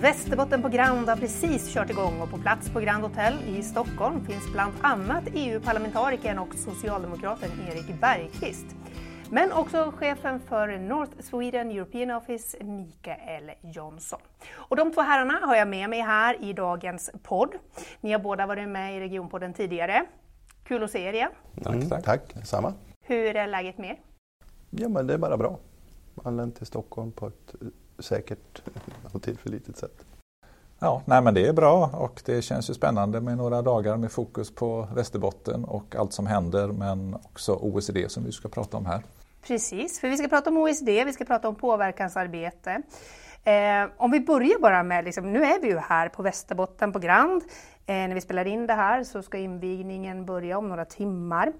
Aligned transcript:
Västerbotten 0.00 0.62
på 0.62 0.68
Grand 0.68 1.08
har 1.08 1.16
precis 1.16 1.74
kört 1.74 1.90
igång 1.90 2.20
och 2.20 2.30
på 2.30 2.38
plats 2.38 2.70
på 2.70 2.80
Grand 2.80 3.04
Hotel 3.04 3.34
i 3.46 3.62
Stockholm 3.62 4.24
finns 4.24 4.52
bland 4.52 4.72
annat 4.80 5.24
EU-parlamentarikern 5.34 6.38
och 6.38 6.54
socialdemokraten 6.54 7.50
Erik 7.68 8.00
Bergqvist. 8.00 8.66
Men 9.30 9.52
också 9.52 9.92
chefen 9.96 10.40
för 10.40 10.78
North 10.78 11.12
Sweden 11.20 11.70
European 11.70 12.10
Office, 12.10 12.64
Mikael 12.64 13.50
Jonsson. 13.74 14.20
Och 14.52 14.76
de 14.76 14.92
två 14.92 15.00
herrarna 15.00 15.46
har 15.46 15.56
jag 15.56 15.68
med 15.68 15.90
mig 15.90 16.00
här 16.00 16.44
i 16.44 16.52
dagens 16.52 17.10
podd. 17.22 17.50
Ni 18.00 18.12
har 18.12 18.18
båda 18.18 18.46
varit 18.46 18.68
med 18.68 18.96
i 18.96 19.00
Regionpodden 19.00 19.54
tidigare. 19.54 20.06
Kul 20.64 20.82
att 20.82 20.90
se 20.90 21.02
er 21.02 21.12
igen. 21.12 21.30
Tack, 21.62 21.74
mm, 21.74 21.88
tack. 21.88 22.04
tack. 22.04 22.46
Samma. 22.46 22.74
Hur 23.00 23.36
är 23.36 23.46
läget 23.46 23.78
med 23.78 23.90
er? 23.90 23.98
Ja, 24.70 24.88
men 24.88 25.06
det 25.06 25.14
är 25.14 25.18
bara 25.18 25.36
bra. 25.36 25.58
Anlänt 26.24 26.56
till 26.56 26.66
Stockholm 26.66 27.12
på 27.12 27.26
ett 27.26 27.54
säkert 27.98 28.62
och 29.12 29.22
tillförlitligt 29.22 29.78
sätt. 29.78 30.04
Ja, 30.78 31.02
nej 31.04 31.22
men 31.22 31.34
det 31.34 31.46
är 31.46 31.52
bra 31.52 31.90
och 31.94 32.22
det 32.24 32.42
känns 32.42 32.70
ju 32.70 32.74
spännande 32.74 33.20
med 33.20 33.36
några 33.36 33.62
dagar 33.62 33.96
med 33.96 34.12
fokus 34.12 34.54
på 34.54 34.88
Västerbotten 34.94 35.64
och 35.64 35.96
allt 35.96 36.12
som 36.12 36.26
händer 36.26 36.68
men 36.68 37.14
också 37.14 37.54
OECD 37.54 38.08
som 38.08 38.24
vi 38.24 38.32
ska 38.32 38.48
prata 38.48 38.76
om 38.76 38.86
här. 38.86 39.02
Precis, 39.42 40.00
för 40.00 40.08
vi 40.08 40.16
ska 40.16 40.28
prata 40.28 40.50
om 40.50 40.56
OECD, 40.56 41.04
vi 41.04 41.12
ska 41.12 41.24
prata 41.24 41.48
om 41.48 41.54
påverkansarbete. 41.54 42.82
Eh, 43.44 43.90
om 43.96 44.10
vi 44.10 44.20
börjar 44.20 44.60
bara 44.60 44.82
med, 44.82 45.04
liksom, 45.04 45.32
nu 45.32 45.44
är 45.44 45.60
vi 45.60 45.68
ju 45.68 45.78
här 45.78 46.08
på 46.08 46.22
Västerbotten 46.22 46.92
på 46.92 46.98
Grand. 46.98 47.42
Eh, 47.86 47.94
när 47.94 48.14
vi 48.14 48.20
spelar 48.20 48.44
in 48.44 48.66
det 48.66 48.74
här 48.74 49.04
så 49.04 49.22
ska 49.22 49.38
invigningen 49.38 50.26
börja 50.26 50.58
om 50.58 50.68
några 50.68 50.84
timmar. 50.84 51.52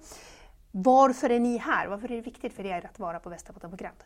Varför 0.71 1.29
är 1.29 1.39
ni 1.39 1.57
här? 1.57 1.87
Varför 1.87 2.11
är 2.11 2.15
det 2.15 2.21
viktigt 2.21 2.53
för 2.53 2.65
er 2.65 2.85
att 2.85 2.99
vara 2.99 3.19
på 3.19 3.29
Västerbotten 3.29 3.69
på 3.69 3.75
Grand? 3.75 3.97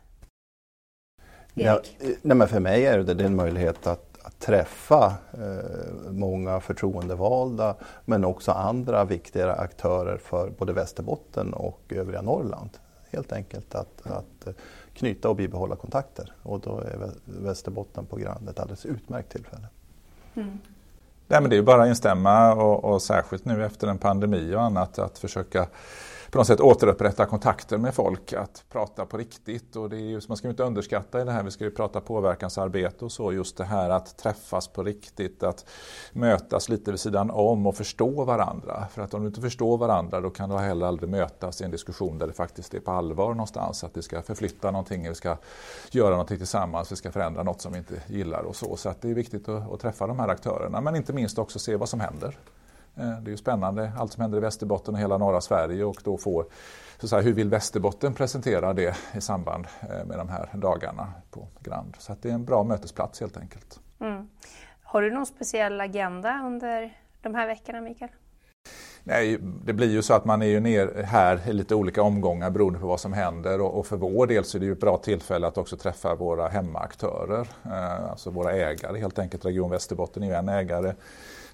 Ja, 1.54 1.80
nej 2.22 2.36
men 2.36 2.48
för 2.48 2.60
mig 2.60 2.86
är 2.86 2.98
det 2.98 3.24
en 3.24 3.36
möjlighet 3.36 3.86
att, 3.86 4.18
att 4.22 4.38
träffa 4.38 5.14
eh, 5.32 6.10
många 6.10 6.60
förtroendevalda 6.60 7.76
men 8.04 8.24
också 8.24 8.52
andra 8.52 9.04
viktiga 9.04 9.52
aktörer 9.52 10.16
för 10.16 10.50
både 10.50 10.72
Västerbotten 10.72 11.54
och 11.54 11.80
övriga 11.88 12.22
Norrland. 12.22 12.70
Helt 13.10 13.32
enkelt 13.32 13.74
att, 13.74 14.06
att 14.06 14.56
knyta 14.94 15.28
och 15.28 15.36
bibehålla 15.36 15.76
kontakter 15.76 16.32
och 16.42 16.60
då 16.60 16.78
är 16.78 17.10
Västerbotten 17.24 18.06
på 18.06 18.16
Grand 18.16 18.48
ett 18.48 18.60
alldeles 18.60 18.86
utmärkt 18.86 19.32
tillfälle. 19.32 19.66
Mm. 20.34 20.58
Nej, 21.28 21.40
men 21.40 21.50
det 21.50 21.56
är 21.56 21.62
bara 21.62 21.82
att 21.82 21.88
instämma 21.88 22.54
och, 22.54 22.84
och 22.84 23.02
särskilt 23.02 23.44
nu 23.44 23.64
efter 23.64 23.88
en 23.88 23.98
pandemi 23.98 24.54
och 24.54 24.62
annat 24.62 24.98
att 24.98 25.18
försöka 25.18 25.66
på 26.34 26.38
något 26.38 26.46
sätt 26.46 26.60
återupprätta 26.60 27.26
kontakter 27.26 27.78
med 27.78 27.94
folk, 27.94 28.32
att 28.32 28.64
prata 28.70 29.06
på 29.06 29.16
riktigt. 29.16 29.76
Och 29.76 29.90
det 29.90 29.96
är 29.96 30.00
just, 30.00 30.28
man 30.28 30.36
ska 30.36 30.48
inte 30.48 30.62
underskatta 30.62 31.20
i 31.20 31.24
det 31.24 31.32
här, 31.32 31.42
vi 31.42 31.50
ska 31.50 31.64
ju 31.64 31.70
prata 31.70 32.00
påverkansarbete 32.00 33.04
och 33.04 33.12
så, 33.12 33.32
just 33.32 33.56
det 33.56 33.64
här 33.64 33.90
att 33.90 34.18
träffas 34.18 34.68
på 34.68 34.82
riktigt, 34.82 35.42
att 35.42 35.66
mötas 36.12 36.68
lite 36.68 36.90
vid 36.90 37.00
sidan 37.00 37.30
om 37.30 37.66
och 37.66 37.76
förstå 37.76 38.24
varandra. 38.24 38.86
För 38.90 39.02
att 39.02 39.14
om 39.14 39.20
du 39.20 39.26
inte 39.26 39.40
förstår 39.40 39.78
varandra 39.78 40.20
då 40.20 40.30
kan 40.30 40.48
du 40.48 40.56
heller 40.56 40.86
aldrig 40.86 41.10
mötas 41.10 41.60
i 41.60 41.64
en 41.64 41.70
diskussion 41.70 42.18
där 42.18 42.26
det 42.26 42.32
faktiskt 42.32 42.74
är 42.74 42.80
på 42.80 42.90
allvar 42.90 43.28
någonstans, 43.28 43.84
att 43.84 43.96
vi 43.96 44.02
ska 44.02 44.22
förflytta 44.22 44.70
någonting, 44.70 45.08
vi 45.08 45.14
ska 45.14 45.36
göra 45.90 46.10
någonting 46.10 46.38
tillsammans, 46.38 46.92
vi 46.92 46.96
ska 46.96 47.12
förändra 47.12 47.42
något 47.42 47.60
som 47.60 47.72
vi 47.72 47.78
inte 47.78 48.02
gillar 48.06 48.42
och 48.42 48.56
så. 48.56 48.76
Så 48.76 48.88
att 48.88 49.02
det 49.02 49.10
är 49.10 49.14
viktigt 49.14 49.48
att, 49.48 49.72
att 49.72 49.80
träffa 49.80 50.06
de 50.06 50.18
här 50.18 50.28
aktörerna, 50.28 50.80
men 50.80 50.96
inte 50.96 51.12
minst 51.12 51.38
också 51.38 51.58
se 51.58 51.76
vad 51.76 51.88
som 51.88 52.00
händer. 52.00 52.38
Eh, 52.96 53.20
det 53.20 53.28
är 53.28 53.30
ju 53.30 53.36
spännande 53.36 53.92
allt 53.98 54.12
som 54.12 54.20
händer 54.20 54.38
i 54.38 54.40
Västerbotten 54.40 54.94
och 54.94 55.00
hela 55.00 55.18
norra 55.18 55.40
Sverige 55.40 55.84
och 55.84 56.00
då 56.04 56.18
får 56.18 56.46
så 56.98 57.08
säga, 57.08 57.22
hur 57.22 57.32
vill 57.32 57.48
Västerbotten 57.48 58.14
presentera 58.14 58.72
det 58.72 58.96
i 59.14 59.20
samband 59.20 59.66
eh, 59.80 60.06
med 60.06 60.18
de 60.18 60.28
här 60.28 60.48
dagarna 60.52 61.12
på 61.30 61.48
Grand. 61.60 61.96
Så 61.98 62.16
det 62.22 62.30
är 62.30 62.34
en 62.34 62.44
bra 62.44 62.64
mötesplats 62.64 63.20
helt 63.20 63.36
enkelt. 63.36 63.80
Mm. 64.00 64.28
Har 64.82 65.02
du 65.02 65.10
någon 65.10 65.26
speciell 65.26 65.80
agenda 65.80 66.42
under 66.44 66.98
de 67.22 67.34
här 67.34 67.46
veckorna 67.46 67.80
Mikael? 67.80 68.10
Nej, 69.06 69.38
det 69.64 69.72
blir 69.72 69.90
ju 69.90 70.02
så 70.02 70.14
att 70.14 70.24
man 70.24 70.42
är 70.42 70.46
ju 70.46 70.60
ner 70.60 71.02
här 71.02 71.48
i 71.48 71.52
lite 71.52 71.74
olika 71.74 72.02
omgångar 72.02 72.50
beroende 72.50 72.78
på 72.78 72.86
vad 72.86 73.00
som 73.00 73.12
händer 73.12 73.60
och, 73.60 73.86
för 73.86 73.96
vår 73.96 74.26
del 74.26 74.44
så 74.44 74.58
är 74.58 74.60
det 74.60 74.66
ju 74.66 74.72
ett 74.72 74.80
bra 74.80 74.96
tillfälle 74.96 75.46
att 75.46 75.58
också 75.58 75.76
träffa 75.76 76.14
våra 76.14 76.48
hemmaaktörer, 76.48 77.48
eh, 77.64 78.10
alltså 78.10 78.30
våra 78.30 78.52
ägare 78.52 78.98
helt 78.98 79.18
enkelt. 79.18 79.44
Region 79.44 79.70
Västerbotten 79.70 80.22
är 80.22 80.26
ju 80.26 80.34
en 80.34 80.48
ägare 80.48 80.94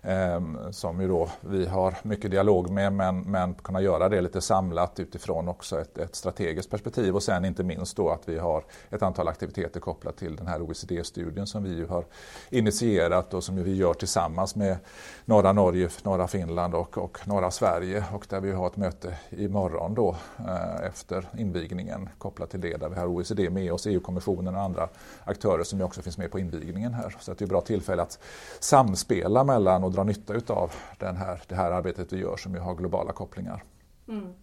Ehm, 0.03 0.59
som 0.71 1.01
ju 1.01 1.09
då 1.09 1.31
vi 1.41 1.67
har 1.67 1.95
mycket 2.03 2.31
dialog 2.31 2.71
med 2.71 2.93
men, 2.93 3.21
men 3.21 3.55
kunna 3.55 3.81
göra 3.81 4.09
det 4.09 4.21
lite 4.21 4.41
samlat 4.41 5.01
utifrån 5.01 5.49
också 5.49 5.81
ett, 5.81 5.99
ett, 5.99 6.15
strategiskt 6.15 6.71
perspektiv 6.71 7.15
och 7.15 7.23
sen 7.23 7.45
inte 7.45 7.65
minst 7.65 7.97
då 7.97 8.11
att 8.11 8.29
vi 8.29 8.39
har 8.39 8.65
ett 8.91 9.03
antal 9.03 9.29
aktiviteter 9.29 9.81
kopplat 9.81 10.17
till 10.17 10.37
den 10.37 10.47
här 10.47 10.63
OECD-studien 10.63 11.47
som 11.47 11.65
vi 11.65 11.75
ju 11.75 11.87
har 11.87 12.05
initierat 12.51 13.35
och 13.35 13.45
som 13.45 13.65
vi 13.65 13.75
gör 13.75 13.95
tillsammans 13.95 14.57
med 14.57 14.77
norra 15.25 15.53
Norge, 15.53 15.89
norra 16.03 16.29
Finland 16.29 16.75
och, 16.75 16.99
och 16.99 17.19
norra 17.25 17.51
Sverige 17.51 18.05
och 18.13 18.27
där 18.29 18.41
vi 18.41 18.53
har 18.53 18.67
ett 18.67 18.77
möte 18.77 19.15
imorgon 19.31 19.95
då 19.95 20.17
eh, 20.39 20.87
efter 20.87 21.29
invigningen 21.39 22.09
kopplat 22.19 22.51
till 22.51 22.61
det 22.61 22.77
där 22.77 22.89
vi 22.89 22.97
har 22.97 23.07
OECD 23.07 23.51
med 23.51 23.73
oss, 23.73 23.87
EU-kommissionen 23.87 24.55
och 24.55 24.63
andra 24.63 24.89
aktörer 25.25 25.65
som 25.65 25.83
också 25.83 26.03
finns 26.03 26.19
med 26.19 26.31
på 26.31 26.39
invigningen 26.39 26.95
här. 26.95 27.17
Så 27.21 27.33
det 27.33 27.41
är 27.41 27.45
ett 27.45 27.51
bra 27.51 27.61
tillfälle 27.61 28.03
att 28.03 28.19
samspela 28.61 29.45
mellan 29.45 29.85
och 29.91 29.97
dra 29.97 30.05
nytta 30.05 30.55
av 30.55 30.73
den 30.99 31.17
här, 31.17 31.43
det 31.49 31.55
här 31.55 31.71
arbetet 31.71 32.13
vi 32.13 32.19
gör 32.19 32.37
som 32.37 32.55
ju 32.55 32.61
har 32.61 32.75
globala 32.75 33.13
kopplingar. 33.13 33.65
Mm. 34.09 34.35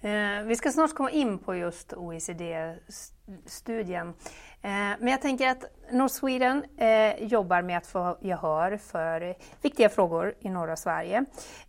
Eh, 0.00 0.42
vi 0.46 0.56
ska 0.56 0.72
snart 0.72 0.94
komma 0.94 1.10
in 1.10 1.38
på 1.38 1.54
just 1.54 1.92
OECD-studien. 1.92 4.08
Eh, 4.08 4.12
men 5.00 5.06
jag 5.06 5.22
tänker 5.22 5.48
att 5.48 5.64
North 5.90 6.14
Sweden 6.14 6.64
eh, 6.76 7.24
jobbar 7.24 7.62
med 7.62 7.78
att 7.78 7.86
få 7.86 8.18
gehör 8.20 8.76
för 8.76 9.34
viktiga 9.62 9.88
frågor 9.88 10.34
i 10.40 10.48
norra 10.48 10.76
Sverige. 10.76 11.24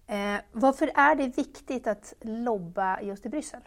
Eh, 0.08 0.36
varför 0.52 0.92
är 0.96 1.16
det 1.16 1.38
viktigt 1.38 1.88
att 1.88 2.14
lobba 2.22 3.02
just 3.02 3.26
i 3.26 3.30
Bryssel? 3.30 3.62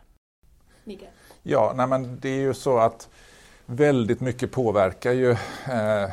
Mikael? 0.84 1.10
Ja, 1.42 1.72
nej 1.76 1.86
men 1.86 2.20
det 2.20 2.28
är 2.28 2.40
ju 2.40 2.54
så 2.54 2.78
att 2.78 3.08
väldigt 3.66 4.20
mycket 4.20 4.52
påverkar 4.52 5.12
ju 5.12 5.30
eh, 5.30 6.10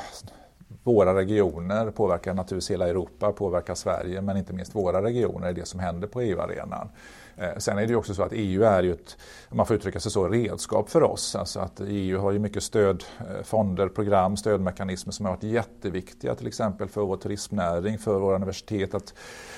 våra 0.85 1.15
regioner, 1.15 1.91
påverkar 1.91 2.33
naturligtvis 2.33 2.71
hela 2.71 2.87
Europa, 2.87 3.31
påverkar 3.31 3.75
Sverige 3.75 4.21
men 4.21 4.37
inte 4.37 4.53
minst 4.53 4.75
våra 4.75 5.03
regioner, 5.03 5.47
är 5.47 5.53
det 5.53 5.67
som 5.67 5.79
händer 5.79 6.07
på 6.07 6.21
EU-arenan. 6.21 6.89
Eh, 7.37 7.57
sen 7.57 7.77
är 7.77 7.81
det 7.81 7.87
ju 7.87 7.95
också 7.95 8.13
så 8.13 8.23
att 8.23 8.31
EU 8.33 8.63
är 8.63 8.83
ju 8.83 8.91
ett, 8.91 9.17
om 9.49 9.57
man 9.57 9.65
får 9.65 9.75
uttrycka 9.75 9.99
sig 9.99 10.11
så, 10.11 10.27
redskap 10.27 10.89
för 10.89 11.03
oss. 11.03 11.35
Alltså 11.35 11.59
att 11.59 11.81
EU 11.87 12.19
har 12.19 12.31
ju 12.31 12.39
mycket 12.39 12.63
stödfonder, 12.63 13.83
eh, 13.83 13.89
program, 13.89 14.37
stödmekanismer 14.37 15.13
som 15.13 15.25
har 15.25 15.33
varit 15.33 15.43
jätteviktiga 15.43 16.35
till 16.35 16.47
exempel 16.47 16.89
för 16.89 17.01
vår 17.01 17.17
turismnäring, 17.17 17.97
för 17.97 18.19
våra 18.19 18.35
universitet 18.35 18.93
att 18.93 19.13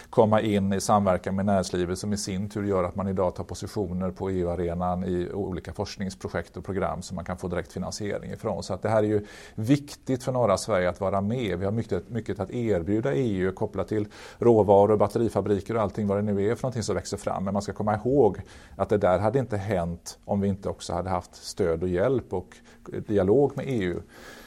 komma 0.09 0.41
in 0.41 0.73
i 0.73 0.81
samverkan 0.81 1.35
med 1.35 1.45
näringslivet 1.45 1.99
som 1.99 2.13
i 2.13 2.17
sin 2.17 2.49
tur 2.49 2.63
gör 2.63 2.83
att 2.83 2.95
man 2.95 3.07
idag 3.07 3.35
tar 3.35 3.43
positioner 3.43 4.11
på 4.11 4.29
EU-arenan 4.29 5.03
i 5.03 5.29
olika 5.33 5.73
forskningsprojekt 5.73 6.57
och 6.57 6.65
program 6.65 7.01
som 7.01 7.15
man 7.15 7.25
kan 7.25 7.37
få 7.37 7.47
direkt 7.47 7.73
finansiering 7.73 8.31
ifrån. 8.31 8.63
Så 8.63 8.73
att 8.73 8.81
det 8.81 8.89
här 8.89 9.03
är 9.03 9.07
ju 9.07 9.25
viktigt 9.55 10.23
för 10.23 10.31
norra 10.31 10.57
Sverige 10.57 10.89
att 10.89 11.01
vara 11.01 11.21
med. 11.21 11.59
Vi 11.59 11.65
har 11.65 11.71
mycket, 11.71 12.09
mycket 12.09 12.39
att 12.39 12.51
erbjuda 12.51 13.13
EU 13.13 13.51
kopplat 13.51 13.87
till 13.87 14.07
råvaror, 14.37 14.97
batterifabriker 14.97 15.75
och 15.75 15.81
allting 15.81 16.07
vad 16.07 16.17
det 16.17 16.21
nu 16.21 16.51
är 16.51 16.55
för 16.55 16.63
någonting 16.63 16.83
som 16.83 16.95
växer 16.95 17.17
fram. 17.17 17.43
Men 17.43 17.53
man 17.53 17.61
ska 17.67 17.73
komma 17.73 17.95
ihåg 17.95 18.37
att 18.75 18.89
det 18.89 18.97
där 18.97 19.19
hade 19.19 19.39
inte 19.39 19.57
hänt 19.57 20.19
om 20.25 20.41
vi 20.41 20.47
inte 20.47 20.69
också 20.69 20.93
hade 20.93 21.09
haft 21.09 21.35
stöd 21.35 21.83
och 21.83 21.89
hjälp 21.89 22.33
och 22.33 22.57
dialog 23.07 23.51
med 23.55 23.65
EU 23.67 24.01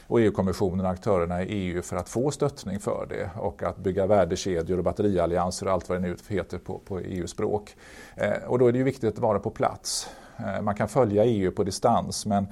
och 0.07 0.21
EU-kommissionen 0.21 0.85
och 0.85 0.91
aktörerna 0.91 1.43
i 1.43 1.45
EU 1.45 1.81
för 1.81 1.95
att 1.95 2.09
få 2.09 2.31
stöttning 2.31 2.79
för 2.79 3.05
det 3.09 3.29
och 3.39 3.63
att 3.63 3.77
bygga 3.77 4.07
värdekedjor 4.07 4.77
och 4.77 4.83
batteriallianser 4.83 5.65
och 5.65 5.71
allt 5.71 5.89
vad 5.89 6.01
det 6.01 6.07
nu 6.07 6.15
heter 6.27 6.57
på, 6.57 6.79
på 6.79 6.99
EU-språk. 6.99 7.75
Eh, 8.15 8.43
och 8.47 8.59
då 8.59 8.67
är 8.67 8.71
det 8.71 8.77
ju 8.77 8.83
viktigt 8.83 9.13
att 9.13 9.19
vara 9.19 9.39
på 9.39 9.49
plats. 9.49 10.09
Eh, 10.47 10.61
man 10.61 10.75
kan 10.75 10.87
följa 10.87 11.25
EU 11.25 11.51
på 11.51 11.63
distans 11.63 12.25
men 12.25 12.47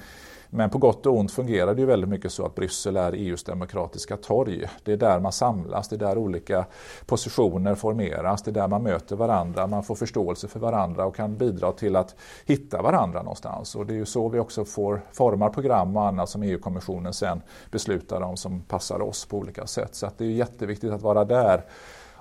men 0.51 0.69
på 0.69 0.77
gott 0.77 1.05
och 1.05 1.17
ont 1.17 1.31
fungerar 1.31 1.73
det 1.73 1.81
ju 1.81 1.85
väldigt 1.85 2.09
mycket 2.09 2.31
så 2.31 2.45
att 2.45 2.55
Bryssel 2.55 2.97
är 2.97 3.13
EUs 3.13 3.43
demokratiska 3.43 4.17
torg. 4.17 4.65
Det 4.83 4.91
är 4.91 4.97
där 4.97 5.19
man 5.19 5.31
samlas, 5.31 5.87
det 5.87 5.95
är 5.95 5.97
där 5.97 6.17
olika 6.17 6.65
positioner 7.05 7.75
formeras, 7.75 8.43
det 8.43 8.51
är 8.51 8.53
där 8.53 8.67
man 8.67 8.83
möter 8.83 9.15
varandra, 9.15 9.67
man 9.67 9.83
får 9.83 9.95
förståelse 9.95 10.47
för 10.47 10.59
varandra 10.59 11.05
och 11.05 11.15
kan 11.15 11.37
bidra 11.37 11.71
till 11.71 11.95
att 11.95 12.15
hitta 12.45 12.81
varandra 12.81 13.21
någonstans. 13.21 13.75
Och 13.75 13.85
det 13.85 13.93
är 13.93 13.97
ju 13.97 14.05
så 14.05 14.29
vi 14.29 14.39
också 14.39 14.65
får 14.65 15.01
formar 15.11 15.49
program 15.49 15.97
och 15.97 16.07
annat 16.07 16.29
som 16.29 16.43
EU-kommissionen 16.43 17.13
sen 17.13 17.41
beslutar 17.71 18.21
om 18.21 18.37
som 18.37 18.61
passar 18.61 19.01
oss 19.01 19.25
på 19.25 19.37
olika 19.37 19.67
sätt. 19.67 19.95
Så 19.95 20.09
det 20.17 20.25
är 20.25 20.29
jätteviktigt 20.29 20.91
att 20.91 21.01
vara 21.01 21.25
där 21.25 21.63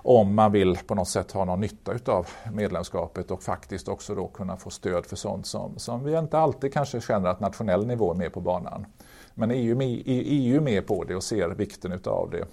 om 0.03 0.35
man 0.35 0.53
vill 0.53 0.77
på 0.87 0.95
något 0.95 1.09
sätt 1.09 1.33
ha 1.33 1.45
någon 1.45 1.61
nytta 1.61 1.93
utav 1.93 2.27
medlemskapet 2.53 3.31
och 3.31 3.43
faktiskt 3.43 3.89
också 3.89 4.15
då 4.15 4.29
kunna 4.29 4.57
få 4.57 4.71
stöd 4.71 5.07
för 5.07 5.17
sånt 5.17 5.47
som, 5.47 5.79
som 5.79 6.05
vi 6.05 6.19
inte 6.19 6.39
alltid 6.39 6.73
kanske 6.73 7.01
känner 7.01 7.29
att 7.29 7.41
nationell 7.41 7.87
nivå 7.87 8.11
är 8.11 8.17
med 8.17 8.33
på 8.33 8.41
banan. 8.41 8.87
Men 9.35 9.51
EU, 9.51 9.77
med, 9.77 10.03
EU 10.07 10.57
är 10.57 10.61
med 10.61 10.87
på 10.87 11.05
det 11.05 11.17
och 11.17 11.23
ser 11.23 11.49
vikten 11.49 11.93
utav 11.93 12.31
det. 12.31 12.45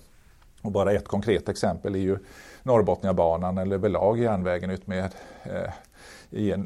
Och 0.62 0.72
bara 0.72 0.92
ett 0.92 1.08
konkret 1.08 1.50
exempel 1.50 1.96
är 1.96 2.00
ju 2.00 2.18
Norrbotniabanan 2.64 3.58
eller 3.58 3.76
överlag 3.76 4.20
järnvägen 4.20 4.70
ut 4.70 4.88
med 4.88 5.14
eh, 5.44 5.72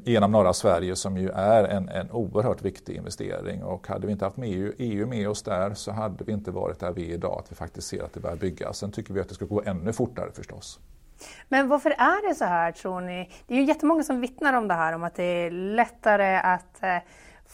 genom 0.06 0.32
norra 0.32 0.54
Sverige 0.54 0.96
som 0.96 1.18
ju 1.18 1.30
är 1.30 1.64
en, 1.64 1.90
en 1.90 2.12
oerhört 2.12 2.62
viktig 2.62 2.96
investering. 2.96 3.64
Och 3.64 3.88
hade 3.88 4.08
vi 4.08 4.14
inte 4.14 4.26
haft 4.26 4.38
med 4.38 4.50
EU, 4.50 4.74
EU 4.78 5.08
med 5.08 5.30
oss 5.30 5.44
där 5.44 5.74
så 5.74 5.92
hade 5.92 6.24
vi 6.24 6.32
inte 6.32 6.52
varit 6.52 6.80
där 6.80 6.92
vi 6.92 7.10
är 7.10 7.14
idag, 7.14 7.40
att 7.40 7.52
vi 7.52 7.56
faktiskt 7.56 7.88
ser 7.88 8.04
att 8.04 8.14
det 8.14 8.20
börjar 8.20 8.36
byggas. 8.36 8.78
Sen 8.78 8.92
tycker 8.92 9.14
vi 9.14 9.20
att 9.20 9.30
det 9.30 9.36
ska 9.36 9.46
gå 9.46 9.62
ännu 9.66 9.94
fortare 9.94 10.32
förstås. 10.32 10.80
Men 11.48 11.68
varför 11.68 11.90
är 11.90 12.30
det 12.30 12.36
så 12.36 12.46
här 12.46 12.72
tror 12.72 13.02
ni? 13.02 13.30
Det 13.48 13.54
är 13.54 13.58
ju 13.58 13.66
jättemånga 13.66 14.04
som 14.04 14.22
vittnar 14.22 14.54
om 14.54 14.68
det 14.68 14.74
här, 14.74 14.94
om 14.94 15.04
att 15.04 15.16
det 15.16 15.24
är 15.24 15.52
lättare 15.52 16.36
att 16.38 16.84
eh, 16.84 16.98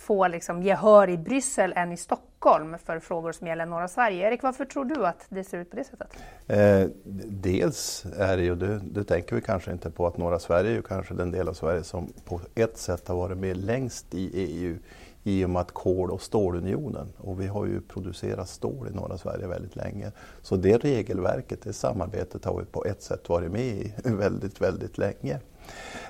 få 0.06 0.28
liksom 0.28 0.64
gehör 0.64 1.10
i 1.10 1.18
Bryssel 1.18 1.74
än 1.76 1.92
i 1.92 1.98
Stockholm 1.98 2.76
för 2.86 3.00
frågor 3.00 3.32
som 3.32 3.48
gäller 3.48 3.66
norra 3.66 3.88
Sverige. 3.88 4.28
Erik, 4.28 4.44
varför 4.44 4.66
tror 4.66 4.86
du 4.86 5.06
att 5.06 5.26
det 5.30 5.44
ser 5.44 5.58
ut 5.58 5.70
på 5.70 5.76
det 5.76 5.84
sättet? 5.84 6.08
Eh, 6.48 6.90
dels 7.28 8.06
är 8.18 8.38
det 8.38 8.44
ju, 8.44 8.56
det, 8.56 8.80
det 8.80 9.04
tänker 9.04 9.36
vi 9.36 9.42
kanske 9.42 9.72
inte 9.72 9.92
på, 9.92 10.08
att 10.08 10.18
norra 10.18 10.40
Sverige 10.40 10.70
är 10.70 10.76
ju 10.76 10.82
kanske 10.82 11.14
den 11.14 11.32
del 11.32 11.50
av 11.50 11.54
Sverige 11.54 11.84
som 11.84 12.14
på 12.26 12.42
ett 12.56 12.78
sätt 12.78 13.08
har 13.08 13.16
varit 13.16 13.38
med 13.38 13.58
längst 13.58 14.14
i 14.14 14.30
EU 14.34 14.78
i 15.24 15.46
och 15.46 15.50
med 15.50 15.62
att 15.62 15.72
kol 15.72 16.12
och 16.12 16.22
stålunionen, 16.22 17.08
och 17.18 17.42
vi 17.42 17.48
har 17.48 17.66
ju 17.66 17.82
producerat 17.82 18.50
stål 18.50 18.88
i 18.88 18.96
norra 18.96 19.18
Sverige 19.18 19.48
väldigt 19.48 19.76
länge. 19.76 20.12
Så 20.42 20.56
det 20.56 20.78
regelverket, 20.78 21.62
det 21.64 21.74
samarbetet 21.74 22.46
har 22.46 22.60
vi 22.60 22.66
på 22.66 22.86
ett 22.86 23.02
sätt 23.02 23.30
varit 23.30 23.52
med 23.52 23.62
i 23.62 23.94
väldigt, 24.04 24.62
väldigt 24.62 24.98
länge. 24.98 25.40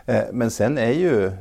Eh, 0.05 0.23
men 0.31 0.51
sen 0.51 0.77
är 0.77 0.91
ju 0.91 1.31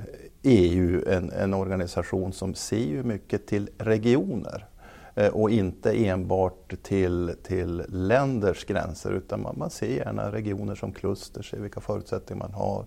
EU 0.44 1.02
en, 1.06 1.30
en 1.30 1.54
organisation 1.54 2.32
som 2.32 2.54
ser 2.54 2.76
ju 2.76 3.02
mycket 3.02 3.46
till 3.46 3.70
regioner 3.78 4.66
eh, 5.14 5.28
och 5.28 5.50
inte 5.50 6.06
enbart 6.06 6.74
till, 6.82 7.32
till 7.42 7.82
länders 7.88 8.64
gränser 8.64 9.10
utan 9.10 9.42
man, 9.42 9.58
man 9.58 9.70
ser 9.70 9.96
gärna 9.96 10.32
regioner 10.32 10.74
som 10.74 10.92
kluster, 10.92 11.42
ser 11.42 11.58
vilka 11.58 11.80
förutsättningar 11.80 12.42
man 12.42 12.54
har 12.54 12.84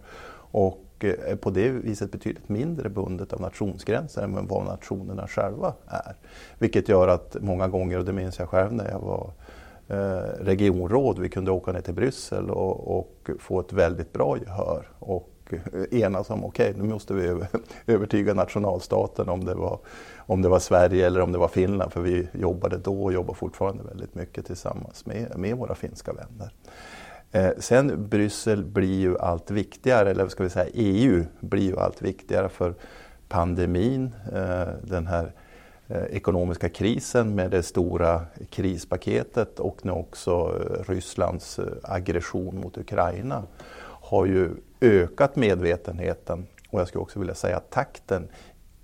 och 0.51 0.83
är 0.99 1.35
på 1.35 1.49
det 1.49 1.69
viset 1.69 2.11
betydligt 2.11 2.49
mindre 2.49 2.89
bundet 2.89 3.33
av 3.33 3.41
nationsgränser 3.41 4.21
än 4.21 4.47
vad 4.47 4.65
nationerna 4.65 5.27
själva 5.27 5.73
är. 5.87 6.15
Vilket 6.59 6.89
gör 6.89 7.07
att 7.07 7.37
många 7.41 7.67
gånger, 7.67 7.99
och 7.99 8.05
det 8.05 8.13
minns 8.13 8.39
jag 8.39 8.49
själv 8.49 8.73
när 8.73 8.89
jag 8.89 8.99
var 8.99 9.31
eh, 9.87 10.43
regionråd, 10.45 11.19
vi 11.19 11.29
kunde 11.29 11.51
åka 11.51 11.71
ner 11.71 11.81
till 11.81 11.93
Bryssel 11.93 12.49
och, 12.49 12.97
och 12.97 13.29
få 13.39 13.59
ett 13.59 13.73
väldigt 13.73 14.13
bra 14.13 14.37
gehör. 14.37 14.87
Och 14.99 15.36
Eh, 15.53 16.01
enas 16.01 16.29
om, 16.29 16.45
okej 16.45 16.69
okay, 16.69 16.81
nu 16.81 16.89
måste 16.89 17.13
vi 17.13 17.41
övertyga 17.93 18.33
nationalstaten 18.33 19.29
om 19.29 19.45
det, 19.45 19.53
var, 19.53 19.79
om 20.17 20.41
det 20.41 20.49
var 20.49 20.59
Sverige 20.59 21.07
eller 21.07 21.21
om 21.21 21.31
det 21.31 21.37
var 21.37 21.47
Finland, 21.47 21.93
för 21.93 22.01
vi 22.01 22.27
jobbade 22.33 22.77
då 22.77 23.03
och 23.03 23.13
jobbar 23.13 23.33
fortfarande 23.33 23.83
väldigt 23.83 24.15
mycket 24.15 24.45
tillsammans 24.45 25.05
med, 25.05 25.37
med 25.37 25.57
våra 25.57 25.75
finska 25.75 26.13
vänner. 26.13 26.51
Eh, 27.31 27.51
sen 27.59 28.09
Bryssel 28.09 28.65
blir 28.65 28.99
ju 28.99 29.17
allt 29.17 29.51
viktigare, 29.51 30.11
eller 30.11 30.27
ska 30.27 30.43
vi 30.43 30.49
säga 30.49 30.69
EU 30.73 31.25
blir 31.39 31.63
ju 31.63 31.79
allt 31.79 32.01
viktigare 32.01 32.49
för 32.49 32.73
pandemin, 33.27 34.11
eh, 34.33 34.67
den 34.83 35.07
här 35.07 35.31
eh, 35.87 36.03
ekonomiska 36.03 36.69
krisen 36.69 37.35
med 37.35 37.51
det 37.51 37.63
stora 37.63 38.25
krispaketet 38.49 39.59
och 39.59 39.85
nu 39.85 39.91
också 39.91 40.31
eh, 40.31 40.91
Rysslands 40.91 41.59
eh, 41.59 41.65
aggression 41.83 42.61
mot 42.61 42.77
Ukraina 42.77 43.43
har 44.07 44.25
ju 44.25 44.49
ökat 44.81 45.35
medvetenheten 45.35 46.47
och 46.69 46.79
jag 46.79 46.87
skulle 46.87 47.01
också 47.01 47.19
vilja 47.19 47.35
säga 47.35 47.59
takten 47.59 48.27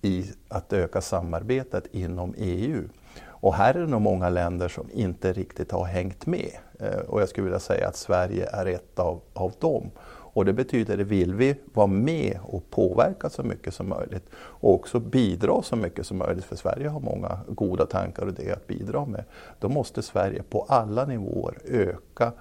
i 0.02 0.32
att 0.48 0.74
öka 0.74 1.02
samarbetet 1.02 1.88
inom 1.92 2.34
EU. 2.38 2.84
Och 3.26 3.54
här 3.54 3.74
är 3.74 3.80
det 3.80 3.88
nog 3.88 4.02
många 4.02 4.30
länder 4.30 4.68
som 4.68 4.90
inte 4.92 5.34
riktigt 5.34 5.72
har 5.72 5.86
hängt 5.86 6.26
med. 6.26 6.52
Eh, 6.80 7.00
och 7.08 7.22
jag 7.22 7.30
skulle 7.30 7.44
vilja 7.44 7.60
säga 7.60 7.88
att 7.88 7.96
Sverige 7.96 8.50
är 8.54 8.66
ett 8.66 9.00
av, 9.00 9.22
av 9.34 9.54
dem. 9.60 9.92
Och 10.36 10.46
det 10.46 10.54
betyder 10.54 10.98
att 10.98 11.08
vill 11.08 11.36
vi 11.36 11.56
vara 11.74 11.88
med 11.88 12.40
och 12.44 12.70
påverka 12.70 13.30
så 13.30 13.44
mycket 13.44 13.74
som 13.74 13.90
möjligt 13.90 14.26
och 14.36 14.74
också 14.74 15.00
bidra 15.00 15.62
så 15.62 15.76
mycket 15.76 16.06
som 16.06 16.18
möjligt, 16.18 16.46
för 16.46 16.56
Sverige 16.56 16.88
har 16.88 17.00
många 17.00 17.40
goda 17.48 17.86
tankar 17.86 18.26
och 18.26 18.34
det 18.34 18.52
att 18.52 18.68
bidra 18.68 19.06
med, 19.06 19.24
då 19.60 19.70
måste 19.70 20.02
Sverige 20.02 20.44
på 20.44 20.66
alla 20.70 21.06
nivåer 21.06 21.58
öka 21.66 22.32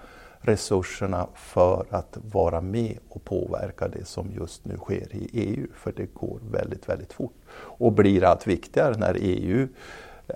resurserna 0.42 1.26
för 1.34 1.86
att 1.90 2.18
vara 2.32 2.60
med 2.60 2.98
och 3.08 3.24
påverka 3.24 3.88
det 3.88 4.04
som 4.04 4.30
just 4.32 4.64
nu 4.64 4.76
sker 4.76 5.16
i 5.16 5.28
EU. 5.32 5.66
För 5.74 5.92
det 5.96 6.14
går 6.14 6.40
väldigt, 6.50 6.88
väldigt 6.88 7.12
fort 7.12 7.34
och 7.54 7.92
blir 7.92 8.24
allt 8.24 8.46
viktigare 8.46 8.96
när 8.98 9.16
EU 9.20 9.68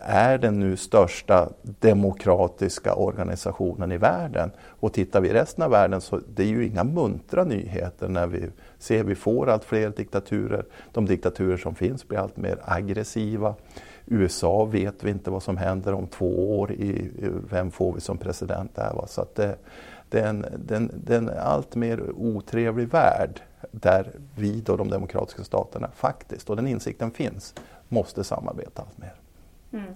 är 0.02 0.38
den 0.38 0.60
nu 0.60 0.76
största 0.76 1.48
demokratiska 1.62 2.94
organisationen 2.94 3.92
i 3.92 3.96
världen. 3.96 4.50
Och 4.80 4.92
tittar 4.92 5.20
vi 5.20 5.28
i 5.28 5.32
resten 5.32 5.64
av 5.64 5.70
världen 5.70 6.00
så 6.00 6.20
det 6.34 6.42
är 6.42 6.46
ju 6.46 6.66
inga 6.66 6.84
muntra 6.84 7.44
nyheter 7.44 8.08
när 8.08 8.26
vi 8.26 8.48
ser 8.78 9.04
vi 9.04 9.14
får 9.14 9.48
allt 9.48 9.64
fler 9.64 9.90
diktaturer. 9.90 10.64
De 10.92 11.06
diktaturer 11.06 11.56
som 11.56 11.74
finns 11.74 12.08
blir 12.08 12.18
allt 12.18 12.36
mer 12.36 12.58
aggressiva. 12.64 13.54
USA 14.06 14.64
vet 14.64 15.04
vi 15.04 15.10
inte 15.10 15.30
vad 15.30 15.42
som 15.42 15.56
händer 15.56 15.92
om 15.92 16.06
två 16.06 16.58
år. 16.58 16.72
I, 16.72 17.10
vem 17.50 17.70
får 17.70 17.92
vi 17.92 18.00
som 18.00 18.18
president 18.18 18.74
där? 18.74 18.92
Va? 18.94 19.06
Så 19.06 19.20
att 19.20 19.34
det, 19.34 19.56
det, 20.08 20.20
är 20.20 20.28
en, 20.28 20.46
den, 20.58 20.90
den 21.04 21.28
är 21.28 21.38
allt 21.38 21.74
mer 21.74 22.10
otrevlig 22.10 22.88
värld 22.88 23.40
där 23.70 24.12
vi, 24.36 24.60
då, 24.60 24.76
de 24.76 24.90
demokratiska 24.90 25.44
staterna, 25.44 25.90
faktiskt, 25.94 26.50
och 26.50 26.56
den 26.56 26.66
insikten 26.66 27.10
finns, 27.10 27.54
måste 27.88 28.24
samarbeta 28.24 28.82
allt 28.82 28.98
mer. 28.98 29.14
Mm. 29.72 29.94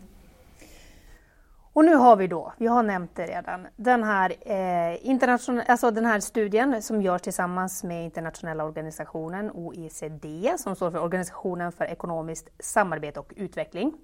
Och 1.80 1.86
nu 1.86 1.94
har 1.94 2.16
vi 2.16 2.26
då, 2.26 2.52
vi 2.58 2.66
har 2.66 2.82
nämnt 2.82 3.16
det 3.16 3.26
redan, 3.26 3.66
den 3.76 4.04
här, 4.04 4.34
eh, 4.40 5.06
internation- 5.06 5.62
alltså 5.68 5.90
den 5.90 6.06
här 6.06 6.20
studien 6.20 6.82
som 6.82 7.02
görs 7.02 7.22
tillsammans 7.22 7.84
med 7.84 8.04
internationella 8.04 8.64
organisationen 8.64 9.50
OECD 9.50 10.54
som 10.58 10.76
står 10.76 10.90
för 10.90 10.98
Organisationen 10.98 11.72
för 11.72 11.84
ekonomiskt 11.84 12.48
samarbete 12.58 13.20
och 13.20 13.32
utveckling. 13.36 13.94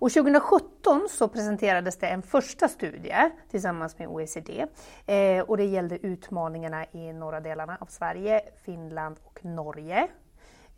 Och 0.00 0.12
2017 0.12 1.08
så 1.10 1.28
presenterades 1.28 1.98
det 1.98 2.06
en 2.06 2.22
första 2.22 2.68
studie 2.68 3.30
tillsammans 3.50 3.98
med 3.98 4.08
OECD 4.08 4.66
eh, 5.06 5.40
och 5.40 5.56
det 5.56 5.64
gällde 5.64 6.06
utmaningarna 6.06 6.86
i 6.92 7.12
norra 7.12 7.40
delarna 7.40 7.76
av 7.80 7.86
Sverige, 7.86 8.40
Finland 8.64 9.16
och 9.24 9.44
Norge. 9.44 10.02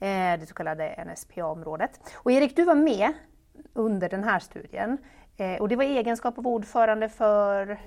Eh, 0.00 0.40
det 0.40 0.46
så 0.48 0.54
kallade 0.54 1.04
NSPA-området. 1.04 2.00
Och 2.14 2.32
Erik, 2.32 2.56
du 2.56 2.64
var 2.64 2.74
med 2.74 3.12
under 3.74 4.08
den 4.08 4.24
här 4.24 4.38
studien. 4.38 4.98
Eh, 5.40 5.60
och 5.60 5.68
det 5.68 5.76
var 5.76 5.84
egenskap 5.84 6.38
av 6.38 6.46
ordförande 6.46 7.08
för 7.08 7.78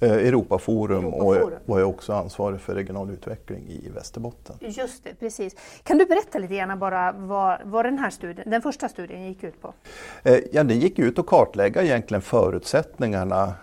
eh, 0.00 0.12
Europaforum, 0.12 1.04
Europaforum, 1.04 1.52
och 1.52 1.68
var 1.68 1.80
jag 1.80 1.88
också 1.88 2.12
ansvarig 2.12 2.60
för 2.60 2.74
regional 2.74 3.10
utveckling 3.10 3.68
i 3.68 3.88
Västerbotten. 3.94 4.56
Just 4.60 5.04
det, 5.04 5.14
precis. 5.20 5.56
Kan 5.82 5.98
du 5.98 6.06
berätta 6.06 6.38
lite 6.38 6.54
grann 6.54 6.78
bara 6.78 7.12
vad, 7.12 7.58
vad 7.64 7.84
den 7.84 7.98
här 7.98 8.10
studien, 8.10 8.50
den 8.50 8.62
första 8.62 8.88
studien 8.88 9.24
gick 9.24 9.44
ut 9.44 9.62
på? 9.62 9.74
Eh, 10.22 10.38
ja, 10.52 10.64
den 10.64 10.78
gick 10.78 10.98
ut 10.98 11.18
att 11.18 11.26
kartlägga 11.26 11.82
egentligen 11.82 12.22
förutsättningarna 12.22 13.54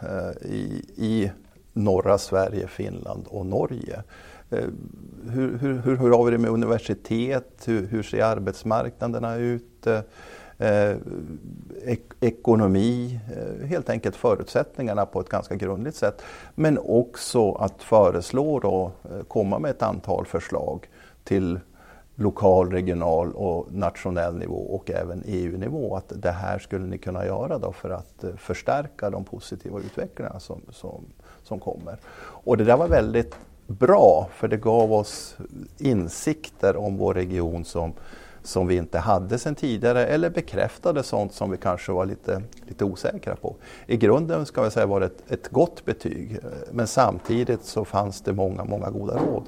i, 0.42 0.86
i 0.96 1.32
norra 1.74 2.18
Sverige, 2.18 2.68
Finland 2.68 3.26
och 3.28 3.46
Norge. 3.46 4.04
Hur, 5.30 5.58
hur, 5.58 5.82
hur, 5.82 5.96
hur 5.96 6.10
har 6.10 6.26
vi 6.26 6.32
det 6.32 6.38
med 6.38 6.52
universitet? 6.52 7.64
Hur, 7.66 7.88
hur 7.88 8.04
ser 8.04 8.24
arbetsmarknaderna 8.24 9.36
ut? 9.36 9.88
Eh, 10.62 10.96
ek 11.86 12.02
ekonomi, 12.20 13.20
eh, 13.36 13.68
helt 13.68 13.90
enkelt 13.90 14.16
förutsättningarna 14.16 15.06
på 15.06 15.20
ett 15.20 15.30
ganska 15.30 15.56
grundligt 15.56 15.96
sätt. 15.96 16.22
Men 16.56 16.78
också 16.78 17.52
att 17.52 17.84
föreslå 17.84 18.56
och 18.56 18.92
eh, 19.12 19.24
komma 19.28 19.60
med 19.60 19.72
ett 19.72 19.82
antal 19.82 20.26
förslag 20.26 20.90
till 21.24 21.60
lokal, 22.16 22.72
regional 22.72 23.32
och 23.32 23.74
nationell 23.74 24.38
nivå 24.38 24.76
och 24.76 24.92
även 24.92 25.24
EU-nivå. 25.26 25.96
Att 25.96 26.14
det 26.16 26.32
här 26.32 26.60
skulle 26.60 26.86
ni 26.86 26.98
kunna 26.98 27.26
göra 27.26 27.58
då 27.58 27.72
för 27.72 27.90
att 27.90 28.24
eh, 28.24 28.36
förstärka 28.36 29.10
de 29.10 29.24
positiva 29.24 29.80
utvecklingarna 29.80 30.40
som, 30.40 30.62
som, 30.72 31.06
som 31.44 31.60
kommer. 31.60 31.98
Och 32.44 32.58
det 32.58 32.64
där 32.64 32.78
var 32.78 32.88
väldigt 32.88 33.36
bra 33.68 34.30
för 34.36 34.48
det 34.48 34.58
gav 34.58 34.94
oss 34.94 35.38
insikter 35.78 36.78
om 36.78 36.98
vår 36.98 37.14
region 37.14 37.66
som 37.66 37.94
som 38.44 38.68
vi 38.68 38.76
inte 38.76 39.00
hade 39.00 39.38
sedan 39.38 39.56
tidigare 39.56 40.06
eller 40.06 40.30
bekräftade 40.30 41.04
sånt 41.04 41.34
som 41.34 41.52
vi 41.52 41.58
kanske 41.58 41.92
var 41.92 42.06
lite, 42.06 42.42
lite 42.68 42.86
osäkra 42.86 43.36
på. 43.36 43.56
I 43.88 43.98
grunden 43.98 44.46
ska 44.46 44.64
jag 44.64 44.72
säga 44.72 44.86
var 44.86 45.00
det 45.00 45.06
ett, 45.06 45.32
ett 45.32 45.50
gott 45.50 45.86
betyg 45.86 46.40
men 46.72 46.88
samtidigt 46.88 47.64
så 47.64 47.86
fanns 47.86 48.22
det 48.22 48.34
många, 48.34 48.64
många 48.64 48.90
goda 48.90 49.18
råd. 49.18 49.44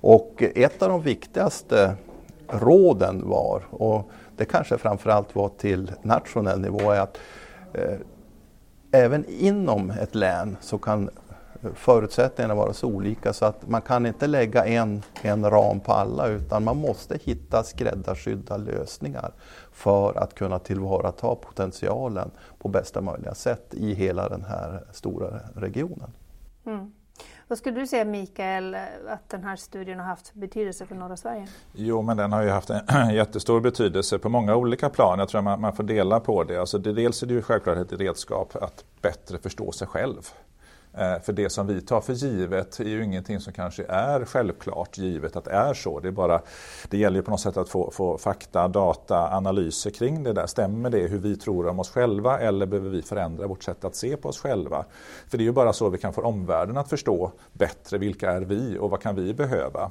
Och 0.00 0.42
ett 0.54 0.82
av 0.82 0.88
de 0.88 1.02
viktigaste 1.02 1.94
råden 2.48 3.28
var, 3.28 3.62
och 3.70 4.10
det 4.36 4.44
kanske 4.44 4.78
framförallt 4.78 5.34
var 5.34 5.48
till 5.48 5.92
nationell 6.02 6.60
nivå, 6.60 6.90
är 6.90 7.00
att 7.00 7.18
eh, 7.72 7.96
även 8.90 9.24
inom 9.28 9.90
ett 9.90 10.14
län 10.14 10.56
så 10.60 10.78
kan 10.78 11.10
förutsättningarna 11.74 12.54
vara 12.54 12.72
så 12.72 12.86
olika 12.86 13.32
så 13.32 13.44
att 13.44 13.68
man 13.68 13.82
kan 13.82 14.06
inte 14.06 14.26
lägga 14.26 14.64
en, 14.64 15.02
en 15.22 15.50
ram 15.50 15.80
på 15.80 15.92
alla 15.92 16.28
utan 16.28 16.64
man 16.64 16.76
måste 16.76 17.18
hitta 17.24 17.62
skräddarsydda 17.62 18.56
lösningar 18.56 19.32
för 19.72 20.18
att 20.18 20.34
kunna 20.34 20.58
tillvarata 20.58 21.34
potentialen 21.34 22.30
på 22.58 22.68
bästa 22.68 23.00
möjliga 23.00 23.34
sätt 23.34 23.74
i 23.74 23.94
hela 23.94 24.28
den 24.28 24.44
här 24.44 24.84
stora 24.92 25.40
regionen. 25.54 26.10
Mm. 26.66 26.92
Vad 27.48 27.58
skulle 27.58 27.80
du 27.80 27.86
säga 27.86 28.04
Mikael, 28.04 28.74
att 29.08 29.28
den 29.28 29.44
här 29.44 29.56
studien 29.56 29.98
har 29.98 30.06
haft 30.06 30.34
betydelse 30.34 30.86
för 30.86 30.94
norra 30.94 31.16
Sverige? 31.16 31.48
Jo, 31.72 32.02
men 32.02 32.16
den 32.16 32.32
har 32.32 32.42
ju 32.42 32.48
haft 32.48 32.70
en 32.70 33.10
jättestor 33.14 33.60
betydelse 33.60 34.18
på 34.18 34.28
många 34.28 34.56
olika 34.56 34.90
plan. 34.90 35.18
Jag 35.18 35.28
tror 35.28 35.42
man, 35.42 35.60
man 35.60 35.76
får 35.76 35.82
dela 35.82 36.20
på 36.20 36.44
det. 36.44 36.56
Alltså 36.56 36.78
det. 36.78 36.92
Dels 36.92 37.22
är 37.22 37.26
det 37.26 37.34
ju 37.34 37.42
självklart 37.42 37.78
ett 37.78 37.92
redskap 37.92 38.56
att 38.56 38.84
bättre 39.02 39.38
förstå 39.38 39.72
sig 39.72 39.86
själv. 39.88 40.28
Eh, 40.96 41.20
för 41.22 41.32
det 41.32 41.50
som 41.50 41.66
vi 41.66 41.80
tar 41.80 42.00
för 42.00 42.12
givet 42.12 42.80
är 42.80 42.84
ju 42.84 43.04
ingenting 43.04 43.40
som 43.40 43.52
kanske 43.52 43.84
är 43.84 44.24
självklart 44.24 44.98
givet 44.98 45.36
att 45.36 45.44
det 45.44 45.50
är 45.50 45.74
så. 45.74 46.00
Det, 46.00 46.08
är 46.08 46.12
bara, 46.12 46.40
det 46.88 46.98
gäller 46.98 47.16
ju 47.16 47.22
på 47.22 47.30
något 47.30 47.40
sätt 47.40 47.56
att 47.56 47.68
få, 47.68 47.90
få 47.90 48.18
fakta, 48.18 48.68
data, 48.68 49.36
analyser 49.36 49.90
kring 49.90 50.22
det 50.22 50.32
där. 50.32 50.46
Stämmer 50.46 50.90
det 50.90 51.08
hur 51.08 51.18
vi 51.18 51.36
tror 51.36 51.68
om 51.68 51.80
oss 51.80 51.90
själva 51.90 52.38
eller 52.38 52.66
behöver 52.66 52.90
vi 52.90 53.02
förändra 53.02 53.46
vårt 53.46 53.62
sätt 53.62 53.84
att 53.84 53.96
se 53.96 54.16
på 54.16 54.28
oss 54.28 54.38
själva? 54.38 54.84
För 55.28 55.38
det 55.38 55.44
är 55.44 55.46
ju 55.46 55.52
bara 55.52 55.72
så 55.72 55.88
vi 55.88 55.98
kan 55.98 56.12
få 56.12 56.22
omvärlden 56.22 56.76
att 56.76 56.88
förstå 56.88 57.32
bättre 57.52 57.98
vilka 57.98 58.32
är 58.32 58.40
vi 58.40 58.78
och 58.78 58.90
vad 58.90 59.00
kan 59.00 59.14
vi 59.14 59.34
behöva? 59.34 59.90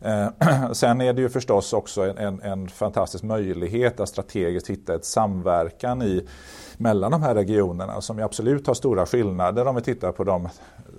Eh, 0.00 0.28
sen 0.72 1.00
är 1.00 1.12
det 1.12 1.22
ju 1.22 1.28
förstås 1.28 1.72
också 1.72 2.02
en, 2.02 2.18
en, 2.18 2.42
en, 2.42 2.68
fantastisk 2.68 3.24
möjlighet 3.24 4.00
att 4.00 4.08
strategiskt 4.08 4.70
hitta 4.70 4.94
ett 4.94 5.04
samverkan 5.04 6.02
i, 6.02 6.26
mellan 6.76 7.10
de 7.10 7.22
här 7.22 7.34
regionerna 7.34 8.00
som 8.00 8.18
absolut 8.22 8.66
har 8.66 8.74
stora 8.74 9.06
skillnader 9.06 9.66
om 9.66 9.74
vi 9.74 9.82
tittar 9.82 10.12
på 10.12 10.24
de 10.24 10.48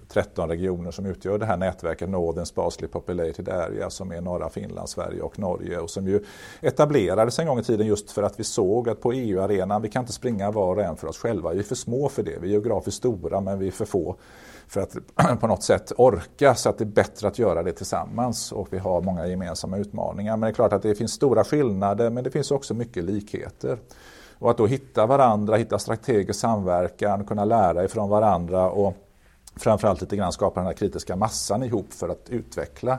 13 0.08 0.50
regioner 0.50 0.92
som 0.92 1.06
utgör 1.06 1.38
det 1.38 1.46
här 1.46 1.58
nätverket 1.58 2.10
Northern 2.10 2.46
Sparsely 2.46 2.88
Populated 2.88 3.50
Area 3.50 3.90
som 3.90 4.12
är 4.12 4.22
norra 4.22 4.50
Finland, 4.50 4.90
Sverige 4.90 5.22
och 5.22 5.40
Norge 5.40 5.78
och 5.78 5.90
som 5.90 6.08
ju 6.08 6.24
etablerades 6.62 7.40
en 7.40 7.48
gång 7.48 7.60
i 7.60 7.64
tiden 7.64 7.88
just 7.88 8.12
för 8.12 8.24
att 8.24 8.40
vi 8.40 8.44
såg 8.44 8.90
att 8.90 9.02
på 9.02 9.14
EU-arenan, 9.14 9.82
vi 9.82 9.90
kan 9.90 10.04
inte 10.04 10.14
springa 10.14 10.52
var 10.52 10.76
och 10.76 10.84
en 10.84 10.98
för 10.98 11.08
oss 11.08 11.18
själva. 11.18 11.54
Vi 11.54 11.60
är 11.60 11.64
för 11.64 11.76
små 11.76 12.10
för 12.10 12.24
det. 12.24 12.38
Vi 12.42 12.48
är 12.48 12.52
geografiskt 12.52 12.98
stora 12.98 13.42
men 13.42 13.60
vi 13.60 13.68
är 13.68 13.72
för 13.72 13.86
få 13.86 14.16
för 14.72 14.82
att 14.82 14.96
på 15.40 15.48
något 15.48 15.64
sätt 15.64 15.92
orka 15.98 16.56
så 16.56 16.70
att 16.70 16.78
det 16.78 16.84
är 16.84 16.86
bättre 16.86 17.28
att 17.28 17.40
göra 17.40 17.64
det 17.64 17.72
tillsammans 17.72 18.52
och 18.52 18.68
vi 18.72 18.78
har 18.78 19.02
många 19.02 19.28
gemensamma 19.28 19.78
utmaningar. 19.78 20.38
Men 20.38 20.42
det 20.42 20.52
är 20.52 20.54
klart 20.54 20.74
att 20.74 20.82
det 20.82 20.96
finns 20.96 21.12
stora 21.12 21.44
skillnader 21.44 22.10
men 22.10 22.24
det 22.24 22.32
finns 22.32 22.52
också 22.52 22.74
mycket 22.74 23.04
likheter. 23.04 23.78
Och 24.40 24.52
att 24.52 24.58
då 24.58 24.68
hitta 24.68 25.06
varandra, 25.06 25.56
hitta 25.56 25.80
strategisk 25.80 26.40
samverkan, 26.40 27.26
kunna 27.26 27.46
lära 27.46 27.84
ifrån 27.84 28.10
varandra 28.10 28.70
och 28.70 28.94
framförallt 29.56 30.02
lite 30.02 30.16
grann 30.16 30.32
skapa 30.32 30.60
den 30.60 30.68
här 30.68 30.74
kritiska 30.74 31.16
massan 31.16 31.64
ihop 31.64 31.94
för 31.94 32.10
att 32.10 32.30
utveckla 32.30 32.98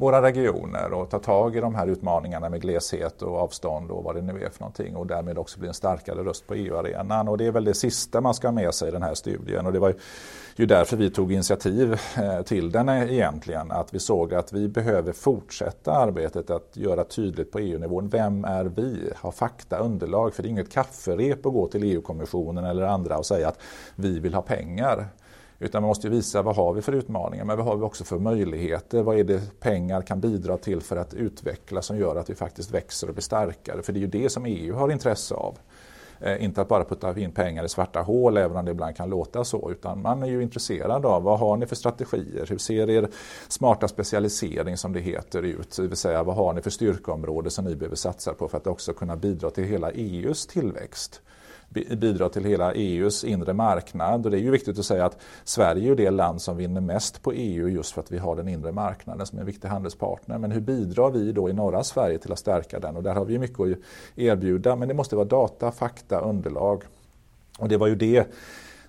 våra 0.00 0.22
regioner 0.22 0.92
och 0.92 1.10
ta 1.10 1.18
tag 1.18 1.56
i 1.56 1.60
de 1.60 1.74
här 1.74 1.86
utmaningarna 1.86 2.48
med 2.48 2.62
gleshet 2.62 3.22
och 3.22 3.36
avstånd 3.36 3.90
och 3.90 4.04
vad 4.04 4.14
det 4.14 4.22
nu 4.22 4.44
är 4.44 4.50
för 4.50 4.60
någonting 4.60 4.96
och 4.96 5.06
därmed 5.06 5.38
också 5.38 5.58
bli 5.58 5.68
en 5.68 5.74
starkare 5.74 6.24
röst 6.24 6.46
på 6.46 6.54
EU-arenan. 6.54 7.28
Och 7.28 7.38
det 7.38 7.46
är 7.46 7.52
väl 7.52 7.64
det 7.64 7.74
sista 7.74 8.20
man 8.20 8.34
ska 8.34 8.46
ha 8.46 8.52
med 8.52 8.74
sig 8.74 8.88
i 8.88 8.90
den 8.90 9.02
här 9.02 9.14
studien 9.14 9.66
och 9.66 9.72
det 9.72 9.78
var 9.78 9.94
ju 10.56 10.66
därför 10.66 10.96
vi 10.96 11.10
tog 11.10 11.32
initiativ 11.32 11.92
eh, 12.16 12.42
till 12.42 12.70
den 12.70 12.88
egentligen. 12.88 13.70
Att 13.70 13.94
vi 13.94 13.98
såg 13.98 14.34
att 14.34 14.52
vi 14.52 14.68
behöver 14.68 15.12
fortsätta 15.12 15.92
arbetet 15.92 16.50
att 16.50 16.76
göra 16.76 17.04
tydligt 17.04 17.52
på 17.52 17.58
EU-nivån. 17.58 18.08
Vem 18.08 18.44
är 18.44 18.64
vi? 18.64 19.12
Ha 19.22 19.32
fakta, 19.32 19.78
underlag. 19.78 20.34
För 20.34 20.42
det 20.42 20.48
är 20.48 20.50
inget 20.50 20.72
kafferep 20.72 21.46
att 21.46 21.52
gå 21.52 21.66
till 21.66 21.84
EU-kommissionen 21.84 22.64
eller 22.64 22.82
andra 22.82 23.18
och 23.18 23.26
säga 23.26 23.48
att 23.48 23.58
vi 23.94 24.18
vill 24.18 24.34
ha 24.34 24.42
pengar. 24.42 25.08
Utan 25.62 25.82
man 25.82 25.88
måste 25.88 26.08
visa 26.08 26.42
vad 26.42 26.56
har 26.56 26.72
vi 26.72 26.82
för 26.82 26.92
utmaningar, 26.92 27.44
men 27.44 27.56
vad 27.56 27.66
har 27.66 27.76
vi 27.76 27.82
också 27.82 28.04
för 28.04 28.18
möjligheter? 28.18 29.02
Vad 29.02 29.18
är 29.18 29.24
det 29.24 29.60
pengar 29.60 30.02
kan 30.02 30.20
bidra 30.20 30.56
till 30.56 30.80
för 30.80 30.96
att 30.96 31.14
utveckla 31.14 31.82
som 31.82 31.98
gör 31.98 32.16
att 32.16 32.30
vi 32.30 32.34
faktiskt 32.34 32.70
växer 32.70 33.08
och 33.08 33.14
blir 33.14 33.22
starkare? 33.22 33.82
För 33.82 33.92
det 33.92 33.98
är 33.98 34.00
ju 34.00 34.06
det 34.06 34.30
som 34.30 34.46
EU 34.46 34.74
har 34.74 34.90
intresse 34.90 35.34
av. 35.34 35.58
Eh, 36.20 36.44
inte 36.44 36.60
att 36.60 36.68
bara 36.68 36.84
putta 36.84 37.18
in 37.18 37.32
pengar 37.32 37.64
i 37.64 37.68
svarta 37.68 38.02
hål, 38.02 38.36
även 38.36 38.56
om 38.56 38.64
det 38.64 38.70
ibland 38.70 38.96
kan 38.96 39.10
låta 39.10 39.44
så. 39.44 39.70
Utan 39.70 40.02
man 40.02 40.22
är 40.22 40.26
ju 40.26 40.42
intresserad 40.42 41.06
av 41.06 41.22
vad 41.22 41.38
har 41.38 41.56
ni 41.56 41.66
för 41.66 41.76
strategier? 41.76 42.46
Hur 42.48 42.58
ser 42.58 42.90
er 42.90 43.08
smarta 43.48 43.88
specialisering 43.88 44.76
som 44.76 44.92
det 44.92 45.00
heter 45.00 45.42
ut? 45.42 45.76
Det 45.76 45.82
vill 45.82 45.96
säga 45.96 46.22
vad 46.22 46.36
har 46.36 46.52
ni 46.52 46.62
för 46.62 46.70
styrkeområde 46.70 47.50
som 47.50 47.64
ni 47.64 47.76
behöver 47.76 47.96
satsa 47.96 48.34
på 48.34 48.48
för 48.48 48.56
att 48.56 48.66
också 48.66 48.92
kunna 48.92 49.16
bidra 49.16 49.50
till 49.50 49.64
hela 49.64 49.90
EUs 49.90 50.46
tillväxt? 50.46 51.22
Bidra 51.70 52.28
till 52.28 52.44
hela 52.44 52.72
EUs 52.74 53.24
inre 53.24 53.52
marknad. 53.52 54.24
Och 54.24 54.30
det 54.30 54.38
är 54.38 54.42
ju 54.42 54.50
viktigt 54.50 54.78
att 54.78 54.84
säga 54.84 55.04
att 55.04 55.18
Sverige 55.44 55.92
är 55.92 55.96
det 55.96 56.10
land 56.10 56.42
som 56.42 56.56
vinner 56.56 56.80
mest 56.80 57.22
på 57.22 57.32
EU 57.32 57.68
just 57.68 57.92
för 57.92 58.00
att 58.00 58.12
vi 58.12 58.18
har 58.18 58.36
den 58.36 58.48
inre 58.48 58.72
marknaden 58.72 59.26
som 59.26 59.38
är 59.38 59.40
en 59.40 59.46
viktig 59.46 59.68
handelspartner. 59.68 60.38
Men 60.38 60.50
hur 60.50 60.60
bidrar 60.60 61.10
vi 61.10 61.32
då 61.32 61.50
i 61.50 61.52
norra 61.52 61.84
Sverige 61.84 62.18
till 62.18 62.32
att 62.32 62.38
stärka 62.38 62.80
den? 62.80 62.96
Och 62.96 63.02
där 63.02 63.14
har 63.14 63.24
vi 63.24 63.38
mycket 63.38 63.60
att 63.60 63.78
erbjuda 64.16 64.76
men 64.76 64.88
det 64.88 64.94
måste 64.94 65.16
vara 65.16 65.26
data, 65.26 65.72
fakta, 65.72 66.20
underlag. 66.20 66.82
Och 67.58 67.68
det 67.68 67.76
var 67.76 67.86
ju 67.86 67.94
det 67.94 68.26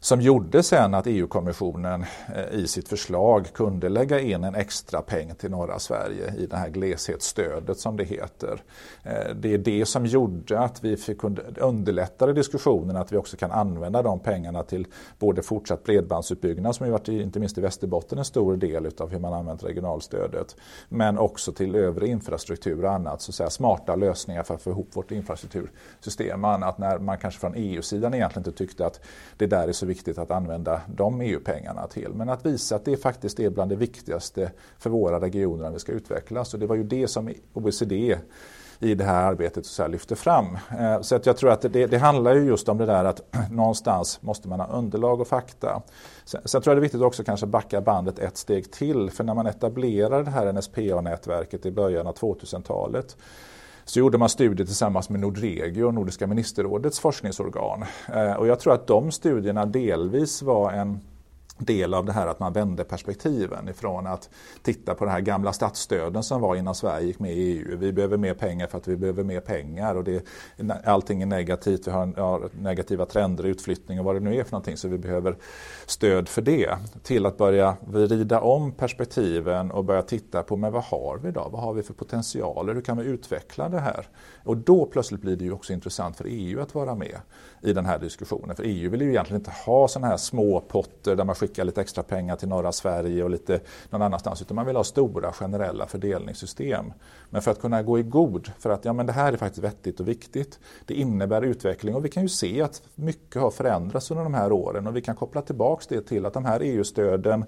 som 0.03 0.22
gjorde 0.22 0.63
sen 0.63 0.93
att 0.93 1.08
EU-kommissionen 1.08 2.05
eh, 2.36 2.60
i 2.60 2.67
sitt 2.67 2.88
förslag 2.88 3.48
kunde 3.53 3.89
lägga 3.89 4.20
in 4.20 4.43
en 4.43 4.55
extra 4.55 5.01
peng 5.01 5.36
till 5.36 5.51
norra 5.51 5.79
Sverige 5.79 6.34
i 6.38 6.46
det 6.46 6.58
här 6.58 6.70
gleshetsstödet 6.70 7.79
som 7.79 7.98
det 7.98 8.03
heter. 8.03 8.63
Eh, 9.03 9.36
det 9.36 9.53
är 9.53 9.58
det 9.58 9.86
som 9.86 10.05
gjorde 10.05 10.60
att 10.60 10.84
vi 10.84 10.98
fick 10.98 11.24
underlättade 11.58 12.34
diskussionen 12.34 12.96
att 12.96 13.12
vi 13.12 13.17
också 13.17 13.38
kan 13.38 13.51
använda 13.51 14.01
de 14.01 14.20
pengarna 14.20 14.63
till 14.63 14.88
både 15.20 15.41
fortsatt 15.41 15.84
bredbandsutbyggnad 15.84 16.75
som 16.75 16.86
ju 16.86 16.91
varit 16.91 17.08
inte 17.08 17.39
minst 17.39 17.58
i 17.58 17.62
Västerbotten 17.62 18.17
en 18.17 18.25
stor 18.25 18.58
del 18.58 18.91
av 18.98 19.12
hur 19.12 19.20
man 19.20 19.34
använt 19.34 19.63
regionalstödet. 19.63 20.55
Men 20.89 21.17
också 21.17 21.51
till 21.51 21.75
övrig 21.75 22.10
infrastruktur 22.10 22.86
och 22.86 22.91
annat, 22.91 23.22
så 23.22 23.31
att 23.31 23.36
säga, 23.36 23.50
smarta 23.50 23.96
lösningar 23.96 24.43
för 24.43 24.53
att 24.53 24.62
få 24.62 24.70
ihop 24.70 24.89
vårt 24.93 25.12
infrastruktursystem 25.12 26.43
och 26.43 26.51
annat 26.51 26.77
när 26.77 27.00
man 27.00 27.17
kanske 27.17 27.39
från 27.39 27.53
EU-sidan 27.55 28.13
egentligen 28.13 28.48
inte 28.48 28.58
tyckte 28.58 28.86
att 28.86 29.00
det 29.38 29.46
där 29.46 29.67
är 29.67 29.72
så 29.72 29.90
viktigt 29.91 30.17
att 30.17 30.31
använda 30.31 30.81
de 30.88 31.21
EU-pengarna 31.21 31.88
till. 31.88 32.13
Men 32.13 32.29
att 32.29 32.45
visa 32.45 32.75
att 32.75 32.86
det 32.86 32.98
faktiskt 32.98 33.39
är 33.39 33.50
bland 33.50 33.71
det 33.71 33.75
viktigaste 33.75 34.51
för 34.79 34.89
våra 34.89 35.19
regioner 35.19 35.63
när 35.63 35.71
vi 35.71 35.79
ska 35.79 35.91
utvecklas. 35.91 36.53
Och 36.53 36.60
det 36.60 36.67
var 36.67 36.75
ju 36.75 36.83
det 36.83 37.07
som 37.07 37.33
OECD 37.53 38.17
i 38.79 38.95
det 38.95 39.03
här 39.03 39.24
arbetet 39.24 39.65
så 39.65 39.88
lyfter 39.88 40.15
fram. 40.15 40.57
Eh, 40.79 41.01
så 41.01 41.15
att 41.15 41.25
jag 41.25 41.38
tror 41.38 41.51
att 41.51 41.62
det, 41.62 41.88
det, 41.88 41.98
handlar 41.98 42.36
ju 42.36 42.45
just 42.45 42.69
om 42.69 42.77
det 42.77 42.86
där 42.86 43.05
att 43.05 43.21
någonstans 43.51 44.21
måste 44.21 44.48
man 44.48 44.60
ha 44.60 44.67
underlag 44.67 45.21
och 45.21 45.27
fakta. 45.27 45.81
Sen, 46.25 46.41
sen 46.45 46.62
tror 46.62 46.71
jag 46.71 46.77
det 46.77 46.79
är 46.79 46.81
viktigt 46.81 47.01
också 47.01 47.24
kanske 47.24 47.45
backa 47.45 47.81
bandet 47.81 48.19
ett 48.19 48.38
steg 48.38 48.71
till. 48.71 49.12
För 49.12 49.24
när 49.24 49.33
man 49.33 49.48
etablerar 49.48 50.24
det 50.24 50.31
här 50.31 50.53
NSPA-nätverket 50.53 51.65
i 51.65 51.71
början 51.71 52.07
av 52.07 52.15
2000-talet 52.15 53.17
så 53.85 54.00
gjorde 54.00 54.17
man 54.17 54.29
studier 54.29 54.65
tillsammans 54.65 55.09
med 55.09 55.19
Nordregio, 55.19 55.91
Nordiska 55.91 56.27
ministerrådets 56.27 57.00
forskningsorgan. 57.00 57.83
Eh, 58.13 58.33
och 58.33 58.47
jag 58.47 58.59
tror 58.59 58.73
att 58.73 58.88
de 58.88 59.11
studierna 59.11 59.65
delvis 59.65 60.41
var 60.41 60.71
en 60.71 61.00
del 61.65 61.94
av 61.94 62.06
det 62.06 62.12
här 62.12 62.27
att 62.27 62.39
man 62.39 62.53
vände 62.53 62.84
perspektiven 62.84 63.70
ifrån 63.70 64.08
att 64.08 64.30
titta 64.62 64.96
på 64.96 65.06
de 65.06 65.12
här 65.12 65.22
gamla 65.22 65.53
statsstöden 65.53 66.24
som 66.24 66.41
var 66.41 66.56
innan 66.56 66.75
Sverige 66.75 67.06
gick 67.08 67.20
med 67.20 67.34
i 67.34 67.41
EU. 67.41 67.77
Vi 67.77 67.94
behöver 67.94 68.18
mer 68.18 68.34
pengar 68.34 68.68
för 68.68 68.77
att 68.77 68.88
vi 68.88 68.98
behöver 68.98 69.24
mer 69.24 69.39
pengar 69.39 69.96
och 69.96 70.03
det, 70.03 70.25
allting 70.86 71.22
är 71.22 71.25
negativt. 71.25 71.88
Vi 71.88 71.91
har 71.91 72.32
har 72.32 72.50
negativa 72.62 73.06
trender, 73.06 73.44
utflyttning 73.44 74.00
och 74.00 74.06
vad 74.06 74.15
det 74.15 74.20
nu 74.20 74.36
är 74.36 74.44
för 74.44 74.51
någonting 74.51 74.77
så 74.77 74.88
vi 74.88 74.98
behöver 74.98 75.36
stöd 75.86 76.30
för 76.30 76.41
det. 76.41 76.77
Till 77.03 77.25
att 77.25 77.38
börja 77.38 77.77
vrida 77.82 78.41
om 78.41 78.72
perspektiven 78.72 79.72
och 79.72 79.86
börja 79.86 80.01
titta 80.01 80.44
på 80.44 80.58
men 80.58 80.74
vad 80.74 80.84
har 80.84 81.20
vi 81.24 81.32
då? 81.32 81.50
Vad 81.51 81.62
har 81.62 81.74
vi 81.74 81.84
för 81.84 81.94
potentialer? 81.94 82.74
Hur 82.74 82.82
kan 82.82 82.98
vi 82.98 83.03
utveckla 83.03 83.70
det 83.70 83.80
här? 83.80 84.08
Och 84.44 84.58
då 84.58 84.86
plötsligt 84.86 85.22
blir 85.22 85.36
det 85.36 85.46
ju 85.46 85.51
också 85.51 85.74
intressant 85.74 86.18
för 86.18 86.25
EU 86.27 86.62
att 86.62 86.75
vara 86.75 86.96
med 86.96 87.18
i 87.62 87.74
den 87.74 87.86
här 87.86 88.00
diskussionen. 88.00 88.56
För 88.56 88.63
EU 88.63 88.89
vill 88.89 89.01
ju 89.01 89.10
egentligen 89.10 89.41
inte 89.41 89.51
ha 89.65 89.88
sådana 89.88 90.08
här 90.08 90.18
små 90.18 90.60
potter 90.60 91.15
där 91.15 91.24
man 91.24 91.36
skickar 91.36 91.50
lite 91.58 91.81
extra 91.81 92.03
pengar 92.03 92.36
till 92.36 92.48
norra 92.48 92.72
Sverige 92.72 93.24
och 93.24 93.29
lite 93.29 93.60
någon 93.89 94.01
annanstans. 94.01 94.41
Utan 94.41 94.55
man 94.55 94.65
vill 94.65 94.75
ha 94.75 94.84
stora 94.84 95.34
generella 95.34 95.86
fördelningssystem. 95.86 96.93
Men 97.29 97.41
för 97.41 97.51
att 97.51 97.62
kunna 97.62 97.84
gå 97.84 98.00
i 98.00 98.03
god 98.03 98.51
för 98.60 98.70
att 98.70 98.86
ja, 98.86 98.93
men 98.93 99.05
det 99.05 99.13
här 99.13 99.34
är 99.34 99.38
faktiskt 99.38 99.63
vettigt 99.63 100.00
och 100.00 100.08
viktigt. 100.08 100.60
Det 100.86 100.93
innebär 100.93 101.41
utveckling 101.41 101.96
och 101.96 102.05
vi 102.05 102.10
kan 102.10 102.24
ju 102.24 102.29
se 102.29 102.62
att 102.62 102.81
mycket 102.96 103.41
har 103.41 103.51
förändrats 103.51 104.12
under 104.12 104.24
de 104.24 104.34
här 104.34 104.51
åren 104.51 104.88
och 104.88 104.96
vi 104.96 105.01
kan 105.01 105.15
koppla 105.15 105.41
tillbaks 105.41 105.88
det 105.88 106.01
till 106.01 106.25
att 106.25 106.34
de 106.34 106.46
här 106.46 106.60
EU-stöden 106.60 107.46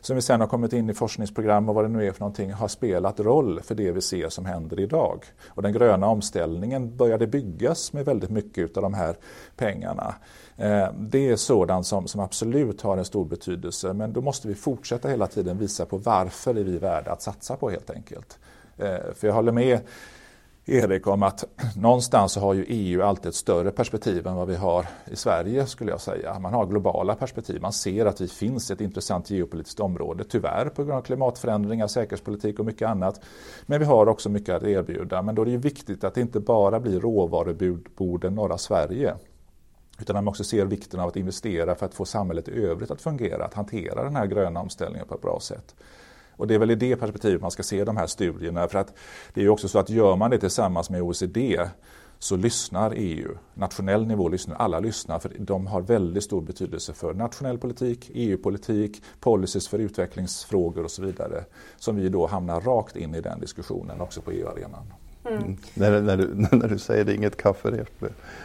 som 0.00 0.16
vi 0.16 0.22
sen 0.22 0.40
har 0.40 0.48
kommit 0.48 0.72
in 0.72 0.90
i 0.90 0.94
forskningsprogram 0.94 1.68
och 1.68 1.74
vad 1.74 1.84
det 1.84 1.88
nu 1.88 2.06
är 2.06 2.12
för 2.12 2.20
någonting 2.20 2.52
har 2.52 2.68
spelat 2.68 3.20
roll 3.20 3.60
för 3.62 3.74
det 3.74 3.92
vi 3.92 4.00
ser 4.00 4.28
som 4.28 4.44
händer 4.44 4.80
idag. 4.80 5.24
Och 5.46 5.62
den 5.62 5.72
gröna 5.72 6.06
omställningen 6.06 6.96
började 6.96 7.26
byggas 7.26 7.92
med 7.92 8.04
väldigt 8.04 8.30
mycket 8.30 8.76
av 8.76 8.82
de 8.82 8.94
här 8.94 9.16
pengarna. 9.56 10.14
Eh, 10.56 10.92
det 10.98 11.28
är 11.28 11.36
sådant 11.36 11.86
som, 11.86 12.08
som 12.08 12.20
absolut 12.20 12.82
har 12.82 12.96
en 12.96 13.04
stor 13.04 13.24
betydelse 13.24 13.92
men 13.92 14.12
då 14.12 14.20
måste 14.20 14.48
vi 14.48 14.54
fortsätta 14.54 15.08
hela 15.08 15.26
tiden 15.26 15.58
visa 15.58 15.86
på 15.86 15.96
varför 15.96 16.54
är 16.54 16.64
vi 16.64 16.78
värda 16.78 17.12
att 17.12 17.22
satsa 17.22 17.56
på 17.56 17.70
helt 17.70 17.90
enkelt. 17.90 18.38
Eh, 18.78 19.14
för 19.14 19.26
jag 19.26 19.34
håller 19.34 19.52
med 19.52 19.80
Erik 20.68 21.06
om 21.06 21.22
att 21.22 21.44
någonstans 21.76 22.32
så 22.32 22.40
har 22.40 22.54
ju 22.54 22.64
EU 22.68 23.02
alltid 23.02 23.26
ett 23.26 23.34
större 23.34 23.70
perspektiv 23.70 24.26
än 24.26 24.34
vad 24.34 24.48
vi 24.48 24.56
har 24.56 24.86
i 25.10 25.16
Sverige 25.16 25.66
skulle 25.66 25.90
jag 25.90 26.00
säga. 26.00 26.38
Man 26.38 26.54
har 26.54 26.66
globala 26.66 27.14
perspektiv. 27.14 27.62
Man 27.62 27.72
ser 27.72 28.06
att 28.06 28.20
vi 28.20 28.28
finns 28.28 28.70
i 28.70 28.72
ett 28.72 28.80
intressant 28.80 29.30
geopolitiskt 29.30 29.80
område, 29.80 30.24
tyvärr 30.24 30.68
på 30.68 30.84
grund 30.84 30.98
av 30.98 31.02
klimatförändringar, 31.02 31.86
säkerhetspolitik 31.86 32.58
och 32.58 32.66
mycket 32.66 32.88
annat. 32.88 33.20
Men 33.66 33.80
vi 33.80 33.84
har 33.84 34.06
också 34.06 34.28
mycket 34.28 34.54
att 34.54 34.62
erbjuda. 34.62 35.22
Men 35.22 35.34
då 35.34 35.42
är 35.42 35.46
det 35.46 35.52
ju 35.52 35.56
viktigt 35.56 36.04
att 36.04 36.14
det 36.14 36.20
inte 36.20 36.40
bara 36.40 36.80
blir 36.80 37.00
råvaruborden 37.00 38.34
norra 38.34 38.58
Sverige 38.58 39.14
utan 40.00 40.14
man 40.16 40.28
också 40.28 40.44
ser 40.44 40.64
vikten 40.64 41.00
av 41.00 41.08
att 41.08 41.16
investera 41.16 41.74
för 41.74 41.86
att 41.86 41.94
få 41.94 42.04
samhället 42.04 42.48
i 42.48 42.64
övrigt 42.64 42.90
att 42.90 43.00
fungera, 43.00 43.44
att 43.44 43.54
hantera 43.54 44.04
den 44.04 44.16
här 44.16 44.26
gröna 44.26 44.60
omställningen 44.60 45.08
på 45.08 45.14
ett 45.14 45.22
bra 45.22 45.40
sätt. 45.40 45.74
Och 46.36 46.46
det 46.46 46.54
är 46.54 46.58
väl 46.58 46.70
i 46.70 46.74
det 46.74 46.96
perspektivet 46.96 47.42
man 47.42 47.50
ska 47.50 47.62
se 47.62 47.84
de 47.84 47.96
här 47.96 48.06
studierna. 48.06 48.68
För 48.68 48.78
att 48.78 48.94
det 49.34 49.40
är 49.40 49.44
ju 49.44 49.50
också 49.50 49.68
så 49.68 49.78
att 49.78 49.90
gör 49.90 50.16
man 50.16 50.30
det 50.30 50.38
tillsammans 50.38 50.90
med 50.90 51.02
OECD 51.02 51.68
så 52.18 52.36
lyssnar 52.36 52.92
EU. 52.96 53.36
Nationell 53.54 54.06
nivå 54.06 54.28
lyssnar, 54.28 54.56
alla 54.56 54.80
lyssnar 54.80 55.18
för 55.18 55.32
de 55.38 55.66
har 55.66 55.80
väldigt 55.80 56.24
stor 56.24 56.40
betydelse 56.40 56.92
för 56.92 57.14
nationell 57.14 57.58
politik, 57.58 58.10
EU-politik, 58.14 59.02
policies 59.20 59.68
för 59.68 59.78
utvecklingsfrågor 59.78 60.84
och 60.84 60.90
så 60.90 61.02
vidare. 61.02 61.44
Som 61.76 61.96
vi 61.96 62.08
då 62.08 62.26
hamnar 62.26 62.60
rakt 62.60 62.96
in 62.96 63.14
i 63.14 63.20
den 63.20 63.40
diskussionen 63.40 64.00
också 64.00 64.20
på 64.20 64.30
EU-arenan. 64.30 64.92
Mm. 65.30 65.56
När, 65.74 66.00
när, 66.00 66.16
du, 66.16 66.28
när 66.56 66.68
du 66.68 66.78
säger 66.78 67.04
det 67.04 67.12
är 67.12 67.14
inget 67.14 67.36
kafferep 67.36 68.04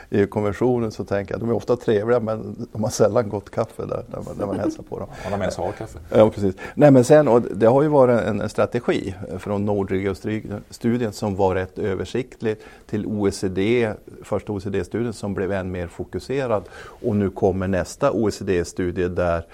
i 0.10 0.26
konventionen 0.26 0.92
så 0.92 1.06
tänker 1.06 1.34
jag 1.34 1.38
att 1.38 1.42
de 1.42 1.50
är 1.50 1.56
ofta 1.56 1.78
trevliga 1.78 2.20
men 2.20 2.68
de 2.72 2.84
har 2.84 2.92
sällan 2.92 3.30
gott 3.30 3.50
kaffe 3.50 3.86
där 3.86 4.04
när 4.08 4.18
man, 4.18 4.36
när 4.38 4.46
man 4.46 4.60
hälsar 4.60 4.84
på 4.84 5.00
dem. 5.00 5.08
Om 5.26 5.32
de 5.32 5.42
ens 5.42 5.58
har 5.58 5.72
kaffe. 5.72 6.00
Ja, 6.10 6.30
precis. 6.30 6.56
Nej, 6.76 6.92
men 6.92 7.04
sen, 7.04 7.28
och 7.28 7.42
det 7.42 7.66
har 7.66 7.82
ju 7.82 7.88
varit 7.88 8.22
en, 8.22 8.42
en 8.42 8.50
strategi 8.50 9.16
från 9.38 9.66
Nordregio-studien 9.66 11.14
som 11.14 11.36
var 11.36 11.56
rätt 11.56 11.80
översiktlig 11.80 12.58
till 12.86 13.06
OECD, 13.06 13.94
första 14.24 14.54
OECD-studien 14.54 15.14
som 15.14 15.34
blev 15.34 15.52
än 15.52 15.72
mer 15.72 15.88
fokuserad 15.88 16.64
och 16.86 17.16
nu 17.16 17.30
kommer 17.30 17.68
nästa 17.68 18.12
OECD-studie 18.12 19.08
där 19.08 19.46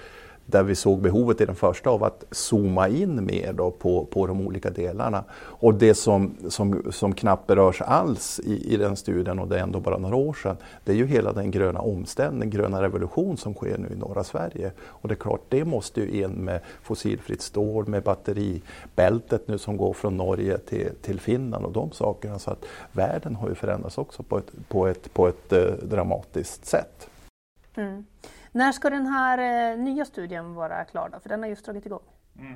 där 0.50 0.62
vi 0.62 0.74
såg 0.74 1.00
behovet 1.00 1.40
i 1.40 1.46
den 1.46 1.54
första 1.54 1.90
av 1.90 2.04
att 2.04 2.24
zooma 2.30 2.88
in 2.88 3.24
mer 3.24 3.52
då 3.52 3.70
på, 3.70 4.04
på 4.04 4.26
de 4.26 4.46
olika 4.46 4.70
delarna. 4.70 5.24
Och 5.34 5.74
det 5.74 5.94
som, 5.94 6.34
som, 6.48 6.82
som 6.90 7.14
knappt 7.14 7.46
berörs 7.46 7.82
alls 7.82 8.40
i, 8.44 8.74
i 8.74 8.76
den 8.76 8.96
studien, 8.96 9.38
och 9.38 9.48
det 9.48 9.58
är 9.58 9.62
ändå 9.62 9.80
bara 9.80 9.98
några 9.98 10.16
år 10.16 10.32
sedan, 10.32 10.56
det 10.84 10.92
är 10.92 10.96
ju 10.96 11.06
hela 11.06 11.32
den 11.32 11.50
gröna 11.50 11.80
omställningen, 11.80 12.50
gröna 12.50 12.82
revolution 12.82 13.36
som 13.36 13.54
sker 13.54 13.78
nu 13.78 13.88
i 13.92 13.96
norra 13.96 14.24
Sverige. 14.24 14.72
Och 14.80 15.08
det 15.08 15.14
är 15.14 15.16
klart, 15.16 15.40
det 15.48 15.64
måste 15.64 16.00
ju 16.00 16.22
in 16.22 16.30
med 16.30 16.60
fossilfritt 16.82 17.42
stål, 17.42 17.86
med 17.86 18.02
batteribältet 18.02 19.48
nu 19.48 19.58
som 19.58 19.76
går 19.76 19.92
från 19.92 20.16
Norge 20.16 20.58
till, 20.58 20.90
till 21.02 21.20
Finland 21.20 21.64
och 21.64 21.72
de 21.72 21.90
sakerna. 21.90 22.38
Så 22.38 22.50
att 22.50 22.64
världen 22.92 23.36
har 23.36 23.48
ju 23.48 23.54
förändrats 23.54 23.98
också 23.98 24.22
på 24.22 24.38
ett, 24.38 24.52
på 24.68 24.86
ett, 24.86 25.14
på 25.14 25.28
ett 25.28 25.52
eh, 25.52 25.62
dramatiskt 25.82 26.66
sätt. 26.66 27.08
Mm. 27.76 28.04
När 28.52 28.72
ska 28.72 28.90
den 28.90 29.06
här 29.06 29.72
eh, 29.72 29.78
nya 29.78 30.04
studien 30.04 30.54
vara 30.54 30.84
klar 30.84 31.08
då? 31.12 31.20
För 31.20 31.28
den 31.28 31.42
har 31.42 31.48
just 31.48 31.64
dragit 31.64 31.86
igång. 31.86 32.02
Mm. 32.38 32.54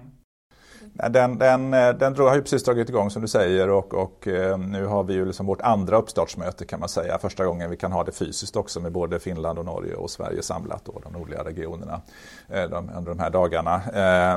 Den, 1.13 1.39
den, 1.39 1.75
eh, 1.75 1.91
den 1.91 2.17
har 2.17 2.35
ju 2.35 2.43
precis 2.43 2.65
dragit 2.65 2.89
igång 2.89 3.11
som 3.11 3.23
du 3.23 3.29
säger 3.29 3.71
och, 3.71 3.95
och 3.95 4.29
eh, 4.29 4.59
nu 4.59 4.87
har 4.87 5.05
vi 5.05 5.15
ju 5.15 5.25
liksom 5.25 5.47
vårt 5.47 5.61
andra 5.61 5.97
uppstartsmöte 5.97 6.65
kan 6.65 6.81
man 6.81 6.89
säga. 6.89 7.19
Första 7.19 7.45
gången 7.45 7.71
vi 7.71 7.77
kan 7.77 7.93
ha 7.93 8.05
det 8.05 8.13
fysiskt 8.13 8.57
också 8.57 8.81
med 8.81 8.93
både 8.93 9.21
Finland 9.21 9.59
och 9.59 9.65
Norge 9.65 9.95
och 9.95 10.11
Sverige 10.11 10.43
samlat, 10.43 10.85
då, 10.85 11.01
de 11.03 11.13
nordliga 11.13 11.45
regionerna 11.45 12.01
de, 12.49 12.91
under 12.97 13.11
de 13.11 13.19
här 13.19 13.31
dagarna. 13.31 13.81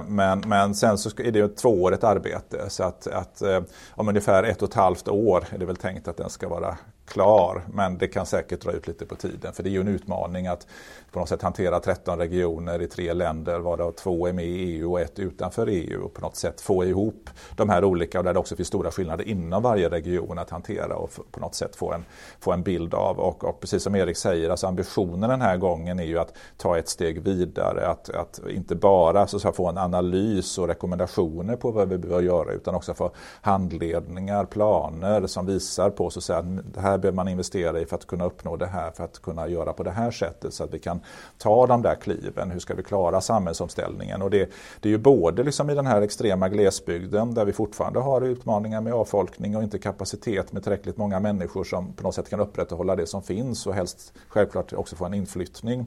Men, 0.07 0.43
men 0.45 0.75
sen 0.75 0.97
så 0.97 1.21
är 1.21 1.31
det 1.31 1.39
ju 1.39 1.45
ett 1.45 1.57
tvåårigt 1.57 2.03
arbete 2.03 2.69
så 2.69 2.83
att, 2.83 3.07
att 3.07 3.41
om 3.89 4.09
ungefär 4.09 4.43
ett 4.43 4.61
och 4.61 4.69
ett 4.69 4.75
halvt 4.75 5.07
år 5.07 5.45
är 5.51 5.57
det 5.57 5.65
väl 5.65 5.75
tänkt 5.75 6.07
att 6.07 6.17
den 6.17 6.29
ska 6.29 6.47
vara 6.49 6.77
klar, 7.05 7.61
men 7.73 7.97
det 7.97 8.07
kan 8.07 8.25
säkert 8.25 8.61
dra 8.61 8.71
ut 8.71 8.87
lite 8.87 9.05
på 9.05 9.15
tiden. 9.15 9.53
För 9.53 9.63
det 9.63 9.69
är 9.69 9.71
ju 9.71 9.81
en 9.81 9.87
utmaning 9.87 10.47
att 10.47 10.67
på 11.11 11.19
något 11.19 11.29
sätt 11.29 11.41
hantera 11.41 11.79
13 11.79 12.17
regioner 12.17 12.81
i 12.81 12.87
tre 12.87 13.13
länder, 13.13 13.59
varav 13.59 13.91
två 13.91 14.27
är 14.27 14.33
med 14.33 14.45
i 14.45 14.49
EU 14.49 14.91
och 14.91 15.01
ett 15.01 15.19
utanför 15.19 15.67
EU. 15.67 16.05
Och 16.05 16.13
på 16.13 16.21
något 16.21 16.35
sätt 16.35 16.61
få 16.61 16.85
ihop 16.85 17.29
de 17.55 17.69
här 17.69 17.83
olika, 17.83 18.17
och 18.17 18.23
där 18.23 18.33
det 18.33 18.39
också 18.39 18.55
finns 18.55 18.67
stora 18.67 18.91
skillnader 18.91 19.27
inom 19.27 19.63
varje 19.63 19.89
region 19.89 20.39
att 20.39 20.49
hantera 20.49 20.95
och 20.95 21.11
på 21.31 21.39
något 21.39 21.55
sätt 21.55 21.75
få 21.75 21.93
en, 21.93 22.05
få 22.39 22.51
en 22.51 22.63
bild 22.63 22.93
av. 22.93 23.19
Och, 23.19 23.43
och 23.43 23.59
precis 23.59 23.83
som 23.83 23.95
Erik 23.95 24.17
säger, 24.17 24.49
alltså 24.49 24.67
ambitionen 24.67 25.29
den 25.29 25.41
här 25.41 25.57
gången 25.57 25.99
är 25.99 26.03
ju 26.03 26.19
att 26.19 26.33
ta 26.57 26.77
ett 26.77 26.89
steg 26.89 27.21
vidare. 27.21 27.87
Att, 27.87 28.09
att 28.09 28.39
inte 28.49 28.75
bara 28.75 29.27
så 29.27 29.47
att 29.47 29.55
få 29.55 29.69
en 29.69 29.77
analys 29.77 30.57
och 30.57 30.67
rekommendationer 30.67 31.55
på 31.55 31.71
vad 31.71 31.89
vi 31.89 31.97
behöver 31.97 32.23
göra, 32.23 32.51
utan 32.51 32.75
också 32.75 32.93
få 32.93 33.11
handledningar, 33.41 34.45
planer 34.45 35.27
som 35.27 35.45
visar 35.45 35.89
på 35.89 36.09
så 36.09 36.19
att 36.19 36.23
säga, 36.23 36.41
det 36.41 36.81
här 36.81 36.94
här 36.95 37.01
behöver 37.01 37.15
man 37.15 37.27
investera 37.27 37.79
i 37.79 37.85
för 37.85 37.95
att 37.95 38.07
kunna 38.07 38.25
uppnå 38.25 38.55
det 38.57 38.65
här, 38.65 38.91
för 38.91 39.03
att 39.03 39.21
kunna 39.21 39.47
göra 39.47 39.73
på 39.73 39.83
det 39.83 39.91
här 39.91 40.11
sättet 40.11 40.53
så 40.53 40.63
att 40.63 40.73
vi 40.73 40.79
kan 40.79 40.99
ta 41.37 41.67
de 41.67 41.81
där 41.81 41.95
kliven. 41.95 42.51
Hur 42.51 42.59
ska 42.59 42.73
vi 42.73 42.83
klara 42.83 43.21
samhällsomställningen? 43.21 44.21
Och 44.21 44.29
det, 44.29 44.49
det 44.79 44.89
är 44.89 44.91
ju 44.91 44.97
både 44.97 45.43
liksom 45.43 45.69
i 45.69 45.75
den 45.75 45.87
här 45.87 46.01
extrema 46.01 46.49
glesbygden 46.49 47.33
där 47.33 47.45
vi 47.45 47.53
fortfarande 47.53 47.99
har 47.99 48.21
utmaningar 48.21 48.81
med 48.81 48.93
avfolkning 48.93 49.55
och 49.57 49.63
inte 49.63 49.79
kapacitet 49.79 50.53
med 50.53 50.63
tillräckligt 50.63 50.97
många 50.97 51.19
människor 51.19 51.63
som 51.63 51.93
på 51.93 52.03
något 52.03 52.15
sätt 52.15 52.29
kan 52.29 52.39
upprätthålla 52.39 52.95
det 52.95 53.07
som 53.07 53.23
finns 53.23 53.67
och 53.67 53.73
helst 53.73 54.13
självklart 54.27 54.73
också 54.73 54.95
få 54.95 55.05
en 55.05 55.13
inflyttning 55.13 55.85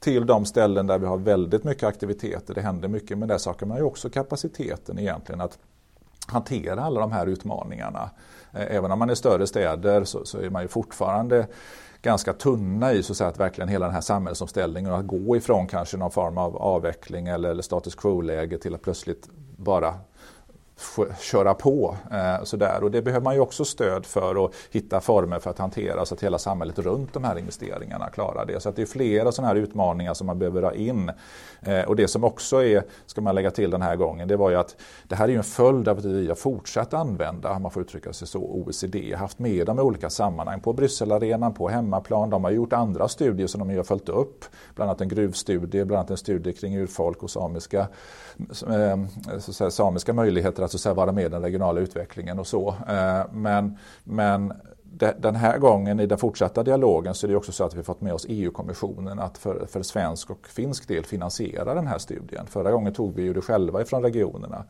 till 0.00 0.26
de 0.26 0.44
ställen 0.44 0.86
där 0.86 0.98
vi 0.98 1.06
har 1.06 1.16
väldigt 1.16 1.64
mycket 1.64 1.84
aktiviteter. 1.84 2.54
Det 2.54 2.60
händer 2.60 2.88
mycket 2.88 3.18
men 3.18 3.28
där 3.28 3.38
saker. 3.38 3.66
Man 3.66 3.76
ju 3.76 3.84
också 3.84 4.10
kapaciteten 4.10 4.98
egentligen 4.98 5.40
att 5.40 5.58
hantera 6.32 6.82
alla 6.84 7.00
de 7.00 7.12
här 7.12 7.26
utmaningarna. 7.26 8.10
Eh, 8.52 8.76
även 8.76 8.92
om 8.92 8.98
man 8.98 9.10
är 9.10 9.14
större 9.14 9.46
städer 9.46 10.04
så, 10.04 10.24
så 10.24 10.38
är 10.38 10.50
man 10.50 10.62
ju 10.62 10.68
fortfarande 10.68 11.46
ganska 12.02 12.32
tunna 12.32 12.92
i 12.92 13.02
så 13.02 13.12
att, 13.12 13.16
säga, 13.16 13.30
att 13.30 13.40
verkligen 13.40 13.68
hela 13.68 13.86
den 13.86 13.94
här 13.94 14.00
samhällsomställningen 14.00 14.92
och 14.92 14.98
att 14.98 15.06
gå 15.06 15.36
ifrån 15.36 15.66
kanske 15.66 15.96
någon 15.96 16.10
form 16.10 16.38
av 16.38 16.56
avveckling 16.56 17.28
eller, 17.28 17.50
eller 17.50 17.62
status 17.62 17.94
quo-läge 17.94 18.58
till 18.58 18.74
att 18.74 18.82
plötsligt 18.82 19.28
bara 19.56 19.94
köra 21.20 21.54
på. 21.54 21.96
Eh, 22.10 22.44
sådär. 22.44 22.84
Och 22.84 22.90
det 22.90 23.02
behöver 23.02 23.24
man 23.24 23.34
ju 23.34 23.40
också 23.40 23.64
stöd 23.64 24.06
för 24.06 24.44
att 24.44 24.52
hitta 24.70 25.00
former 25.00 25.38
för 25.38 25.50
att 25.50 25.58
hantera 25.58 26.04
så 26.04 26.14
att 26.14 26.22
hela 26.22 26.38
samhället 26.38 26.78
runt 26.78 27.12
de 27.12 27.24
här 27.24 27.38
investeringarna 27.38 28.10
klarar 28.10 28.46
det. 28.46 28.60
Så 28.60 28.68
att 28.68 28.76
det 28.76 28.82
är 28.82 28.86
flera 28.86 29.32
sådana 29.32 29.48
här 29.48 29.60
utmaningar 29.60 30.14
som 30.14 30.26
man 30.26 30.38
behöver 30.38 30.62
ha 30.62 30.72
in. 30.72 31.10
Eh, 31.62 31.82
och 31.82 31.96
det 31.96 32.08
som 32.08 32.24
också 32.24 32.64
är, 32.64 32.82
ska 33.06 33.20
man 33.20 33.34
lägga 33.34 33.50
till 33.50 33.70
den 33.70 33.82
här 33.82 33.96
gången, 33.96 34.28
det 34.28 34.36
var 34.36 34.50
ju 34.50 34.56
att 34.56 34.76
det 35.08 35.14
här 35.14 35.24
är 35.24 35.28
ju 35.28 35.36
en 35.36 35.44
följd 35.44 35.88
av 35.88 35.98
att 35.98 36.04
vi 36.04 36.28
har 36.28 36.34
fortsatt 36.34 36.94
använda, 36.94 37.50
om 37.52 37.62
man 37.62 37.70
får 37.70 37.82
uttrycka 37.82 38.12
sig 38.12 38.28
så, 38.28 38.38
OECD, 38.38 39.14
haft 39.14 39.38
med 39.38 39.66
dem 39.66 39.78
i 39.78 39.82
olika 39.82 40.10
sammanhang 40.10 40.60
på 40.60 40.72
Brysselarenan, 40.72 41.54
på 41.54 41.68
hemmaplan. 41.68 42.30
De 42.30 42.44
har 42.44 42.50
gjort 42.50 42.72
andra 42.72 43.08
studier 43.08 43.46
som 43.46 43.68
de 43.68 43.76
har 43.76 43.84
följt 43.84 44.08
upp, 44.08 44.44
bland 44.74 44.90
annat 44.90 45.00
en 45.00 45.08
gruvstudie, 45.08 45.84
bland 45.84 45.98
annat 45.98 46.10
en 46.10 46.16
studie 46.16 46.52
kring 46.52 46.76
urfolk 46.76 47.22
och 47.22 47.30
samiska, 47.30 47.88
eh, 48.68 48.96
så 49.38 49.52
säga, 49.52 49.70
samiska 49.70 50.12
möjligheter 50.12 50.62
att 50.62 50.71
så 50.72 50.78
säga, 50.78 50.94
vara 50.94 51.12
med 51.12 51.24
i 51.24 51.28
den 51.28 51.42
regionala 51.42 51.80
utvecklingen 51.80 52.38
och 52.38 52.46
så. 52.46 52.68
Eh, 52.88 53.22
men, 53.32 53.78
men 54.04 54.52
den 55.18 55.36
här 55.36 55.58
gången 55.58 56.00
i 56.00 56.06
den 56.06 56.18
fortsatta 56.18 56.62
dialogen 56.62 57.14
så 57.14 57.26
är 57.26 57.30
det 57.30 57.36
också 57.36 57.52
så 57.52 57.64
att 57.64 57.74
vi 57.74 57.82
fått 57.82 58.00
med 58.00 58.14
oss 58.14 58.26
EU-kommissionen 58.28 59.18
att 59.18 59.38
för, 59.38 59.66
för 59.66 59.82
svensk 59.82 60.30
och 60.30 60.48
finsk 60.48 60.88
del 60.88 61.04
finansiera 61.04 61.74
den 61.74 61.86
här 61.86 61.98
studien. 61.98 62.46
Förra 62.46 62.72
gången 62.72 62.92
tog 62.92 63.14
vi 63.14 63.22
ju 63.22 63.32
det 63.32 63.40
själva 63.40 63.82
ifrån 63.82 64.02
regionerna. 64.02 64.64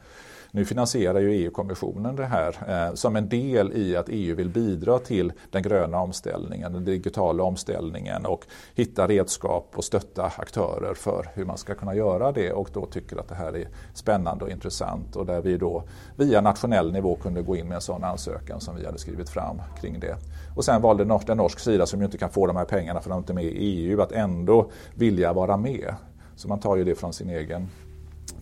Nu 0.54 0.64
finansierar 0.64 1.20
ju 1.20 1.32
EU-kommissionen 1.32 2.16
det 2.16 2.24
här 2.24 2.56
eh, 2.68 2.94
som 2.94 3.16
en 3.16 3.28
del 3.28 3.72
i 3.72 3.96
att 3.96 4.08
EU 4.08 4.36
vill 4.36 4.48
bidra 4.48 4.98
till 4.98 5.32
den 5.50 5.62
gröna 5.62 6.00
omställningen, 6.00 6.72
den 6.72 6.84
digitala 6.84 7.42
omställningen 7.42 8.26
och 8.26 8.46
hitta 8.74 9.08
redskap 9.08 9.72
och 9.74 9.84
stötta 9.84 10.32
aktörer 10.36 10.94
för 10.94 11.30
hur 11.34 11.44
man 11.44 11.58
ska 11.58 11.74
kunna 11.74 11.94
göra 11.94 12.32
det 12.32 12.52
och 12.52 12.68
då 12.72 12.86
tycker 12.86 13.16
att 13.16 13.28
det 13.28 13.34
här 13.34 13.56
är 13.56 13.68
spännande 13.94 14.44
och 14.44 14.50
intressant 14.50 15.16
och 15.16 15.26
där 15.26 15.40
vi 15.40 15.56
då 15.56 15.82
via 16.16 16.40
nationell 16.40 16.92
nivå 16.92 17.16
kunde 17.16 17.42
gå 17.42 17.56
in 17.56 17.68
med 17.68 17.74
en 17.74 17.80
sån 17.80 18.04
ansökan 18.04 18.60
som 18.60 18.76
vi 18.76 18.86
hade 18.86 18.98
skrivit 18.98 19.28
fram 19.28 19.62
kring 19.80 20.00
det. 20.00 20.16
Och 20.56 20.64
sen 20.64 20.82
valde 20.82 21.18
den 21.26 21.36
norsk 21.36 21.58
sida 21.58 21.86
som 21.86 22.00
ju 22.00 22.04
inte 22.04 22.18
kan 22.18 22.30
få 22.30 22.46
de 22.46 22.56
här 22.56 22.64
pengarna 22.64 23.00
för 23.00 23.10
de 23.10 23.14
är 23.14 23.18
inte 23.18 23.34
med 23.34 23.44
i 23.44 23.48
EU 23.48 24.00
att 24.00 24.12
ändå 24.12 24.70
vilja 24.94 25.32
vara 25.32 25.56
med. 25.56 25.94
Så 26.36 26.48
man 26.48 26.60
tar 26.60 26.76
ju 26.76 26.84
det 26.84 26.94
från 26.94 27.12
sin 27.12 27.30
egen 27.30 27.68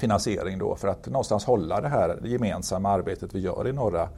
finansiering 0.01 0.59
då 0.59 0.77
för 0.77 0.89
att 0.89 1.07
någonstans 1.07 1.45
hålla 1.45 1.81
det 1.81 1.89
här 1.89 2.19
gemensamma 2.25 2.91
arbetet 2.91 3.35
vi 3.35 3.41
gör 3.41 3.69
i 3.69 3.73
norra 3.73 4.09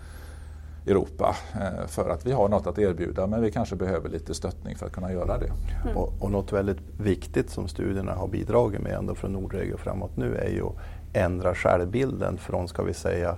Europa 0.87 1.37
eh, 1.55 1.87
för 1.87 2.11
att 2.11 2.27
vi 2.27 2.33
har 2.33 2.49
något 2.49 2.67
att 2.67 2.79
erbjuda 2.79 3.27
men 3.27 3.43
vi 3.43 3.51
kanske 3.51 3.77
behöver 3.77 4.09
lite 4.09 4.35
stöttning 4.35 4.77
för 4.77 4.87
att 4.87 4.93
kunna 4.93 5.13
göra 5.13 5.39
det. 5.39 5.53
Mm. 5.85 5.97
Och, 5.97 6.13
och 6.21 6.31
något 6.31 6.53
väldigt 6.53 6.81
viktigt 6.99 7.51
som 7.51 7.69
studierna 7.69 8.13
har 8.13 8.29
bidragit 8.29 8.81
med 8.81 8.93
ändå 8.93 9.15
från 9.15 9.33
Nordregio 9.33 9.77
framåt 9.77 10.17
nu 10.17 10.37
är 10.37 10.49
ju 10.49 10.63
att 10.63 10.77
ändra 11.13 11.55
självbilden 11.55 12.39
från, 12.39 12.69
ska 12.69 12.83
vi 12.83 12.95
säga, 12.95 13.37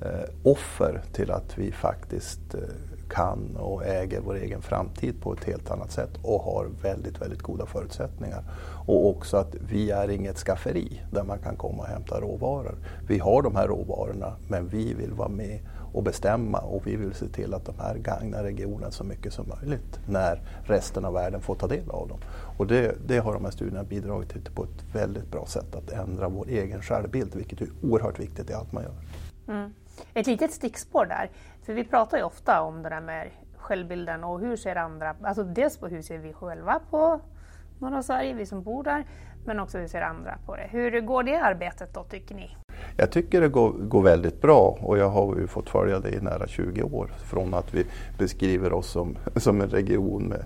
Eh, 0.00 0.30
offer 0.42 1.02
till 1.12 1.30
att 1.30 1.58
vi 1.58 1.72
faktiskt 1.72 2.54
eh, 2.54 2.60
kan 3.08 3.56
och 3.56 3.86
äger 3.86 4.20
vår 4.20 4.36
egen 4.36 4.62
framtid 4.62 5.20
på 5.20 5.32
ett 5.32 5.44
helt 5.44 5.70
annat 5.70 5.92
sätt 5.92 6.10
och 6.22 6.40
har 6.40 6.68
väldigt, 6.82 7.20
väldigt 7.22 7.42
goda 7.42 7.66
förutsättningar. 7.66 8.44
Och 8.86 9.08
också 9.08 9.36
att 9.36 9.54
vi 9.70 9.90
är 9.90 10.08
inget 10.08 10.38
skafferi 10.38 11.02
där 11.12 11.24
man 11.24 11.38
kan 11.38 11.56
komma 11.56 11.82
och 11.82 11.88
hämta 11.88 12.20
råvaror. 12.20 12.74
Vi 13.08 13.18
har 13.18 13.42
de 13.42 13.56
här 13.56 13.68
råvarorna 13.68 14.36
men 14.48 14.68
vi 14.68 14.94
vill 14.94 15.12
vara 15.12 15.28
med 15.28 15.60
och 15.92 16.02
bestämma 16.02 16.58
och 16.58 16.86
vi 16.86 16.96
vill 16.96 17.14
se 17.14 17.28
till 17.28 17.54
att 17.54 17.64
de 17.64 17.78
här 17.78 17.94
gagnar 17.98 18.42
regionen 18.42 18.92
så 18.92 19.04
mycket 19.04 19.32
som 19.32 19.48
möjligt 19.48 20.00
när 20.08 20.40
resten 20.64 21.04
av 21.04 21.12
världen 21.12 21.40
får 21.40 21.54
ta 21.54 21.66
del 21.66 21.90
av 21.90 22.08
dem. 22.08 22.18
Och 22.58 22.66
det, 22.66 22.94
det 23.06 23.18
har 23.18 23.32
de 23.32 23.44
här 23.44 23.52
studierna 23.52 23.84
bidragit 23.84 24.30
till 24.30 24.42
på 24.54 24.64
ett 24.64 24.94
väldigt 24.94 25.30
bra 25.30 25.46
sätt 25.46 25.74
att 25.74 25.90
ändra 25.90 26.28
vår 26.28 26.48
egen 26.48 26.82
självbild 26.82 27.34
vilket 27.34 27.60
är 27.60 27.68
oerhört 27.82 28.20
viktigt 28.20 28.50
i 28.50 28.52
allt 28.52 28.72
man 28.72 28.82
gör. 28.82 28.94
Mm. 29.54 29.70
Ett 30.14 30.26
litet 30.26 30.52
stickspår 30.52 31.06
där, 31.06 31.30
för 31.66 31.72
vi 31.72 31.84
pratar 31.84 32.18
ju 32.18 32.24
ofta 32.24 32.62
om 32.62 32.82
det 32.82 32.88
där 32.88 33.00
med 33.00 33.30
självbilden 33.56 34.24
och 34.24 34.40
hur 34.40 34.56
ser 34.56 34.76
andra, 34.76 35.16
alltså 35.22 35.44
dels 35.44 35.78
på 35.78 35.88
hur 35.88 36.02
ser 36.02 36.18
vi 36.18 36.32
själva 36.32 36.80
på 36.90 37.20
norra 37.78 38.02
Sverige, 38.02 38.34
vi 38.34 38.46
som 38.46 38.62
bor 38.62 38.84
där, 38.84 39.04
men 39.46 39.60
också 39.60 39.78
hur 39.78 39.86
ser 39.86 40.02
andra 40.02 40.38
på 40.46 40.56
det. 40.56 40.68
Hur 40.70 41.00
går 41.00 41.22
det 41.22 41.36
arbetet 41.36 41.94
då 41.94 42.04
tycker 42.04 42.34
ni? 42.34 42.56
Jag 42.96 43.10
tycker 43.10 43.40
det 43.40 43.48
går, 43.48 43.70
går, 43.70 44.02
väldigt 44.02 44.40
bra 44.40 44.78
och 44.80 44.98
jag 44.98 45.08
har 45.08 45.36
ju 45.36 45.46
fått 45.46 45.68
följa 45.68 46.00
det 46.00 46.10
i 46.10 46.20
nära 46.20 46.46
20 46.46 46.82
år. 46.82 47.10
Från 47.24 47.54
att 47.54 47.74
vi 47.74 47.84
beskriver 48.18 48.72
oss 48.72 48.90
som, 48.90 49.16
som 49.36 49.60
en 49.60 49.68
region 49.68 50.22
med, 50.22 50.44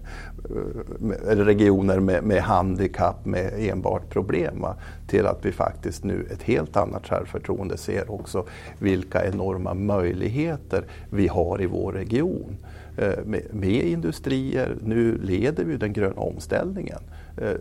med 1.00 1.44
regioner 1.44 2.00
med, 2.00 2.24
med 2.24 2.42
handikapp 2.42 3.26
med 3.26 3.52
enbart 3.58 4.10
problem. 4.10 4.60
Va? 4.60 4.76
Till 5.08 5.26
att 5.26 5.44
vi 5.44 5.52
faktiskt 5.52 6.04
nu 6.04 6.26
ett 6.32 6.42
helt 6.42 6.76
annat 6.76 7.06
självförtroende 7.06 7.76
ser 7.76 8.10
också 8.10 8.44
vilka 8.78 9.24
enorma 9.24 9.74
möjligheter 9.74 10.84
vi 11.10 11.28
har 11.28 11.62
i 11.62 11.66
vår 11.66 11.92
region. 11.92 12.56
Eh, 12.96 13.24
med, 13.24 13.42
med 13.50 13.84
industrier, 13.84 14.76
nu 14.82 15.18
leder 15.22 15.64
vi 15.64 15.76
den 15.76 15.92
gröna 15.92 16.20
omställningen. 16.20 17.00
Eh, 17.40 17.56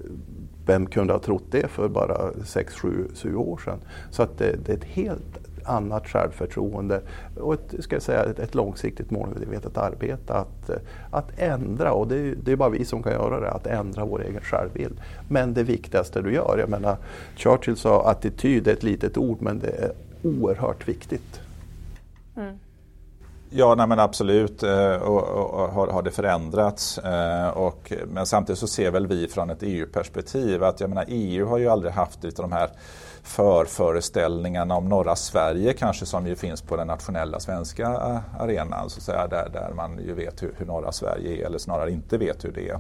vem 0.66 0.86
kunde 0.86 1.14
ha 1.14 1.20
trott 1.20 1.46
det 1.52 1.68
för 1.68 1.88
bara 1.88 2.32
6-7 2.32 3.36
år 3.36 3.58
sedan? 3.66 3.80
Så 4.12 4.24
att 4.24 4.38
det, 4.38 4.66
det, 4.66 4.72
är 4.72 4.78
ett 4.78 4.84
helt 4.84 5.40
annat 5.64 6.08
självförtroende 6.08 7.02
och 7.38 7.54
ett, 7.54 7.84
ska 7.84 7.96
jag 7.96 8.04
säga, 8.04 8.24
ett, 8.24 8.40
ett 8.40 8.56
långsiktigt 8.56 9.12
målmedvetet 9.12 9.78
arbete 9.78 10.34
att, 10.34 10.70
eh, 10.70 10.76
att 11.12 11.40
ändra, 11.40 11.94
och 11.94 12.08
det, 12.08 12.36
det 12.36 12.52
är 12.52 12.56
bara 12.56 12.70
vi 12.70 12.86
som 12.86 13.04
kan 13.04 13.14
göra 13.14 13.40
det, 13.40 13.52
att 13.52 13.68
ändra 13.68 14.06
vår 14.06 14.24
egen 14.24 14.42
självbild. 14.42 15.02
Men 15.30 15.54
det 15.54 15.64
viktigaste 15.64 16.22
du 16.22 16.34
gör, 16.34 16.58
jag 16.60 16.70
menar 16.70 16.98
Churchill 17.36 17.76
sa 17.76 18.12
attityd 18.12 18.68
är 18.68 18.74
ett 18.74 18.84
litet 18.84 19.18
ord 19.18 19.42
men 19.42 19.60
det 19.60 19.70
är 19.70 19.92
oerhört 20.24 20.88
viktigt. 20.88 21.42
Mm. 22.38 22.60
Ja, 23.52 23.76
nej 23.76 23.88
men 23.88 24.00
absolut 24.00 24.64
eh, 24.64 24.96
och, 24.96 25.24
och, 25.24 25.64
och 25.64 25.70
har, 25.70 25.88
har, 25.88 26.02
det 26.02 26.12
förändrats. 26.12 26.98
Eh, 26.98 27.50
och, 27.50 27.94
men 28.08 28.26
samtidigt 28.26 28.60
så 28.60 28.68
ser 28.68 28.92
väl 28.92 29.08
vi 29.08 29.28
från 29.28 29.50
ett 29.50 29.64
EU-perspektiv 29.64 30.64
att 30.64 30.80
jag 30.80 30.90
menar, 30.90 31.06
EU 31.08 31.46
har 31.48 31.58
ju 31.58 31.70
aldrig 31.70 31.94
haft 31.94 32.24
lite 32.24 32.42
de 32.42 32.52
här 32.52 32.70
förföreställningarna 33.30 34.76
om 34.76 34.90
norra 34.90 35.16
Sverige 35.16 35.74
kanske 35.74 36.06
som 36.06 36.28
ju 36.28 36.36
finns 36.36 36.62
på 36.62 36.76
den 36.76 36.88
nationella 36.88 37.40
svenska 37.40 37.84
eh, 37.84 38.42
arenan. 38.42 38.90
Så 38.90 38.98
att 38.98 39.04
säga, 39.04 39.28
där, 39.28 39.50
där 39.54 39.74
man 39.76 40.00
ju 40.06 40.14
vet 40.14 40.44
hur, 40.44 40.54
hur 40.58 40.66
norra 40.66 40.92
Sverige 40.92 41.42
är 41.42 41.46
eller 41.46 41.58
snarare 41.58 41.92
inte 41.92 42.18
vet 42.18 42.46
hur 42.46 42.52
det 42.52 42.70
är. 42.70 42.74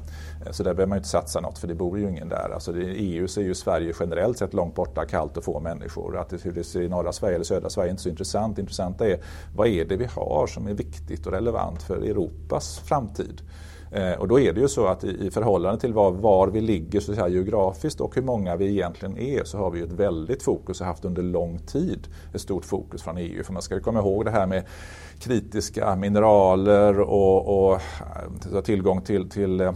Eh, 0.45 0.51
så 0.51 0.63
där 0.63 0.73
behöver 0.73 0.89
man 0.89 0.97
inte 0.97 1.09
satsa 1.09 1.41
något 1.41 1.57
för 1.57 1.67
det 1.67 1.75
bor 1.75 1.99
ju 1.99 2.09
ingen 2.09 2.29
där. 2.29 2.49
Alltså 2.53 2.77
I 2.77 2.95
EU 2.97 3.27
så 3.27 3.39
är 3.39 3.43
ju 3.43 3.55
Sverige 3.55 3.93
generellt 3.99 4.37
sett 4.37 4.53
långt 4.53 4.75
borta, 4.75 5.05
kallt 5.05 5.37
och 5.37 5.43
få 5.43 5.59
människor. 5.59 6.17
Att 6.17 6.29
det, 6.29 6.43
hur 6.43 6.51
det 6.51 6.63
ser 6.63 6.81
i 6.81 6.89
norra 6.89 7.11
Sverige 7.11 7.35
eller 7.35 7.45
södra 7.45 7.69
Sverige 7.69 7.89
är 7.89 7.91
inte 7.91 8.03
så 8.03 8.09
intressant. 8.09 8.55
Det 8.55 8.61
intressanta 8.61 9.07
är 9.07 9.19
vad 9.55 9.67
är 9.67 9.85
det 9.85 9.97
vi 9.97 10.05
har 10.05 10.47
som 10.47 10.67
är 10.67 10.73
viktigt 10.73 11.27
och 11.27 11.33
relevant 11.33 11.83
för 11.83 11.97
Europas 11.97 12.79
framtid. 12.79 13.41
Eh, 13.91 14.11
och 14.11 14.27
då 14.27 14.39
är 14.39 14.53
det 14.53 14.61
ju 14.61 14.67
så 14.67 14.87
att 14.87 15.03
i, 15.03 15.31
förhållande 15.31 15.79
till 15.79 15.93
var, 15.93 16.11
var 16.11 16.47
vi 16.47 16.61
ligger 16.61 16.99
så 16.99 17.11
att 17.11 17.17
säga, 17.17 17.27
geografiskt 17.27 18.01
och 18.01 18.15
hur 18.15 18.21
många 18.21 18.55
vi 18.55 18.69
egentligen 18.69 19.17
är 19.17 19.43
så 19.43 19.57
har 19.57 19.71
vi 19.71 19.81
ett 19.81 19.91
väldigt 19.91 20.43
fokus 20.43 20.81
och 20.81 20.87
haft 20.87 21.05
under 21.05 21.23
lång 21.23 21.59
tid 21.59 22.07
ett 22.33 22.41
stort 22.41 22.65
fokus 22.65 23.03
från 23.03 23.17
EU. 23.17 23.43
För 23.43 23.53
man 23.53 23.61
ska 23.61 23.79
komma 23.79 23.99
ihåg 23.99 24.25
det 24.25 24.31
här 24.31 24.47
med 24.47 24.63
kritiska 25.19 25.95
mineraler 25.95 26.99
och, 26.99 27.69
och 27.69 27.81
eh, 28.53 28.61
tillgång 28.61 29.01
till, 29.01 29.29
till 29.29 29.61
eh, 29.61 29.73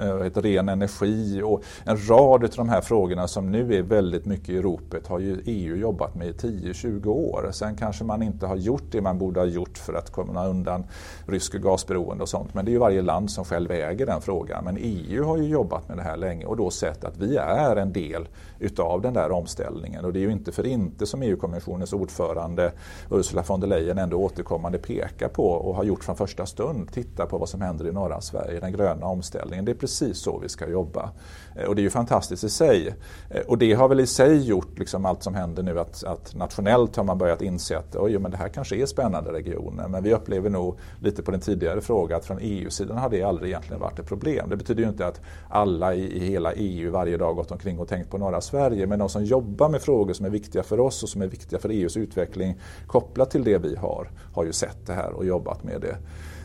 eh, 0.00 0.40
ren 0.40 0.68
energi 0.68 1.42
och 1.44 1.62
en 1.84 2.08
rad 2.08 2.44
av 2.44 2.50
de 2.56 2.68
här 2.68 2.80
frågorna 2.80 3.28
som 3.28 3.50
nu 3.50 3.74
är 3.74 3.82
väldigt 3.82 4.26
mycket 4.26 4.48
i 4.48 4.62
ropet 4.62 5.06
har 5.06 5.18
ju 5.18 5.42
EU 5.44 5.76
jobbat 5.76 6.14
med 6.14 6.28
i 6.28 6.32
10-20 6.32 7.06
år. 7.06 7.48
Sen 7.52 7.76
kanske 7.76 8.04
man 8.04 8.22
inte 8.22 8.46
har 8.46 8.56
gjort 8.56 8.84
det 8.90 9.00
man 9.00 9.18
borde 9.18 9.40
ha 9.40 9.46
gjort 9.46 9.78
för 9.78 9.94
att 9.94 10.10
komma 10.10 10.46
undan 10.46 10.84
rysk 11.26 11.52
gasberoende 11.52 12.22
och 12.22 12.28
sånt. 12.28 12.54
Men 12.54 12.64
det 12.64 12.70
är 12.70 12.72
ju 12.72 12.78
varje 12.78 13.02
land 13.02 13.30
som 13.30 13.44
själv 13.44 13.70
äger 13.70 14.06
den 14.06 14.20
frågan. 14.20 14.64
Men 14.64 14.76
EU 14.80 15.24
har 15.24 15.36
ju 15.36 15.44
jobbat 15.44 15.88
med 15.88 15.96
det 15.96 16.02
här 16.02 16.16
länge 16.16 16.44
och 16.44 16.56
då 16.56 16.70
sett 16.70 17.04
att 17.04 17.16
vi 17.18 17.36
är 17.36 17.76
en 17.76 17.92
del 17.92 18.28
utav 18.58 19.02
den 19.02 19.14
där 19.14 19.30
omställningen. 19.30 20.04
Och 20.04 20.12
det 20.12 20.18
är 20.18 20.20
ju 20.20 20.32
inte 20.32 20.52
för 20.52 20.66
inte 20.66 21.06
som 21.06 21.22
EU-kommissionens 21.22 21.92
ordförande 21.92 22.72
Ursula 23.10 23.44
von 23.48 23.60
der 23.60 23.68
Leyen 23.68 23.98
ändå 23.98 24.16
återkommande 24.16 24.78
pekar 24.78 25.28
på 25.28 25.46
och 25.46 25.74
har 25.74 25.84
gjort 25.84 26.04
från 26.04 26.16
första 26.16 26.46
stund. 26.46 26.92
Titta 26.92 27.26
på 27.26 27.38
vad 27.38 27.48
som 27.48 27.60
händer 27.60 27.88
i 27.88 27.92
norra 27.92 28.20
Sverige, 28.20 28.60
den 28.60 28.72
gröna 28.72 29.06
omställningen. 29.06 29.61
Det 29.64 29.72
är 29.72 29.76
precis 29.76 30.18
så 30.18 30.38
vi 30.38 30.48
ska 30.48 30.68
jobba. 30.68 31.10
Eh, 31.56 31.64
och 31.64 31.76
det 31.76 31.80
är 31.80 31.84
ju 31.84 31.90
fantastiskt 31.90 32.44
i 32.44 32.48
sig. 32.48 32.94
Eh, 33.30 33.40
och 33.40 33.58
det 33.58 33.72
har 33.72 33.88
väl 33.88 34.00
i 34.00 34.06
sig 34.06 34.46
gjort 34.48 34.78
liksom 34.78 35.06
allt 35.06 35.22
som 35.22 35.34
händer 35.34 35.62
nu 35.62 35.80
att, 35.80 36.04
att 36.04 36.34
nationellt 36.34 36.96
har 36.96 37.04
man 37.04 37.18
börjat 37.18 37.42
inse 37.42 37.78
att 37.78 37.96
oj, 37.96 38.18
men 38.18 38.30
det 38.30 38.36
här 38.36 38.48
kanske 38.48 38.76
är 38.76 38.86
spännande 38.86 39.32
regioner. 39.32 39.88
Men 39.88 40.02
vi 40.02 40.14
upplever 40.14 40.50
nog 40.50 40.78
lite 41.00 41.22
på 41.22 41.30
den 41.30 41.40
tidigare 41.40 41.80
frågan 41.80 42.18
att 42.18 42.24
från 42.24 42.38
EU-sidan 42.40 42.98
har 42.98 43.10
det 43.10 43.22
aldrig 43.22 43.50
egentligen 43.50 43.80
varit 43.80 43.98
ett 43.98 44.06
problem. 44.06 44.48
Det 44.50 44.56
betyder 44.56 44.82
ju 44.82 44.88
inte 44.88 45.06
att 45.06 45.20
alla 45.48 45.94
i, 45.94 46.16
i 46.16 46.18
hela 46.18 46.52
EU 46.52 46.90
varje 46.90 47.16
dag 47.16 47.36
gått 47.36 47.50
omkring 47.50 47.78
och 47.78 47.88
tänkt 47.88 48.10
på 48.10 48.18
norra 48.18 48.40
Sverige. 48.40 48.86
Men 48.86 48.98
de 48.98 49.08
som 49.08 49.24
jobbar 49.24 49.68
med 49.68 49.82
frågor 49.82 50.12
som 50.12 50.26
är 50.26 50.30
viktiga 50.30 50.62
för 50.62 50.80
oss 50.80 51.02
och 51.02 51.08
som 51.08 51.22
är 51.22 51.26
viktiga 51.26 51.58
för 51.58 51.68
EUs 51.68 51.96
utveckling 51.96 52.60
kopplat 52.86 53.30
till 53.30 53.44
det 53.44 53.58
vi 53.58 53.76
har, 53.76 54.10
har 54.34 54.44
ju 54.44 54.52
sett 54.52 54.86
det 54.86 54.92
här 54.92 55.12
och 55.12 55.26
jobbat 55.26 55.64
med 55.64 55.80
det. 55.80 55.96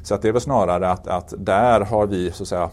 Så 0.07 0.15
att 0.15 0.21
det 0.21 0.27
är 0.27 0.31
väl 0.31 0.41
snarare 0.41 0.89
att, 0.89 1.07
att 1.07 1.33
där 1.37 1.81
har 1.81 2.07
vi, 2.07 2.31
så 2.31 2.43
att 2.43 2.49
säga, 2.49 2.69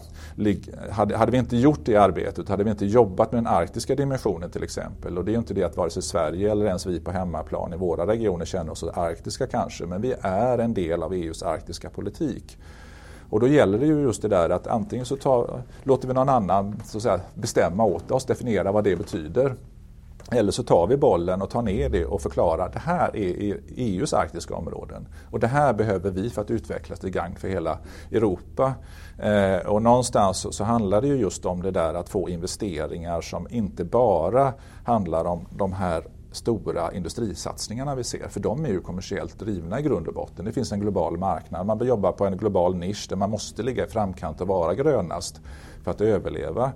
hade, 0.91 1.17
hade 1.17 1.31
vi 1.31 1.37
inte 1.37 1.57
gjort 1.57 1.79
det 1.83 1.95
arbetet, 1.95 2.49
hade 2.49 2.63
vi 2.63 2.69
inte 2.69 2.85
jobbat 2.85 3.31
med 3.31 3.43
den 3.43 3.53
arktiska 3.53 3.95
dimensionen 3.95 4.49
till 4.49 4.63
exempel, 4.63 5.17
och 5.17 5.25
det 5.25 5.33
är 5.33 5.37
inte 5.37 5.53
det 5.53 5.63
att 5.63 5.77
vare 5.77 5.89
sig 5.89 6.03
Sverige 6.03 6.51
eller 6.51 6.65
ens 6.65 6.85
vi 6.85 6.99
på 6.99 7.11
hemmaplan 7.11 7.73
i 7.73 7.77
våra 7.77 8.07
regioner 8.07 8.45
känner 8.45 8.71
oss 8.71 8.83
arktiska 8.83 9.47
kanske, 9.47 9.85
men 9.85 10.01
vi 10.01 10.13
är 10.21 10.57
en 10.57 10.73
del 10.73 11.03
av 11.03 11.13
EUs 11.13 11.43
arktiska 11.43 11.89
politik. 11.89 12.57
Och 13.29 13.39
då 13.39 13.47
gäller 13.47 13.79
det 13.79 13.85
ju 13.85 14.01
just 14.01 14.21
det 14.21 14.27
där 14.27 14.49
att 14.49 14.67
antingen 14.67 15.05
så 15.05 15.15
tar, 15.15 15.61
låter 15.83 16.07
vi 16.07 16.13
någon 16.13 16.29
annan 16.29 16.81
så 16.85 16.97
att 16.97 17.03
säga, 17.03 17.19
bestämma 17.33 17.83
åt 17.83 18.11
oss, 18.11 18.25
definiera 18.25 18.71
vad 18.71 18.83
det 18.83 18.95
betyder. 18.95 19.55
Eller 20.31 20.51
så 20.51 20.63
tar 20.63 20.87
vi 20.87 20.97
bollen 20.97 21.41
och 21.41 21.49
tar 21.49 21.61
ner 21.61 21.89
det 21.89 22.05
och 22.05 22.21
förklarar 22.21 22.65
att 22.65 22.73
det 22.73 22.79
här 22.79 23.15
är 23.15 23.43
e 23.43 23.57
EUs 23.75 24.13
arktiska 24.13 24.55
områden. 24.55 25.07
Och 25.31 25.39
det 25.39 25.47
här 25.47 25.73
behöver 25.73 26.11
vi 26.11 26.29
för 26.29 26.41
att 26.41 26.51
utvecklas 26.51 26.99
till 26.99 27.09
gagn 27.09 27.35
för 27.35 27.47
hela 27.47 27.77
Europa. 28.11 28.73
Eh, 29.19 29.67
och 29.67 29.81
någonstans 29.81 30.37
så, 30.37 30.51
så, 30.51 30.63
handlar 30.63 31.01
det 31.01 31.07
ju 31.07 31.15
just 31.15 31.45
om 31.45 31.61
det 31.61 31.71
där 31.71 31.93
att 31.93 32.09
få 32.09 32.29
investeringar 32.29 33.21
som 33.21 33.47
inte 33.49 33.83
bara 33.83 34.53
handlar 34.83 35.25
om 35.25 35.45
de 35.49 35.73
här 35.73 36.03
stora 36.31 36.93
industrisatsningarna 36.93 37.95
vi 37.95 38.03
ser. 38.03 38.27
För 38.27 38.39
de 38.39 38.65
är 38.65 38.69
ju 38.69 38.81
kommersiellt 38.81 39.39
drivna 39.39 39.79
i 39.79 39.83
grund 39.83 40.07
och 40.07 40.13
botten. 40.13 40.45
Det 40.45 40.51
finns 40.51 40.71
en 40.71 40.79
global 40.79 41.17
marknad. 41.17 41.65
Man 41.65 41.87
jobbar 41.87 42.11
på 42.11 42.25
en 42.25 42.37
global 42.37 42.75
nisch 42.75 43.05
där 43.09 43.15
man 43.15 43.29
måste 43.29 43.63
ligga 43.63 43.85
i 43.85 43.87
framkant 43.87 44.41
och 44.41 44.47
vara 44.47 44.75
grönast 44.75 45.41
för 45.83 45.91
att 45.91 46.01
överleva. 46.01 46.71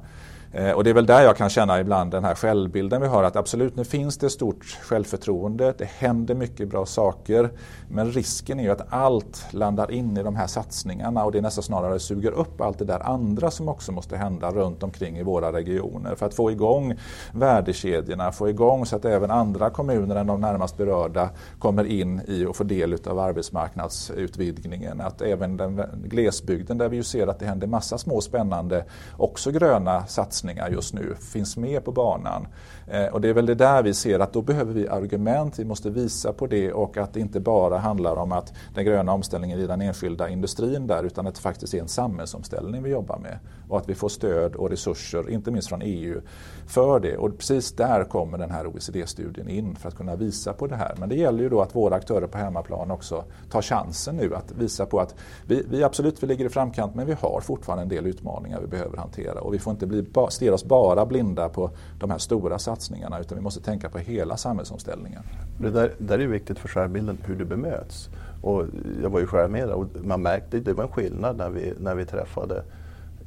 Eh, 0.52 0.72
och 0.72 0.84
det 0.84 0.90
är 0.90 0.94
väl 0.94 1.06
där 1.06 1.22
jag 1.22 1.38
kan 1.38 1.50
känna 1.50 1.80
ibland 1.80 2.12
den 2.12 2.24
här 2.24 2.36
självbilden 2.36 3.02
vi 3.02 3.08
har 3.08 3.24
att 3.24 3.36
absolut 3.36 3.76
nu 3.76 3.84
finns 3.84 4.18
det 4.18 4.30
stort 4.30 4.66
självförtroende, 4.66 5.74
det 5.78 5.86
händer 5.86 6.36
mycket 6.36 6.68
bra 6.68 6.86
saker. 6.86 7.50
Men 7.88 8.12
risken 8.12 8.60
är 8.60 8.64
ju 8.64 8.70
att 8.70 8.94
allt 8.94 9.46
landar 9.52 9.92
in 9.92 10.18
i 10.18 10.24
de 10.24 10.36
här 10.36 10.48
satsningarna 10.48 11.26
och 11.26 11.32
det 11.32 11.42
nästan 11.42 11.64
snarare 11.64 12.00
suger 12.00 12.32
upp 12.32 12.62
allt 12.62 12.80
det 12.80 12.86
där 12.86 13.00
andra 13.00 13.52
som 13.52 13.70
också 13.70 13.92
måste 13.92 14.18
hända 14.18 14.52
runt 14.52 14.84
omkring 14.84 15.18
i 15.18 15.24
våra 15.24 15.52
regioner. 15.52 16.16
För 16.16 16.26
att 16.26 16.34
få 16.34 16.52
igång 16.52 16.96
värdekedjorna, 17.32 18.32
få 18.32 18.50
igång 18.50 18.86
så 18.86 18.96
att 18.96 19.06
även 19.06 19.32
andra 19.32 19.70
kommuner 19.70 20.16
än 20.16 20.28
de 20.28 20.42
närmast 20.42 20.78
berörda 20.78 21.30
kommer 21.60 21.84
in 21.84 22.22
i 22.28 22.46
och 22.46 22.56
får 22.56 22.66
del 22.66 22.98
av 23.08 23.20
arbetsmarknadsutvidgningen. 23.20 25.02
Att 25.02 25.22
även 25.22 25.58
den 25.58 25.82
glesbygden 26.04 26.78
där 26.78 26.90
vi 26.90 26.96
ju 26.96 27.04
ser 27.04 27.28
att 27.28 27.40
det 27.40 27.46
händer 27.46 27.68
massa 27.68 27.98
små 27.98 28.22
spännande, 28.22 28.86
också 29.18 29.52
gröna 29.52 30.06
satsningar 30.06 30.39
satsningar 30.40 30.70
just 30.70 30.94
nu 30.94 31.16
finns 31.34 31.58
med 31.58 31.86
på 31.86 31.92
banan. 31.92 32.48
Eh, 32.90 33.06
och 33.06 33.22
det 33.22 33.30
är 33.30 33.34
väl 33.34 33.46
det 33.46 33.56
där 33.56 33.84
vi 33.84 33.94
ser 33.94 34.20
att 34.20 34.34
då 34.34 34.42
behöver 34.42 34.74
vi 34.74 34.88
argument, 34.88 35.60
vi 35.60 35.66
måste 35.66 35.90
visa 35.90 36.34
på 36.34 36.48
det 36.48 36.74
och 36.74 36.98
att 36.98 37.14
det 37.14 37.20
inte 37.20 37.40
bara 37.40 37.78
handlar 37.78 38.16
om 38.16 38.32
att 38.32 38.54
den 38.74 38.86
gröna 38.86 39.14
omställningen 39.14 39.60
i 39.60 39.68
den 39.68 39.82
enskilda 39.82 40.30
industrin 40.30 40.88
där 40.88 41.04
utan 41.04 41.28
att 41.28 41.36
det 41.36 41.42
faktiskt 41.42 41.74
är 41.74 41.80
en 41.80 41.88
samhällsomställning 41.88 42.84
vi 42.84 42.90
jobbar 42.90 43.18
med. 43.18 43.40
Och 43.70 43.78
att 43.78 43.90
vi 43.90 43.96
får 43.96 44.10
stöd 44.10 44.56
och 44.56 44.70
resurser, 44.70 45.30
inte 45.30 45.52
minst 45.52 45.70
från 45.70 45.82
EU, 45.82 46.22
för 46.68 47.00
det. 47.00 47.18
Och 47.18 47.38
precis 47.38 47.72
där 47.72 48.04
kommer 48.04 48.38
den 48.38 48.52
här 48.52 48.68
OECD-studien 48.68 49.50
in 49.50 49.76
för 49.76 49.88
att 49.88 49.96
kunna 49.96 50.16
visa 50.16 50.54
på 50.54 50.68
det 50.68 50.76
här. 50.76 50.96
Men 50.98 51.10
det 51.10 51.16
gäller 51.16 51.44
ju 51.44 51.50
då 51.50 51.62
att 51.62 51.76
våra 51.76 51.96
aktörer 51.96 52.28
på 52.28 52.38
hemmaplan 52.38 52.92
också 52.92 53.24
tar 53.50 53.62
chansen 53.62 54.16
nu 54.16 54.36
att 54.36 54.52
visa 54.52 54.86
på 54.86 55.00
att 55.00 55.16
vi, 55.48 55.64
vi 55.70 55.84
absolut 55.84 56.24
vi 56.24 56.28
ligger 56.28 56.46
i 56.46 56.50
framkant 56.50 56.96
men 56.96 57.08
vi 57.08 57.14
har 57.14 57.42
fortfarande 57.42 57.82
en 57.82 57.90
del 57.90 58.08
utmaningar 58.08 58.62
vi 58.62 58.68
behöver 58.68 58.98
hantera 58.98 59.42
och 59.42 59.54
vi 59.54 59.60
får 59.60 59.72
inte 59.72 59.88
bli, 59.88 60.06
stirra 60.30 60.54
oss 60.54 60.66
bara 60.66 61.06
blinda 61.06 61.50
på 61.50 61.72
de 62.00 62.12
här 62.12 62.18
stora 62.18 62.60
satsningarna 62.60 62.79
utan 63.22 63.38
vi 63.38 63.44
måste 63.44 63.62
tänka 63.62 63.90
på 63.90 63.98
hela 63.98 64.38
samhällsomställningen. 64.38 65.24
Det 65.58 65.70
där, 65.70 65.94
där 65.98 66.20
är 66.20 66.28
viktigt 66.28 66.60
för 66.60 66.68
skärmbilden, 66.68 67.18
hur 67.26 67.36
du 67.36 67.46
bemöts. 67.46 68.10
Och 68.42 68.66
jag 69.04 69.10
var 69.10 69.20
ju 69.20 69.28
själv 69.28 69.52
med 69.52 69.68
där 69.68 69.74
och 69.74 69.88
man 70.04 70.22
märkte 70.22 70.58
att 70.58 70.66
det 70.66 70.74
var 70.74 70.84
en 70.84 70.92
skillnad 70.92 71.38
när 71.38 71.50
vi, 71.50 71.74
när 71.80 71.96
vi 71.96 72.06
träffade 72.06 72.64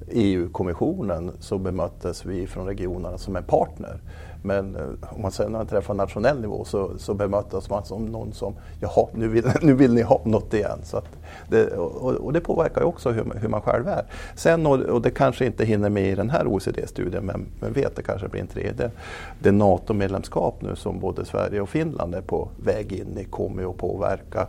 EU-kommissionen 0.09 1.33
så 1.39 1.59
bemöttes 1.59 2.25
vi 2.25 2.47
från 2.47 2.67
regionerna 2.67 3.19
som 3.19 3.37
en 3.37 3.45
partner. 3.45 4.01
Men 4.43 4.77
eh, 4.77 5.15
om 5.15 5.23
man 5.23 5.33
sen 5.33 5.67
träffar 5.67 5.95
nationell 5.95 6.41
nivå 6.41 6.65
så, 6.65 6.99
så 6.99 7.15
bemötas 7.15 7.71
man 7.71 7.85
som 7.85 8.05
någon 8.05 8.33
som, 8.33 8.55
jaha, 8.81 9.07
nu 9.15 9.29
vill, 9.29 9.45
nu 9.63 9.75
vill 9.75 9.95
ni 9.95 10.03
ha 10.03 10.21
något 10.25 10.55
igen. 10.55 10.79
Så 10.83 11.03
det, 11.49 11.67
och, 11.67 12.15
och, 12.15 12.33
det 12.33 12.41
påverkar 12.41 12.81
ju 12.81 12.87
också 12.87 13.11
hur, 13.11 13.33
hur 13.41 13.49
man 13.49 13.61
själv 13.61 13.89
är. 13.89 14.05
Sen, 14.35 14.67
och, 14.67 14.81
och, 14.81 15.03
det 15.03 15.11
kanske 15.11 15.47
inte 15.47 15.65
hinner 15.65 15.91
med 15.91 16.13
i 16.13 16.15
den 16.15 16.31
här 16.31 16.47
OECD-studien, 16.47 17.27
men, 17.27 17.47
men 17.61 17.73
vet 17.73 17.97
det 17.97 18.03
kanske 18.03 18.29
blir 18.29 18.41
en 18.41 18.47
tredje. 18.47 18.91
Det 19.39 19.53
NATO-medlemskap 19.53 20.63
nu 20.63 20.77
som 20.77 21.01
både 21.01 21.25
Sverige 21.25 21.61
och 21.61 21.69
Finland 21.69 22.15
är 22.15 22.21
på 22.21 22.49
väg 22.65 22.93
in 22.93 23.19
i 23.19 23.25
kommer 23.25 23.63
ju 23.63 23.69
att 23.69 23.77
påverka 23.77 24.47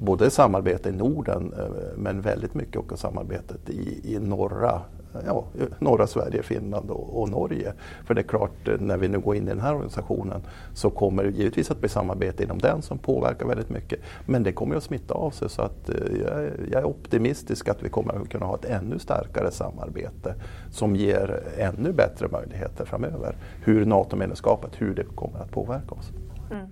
både 0.00 0.30
samarbete 0.30 0.88
i 0.88 0.92
Norden 0.92 1.54
eh, 1.58 1.96
men 1.96 2.20
väldigt 2.20 2.54
mycket 2.54 2.76
också 2.76 2.96
samarbetet 2.96 3.70
i, 3.70 4.14
i 4.14 4.18
norra 4.18 4.80
ja, 5.26 5.44
norra 5.78 6.06
Sverige, 6.06 6.42
Finland 6.42 6.90
och, 6.90 7.20
och, 7.20 7.28
Norge. 7.28 7.72
För 8.04 8.14
det 8.14 8.20
är 8.20 8.28
klart, 8.28 8.68
eh, 8.68 8.74
när 8.80 8.96
vi 8.96 9.08
nu 9.08 9.18
går 9.18 9.36
in 9.36 9.42
i 9.42 9.46
den 9.46 9.60
här 9.60 9.74
organisationen 9.74 10.42
så 10.74 10.90
kommer 10.90 11.24
det 11.24 11.30
givetvis 11.30 11.70
att 11.70 11.80
bli 11.80 11.88
samarbete 11.88 12.42
inom 12.42 12.58
den 12.58 12.82
som 12.82 12.98
påverkar 12.98 13.46
väldigt 13.46 13.70
mycket. 13.70 14.00
Men 14.26 14.42
det 14.42 14.52
kommer 14.52 14.76
att 14.76 14.82
smitta 14.82 15.14
av 15.14 15.30
sig 15.30 15.50
så 15.50 15.62
att 15.62 15.88
eh, 15.88 15.96
jag, 16.22 16.50
jag 16.70 16.80
är 16.80 16.84
optimistisk 16.84 17.68
att 17.68 17.82
vi 17.82 17.88
kommer 17.88 18.22
att 18.22 18.28
kunna 18.28 18.46
ha 18.46 18.54
ett 18.54 18.64
ännu 18.64 18.98
starkare 18.98 19.50
samarbete 19.50 20.34
som 20.70 20.96
ger 20.96 21.42
ännu 21.58 21.92
bättre 21.92 22.28
möjligheter 22.28 22.84
framöver. 22.84 23.36
Hur 23.64 23.86
NATO-medlemskapet, 23.86 24.70
hur 24.78 24.94
det 24.94 25.04
kommer 25.04 25.38
att 25.38 25.50
påverka 25.50 25.94
oss. 25.94 26.10
Mm. 26.50 26.66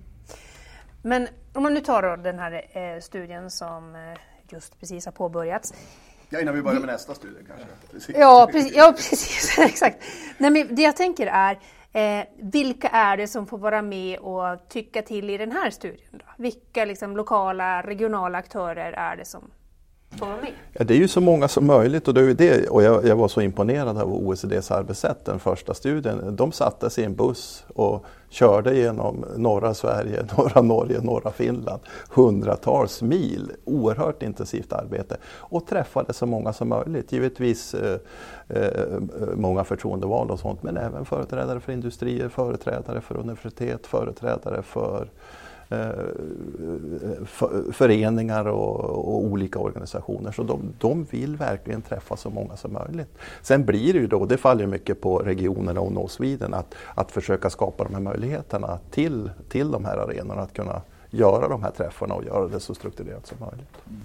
Men 1.01 1.27
om 1.53 1.63
man 1.63 1.73
nu 1.73 1.79
tar 1.79 2.17
den 2.17 2.39
här 2.39 2.65
eh, 2.71 2.99
studien 2.99 3.51
som 3.51 3.95
eh, 3.95 4.01
just 4.49 4.79
precis 4.79 5.05
har 5.05 5.11
påbörjats. 5.11 5.73
Ja, 6.29 6.41
innan 6.41 6.55
vi 6.55 6.61
börjar 6.61 6.79
med 6.79 6.87
nästa 6.87 7.13
studie 7.13 7.37
kanske. 7.47 7.65
Precis. 7.91 8.15
Ja, 8.19 8.49
precis. 8.51 8.75
Ja, 8.75 8.93
precis 8.95 9.57
exakt. 9.59 10.03
Nej, 10.37 10.51
men 10.51 10.75
det 10.75 10.81
jag 10.81 10.95
tänker 10.95 11.27
är, 11.27 11.59
eh, 11.93 12.25
vilka 12.37 12.87
är 12.87 13.17
det 13.17 13.27
som 13.27 13.47
får 13.47 13.57
vara 13.57 13.81
med 13.81 14.19
och 14.19 14.69
tycka 14.69 15.01
till 15.01 15.29
i 15.29 15.37
den 15.37 15.51
här 15.51 15.69
studien? 15.69 16.09
Då? 16.11 16.25
Vilka 16.37 16.85
liksom, 16.85 17.17
lokala, 17.17 17.81
regionala 17.81 18.37
aktörer 18.37 18.91
är 18.91 19.15
det 19.17 19.25
som 19.25 19.51
Ja, 20.73 20.83
det 20.83 20.93
är 20.93 20.97
ju 20.97 21.07
så 21.07 21.21
många 21.21 21.47
som 21.47 21.65
möjligt 21.65 22.07
och, 22.07 22.13
det 22.13 22.21
är 22.21 22.33
det, 22.33 22.67
och 22.67 22.83
jag, 22.83 23.07
jag, 23.07 23.15
var 23.15 23.27
så 23.27 23.41
imponerad 23.41 23.97
av 23.97 24.13
OECDs 24.13 24.71
arbetssätt 24.71 25.25
den 25.25 25.39
första 25.39 25.73
studien. 25.73 26.35
De 26.35 26.51
satte 26.51 26.89
sig 26.89 27.03
i 27.03 27.05
en 27.05 27.15
buss 27.15 27.65
och 27.67 28.05
körde 28.35 28.75
genom 28.75 29.25
norra 29.37 29.73
Sverige, 29.73 30.25
norra 30.37 30.61
Norge, 30.61 31.01
norra 31.01 31.31
Finland. 31.31 31.81
Hundratals 32.09 33.01
mil, 33.01 33.51
oerhört 33.63 34.23
intensivt 34.23 34.73
arbete 34.73 35.17
och 35.25 35.67
träffade 35.67 36.13
så 36.13 36.25
många 36.25 36.53
som 36.53 36.69
möjligt. 36.69 37.11
Givetvis 37.11 37.73
eh, 37.73 37.99
eh, 38.47 38.99
många 39.35 39.63
förtroendevalda 39.63 40.33
och 40.33 40.39
sånt 40.39 40.63
men 40.63 40.77
även 40.77 41.05
företrädare 41.05 41.59
för 41.59 41.71
industrier, 41.71 42.29
företrädare 42.29 43.01
för 43.01 43.17
universitet, 43.17 43.87
företrädare 43.87 44.61
för 44.61 45.09
Eh, 45.69 45.89
föreningar 47.71 48.47
och, 48.47 48.79
och, 48.79 49.23
olika 49.23 49.59
organisationer. 49.59 50.31
Så 50.31 50.43
de, 50.43 50.73
de 50.79 51.03
vill 51.03 51.37
verkligen 51.37 51.81
träffa 51.81 52.17
så 52.17 52.29
många 52.29 52.57
som 52.57 52.73
möjligt. 52.73 53.17
Sen 53.41 53.65
blir 53.65 53.93
det 53.93 53.99
ju 53.99 54.07
då, 54.07 54.25
det 54.25 54.37
faller 54.37 54.67
mycket 54.67 55.01
på 55.01 55.19
regionerna 55.19 55.81
och 55.81 55.91
No 55.91 56.07
Sweden, 56.07 56.53
att, 56.53 56.75
att 56.95 57.11
försöka 57.11 57.49
skapa 57.49 57.83
de 57.83 57.93
här 57.93 58.01
möjligheterna 58.01 58.79
till, 58.91 59.29
till 59.49 59.71
de 59.71 59.85
här 59.85 59.97
arenorna, 59.97 60.41
att 60.41 60.53
kunna 60.53 60.81
göra 61.09 61.47
de 61.47 61.63
här 61.63 61.71
träffarna 61.71 62.15
och 62.15 62.23
göra 62.23 62.47
det 62.47 62.59
så 62.59 62.75
strukturerat 62.75 63.27
som 63.27 63.37
möjligt. 63.39 63.69
Mm. 63.87 64.01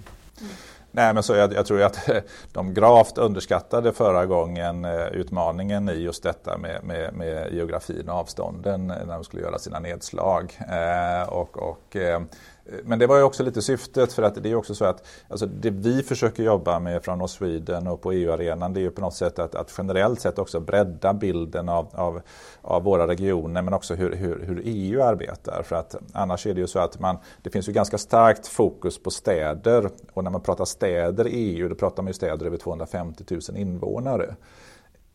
Nej, 0.91 1.13
men 1.13 1.23
så 1.23 1.35
jag, 1.35 1.53
jag, 1.53 1.65
tror 1.65 1.81
att 1.81 2.09
de 2.53 2.73
gravt 2.73 3.17
underskattade 3.17 3.93
förra 3.93 4.25
gången 4.25 4.85
eh, 4.85 5.07
utmaningen 5.07 5.89
i 5.89 5.93
just 5.93 6.23
detta 6.23 6.57
med, 6.57 6.83
med, 6.83 7.13
med 7.13 7.53
geografin 7.53 8.09
och 8.09 8.15
avstånden 8.15 8.91
eh, 8.91 8.97
när 9.05 9.13
de 9.13 9.23
skulle 9.23 9.41
göra 9.41 9.59
sina 9.59 9.79
nedslag. 9.79 10.57
Eh, 10.59 11.29
och, 11.29 11.57
och 11.57 11.95
eh, 11.95 12.21
Eh, 12.65 12.73
men 12.83 12.99
det 12.99 13.07
var 13.07 13.17
ju 13.17 13.23
också 13.23 13.43
lite 13.43 13.61
syftet 13.61 14.13
för 14.13 14.23
att 14.23 14.43
det 14.43 14.51
är 14.51 14.55
också 14.55 14.75
så 14.75 14.85
att 14.85 15.03
alltså 15.27 15.45
det 15.45 15.69
vi 15.69 16.03
försöker 16.03 16.43
jobba 16.43 16.79
med 16.79 17.03
från 17.03 17.21
Oss 17.21 17.31
Sweden 17.31 17.87
och 17.87 18.01
på 18.01 18.11
EU-arenan 18.11 18.73
det 18.73 18.79
är 18.79 18.81
ju 18.81 18.91
på 18.91 19.01
något 19.01 19.13
sätt 19.13 19.39
att, 19.39 19.55
att 19.55 19.73
generellt 19.77 20.21
sett 20.21 20.39
också 20.39 20.59
bredda 20.59 21.13
bilden 21.13 21.69
av, 21.69 21.87
av, 21.91 22.21
av 22.61 22.83
våra 22.83 23.07
regioner 23.07 23.61
men 23.61 23.73
också 23.73 23.95
hur, 23.95 24.15
hur, 24.15 24.43
hur, 24.45 24.61
EU 24.65 25.01
arbetar. 25.01 25.63
För 25.63 25.75
att 25.75 25.95
annars 26.13 26.47
är 26.47 26.53
det 26.53 26.61
ju 26.61 26.67
så 26.67 26.79
att 26.79 26.99
man, 26.99 27.17
det 27.41 27.49
finns 27.49 27.69
ju 27.69 27.73
ganska 27.73 27.97
starkt 27.97 28.47
fokus 28.47 29.03
på 29.03 29.11
städer 29.11 29.89
och 30.13 30.23
när 30.23 30.31
man 30.31 30.41
pratar 30.41 30.65
städer 30.65 31.27
i 31.27 31.31
EU 31.31 31.69
då 31.69 31.75
pratar 31.75 32.03
man 32.03 32.09
ju 32.09 32.13
städer 32.13 32.45
över 32.45 32.57
250 32.57 33.23
000 33.29 33.41
invånare 33.55 34.35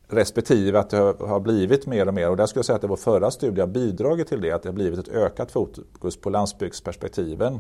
respektive 0.09 0.79
att 0.79 0.91
det 0.91 0.97
har 1.21 1.41
blivit 1.41 1.87
mer 1.87 2.09
och 2.09 2.15
mer, 2.15 2.31
och 2.31 2.37
där 2.37 2.47
skulle 2.47 2.59
jag 2.59 2.67
säga 2.67 2.77
att 2.77 2.83
det 2.83 2.89
var 2.89 2.97
förra 2.97 3.31
studie 3.31 3.61
har 3.61 3.69
bidragit 3.69 4.29
till 4.29 4.41
det, 4.41 4.51
att 4.51 4.63
det 4.63 4.69
har 4.69 4.75
blivit 4.75 4.99
ett 4.99 5.09
ökat 5.09 5.53
fokus 5.53 6.17
på 6.17 6.31
landsbygdsperspektiven. 6.31 7.59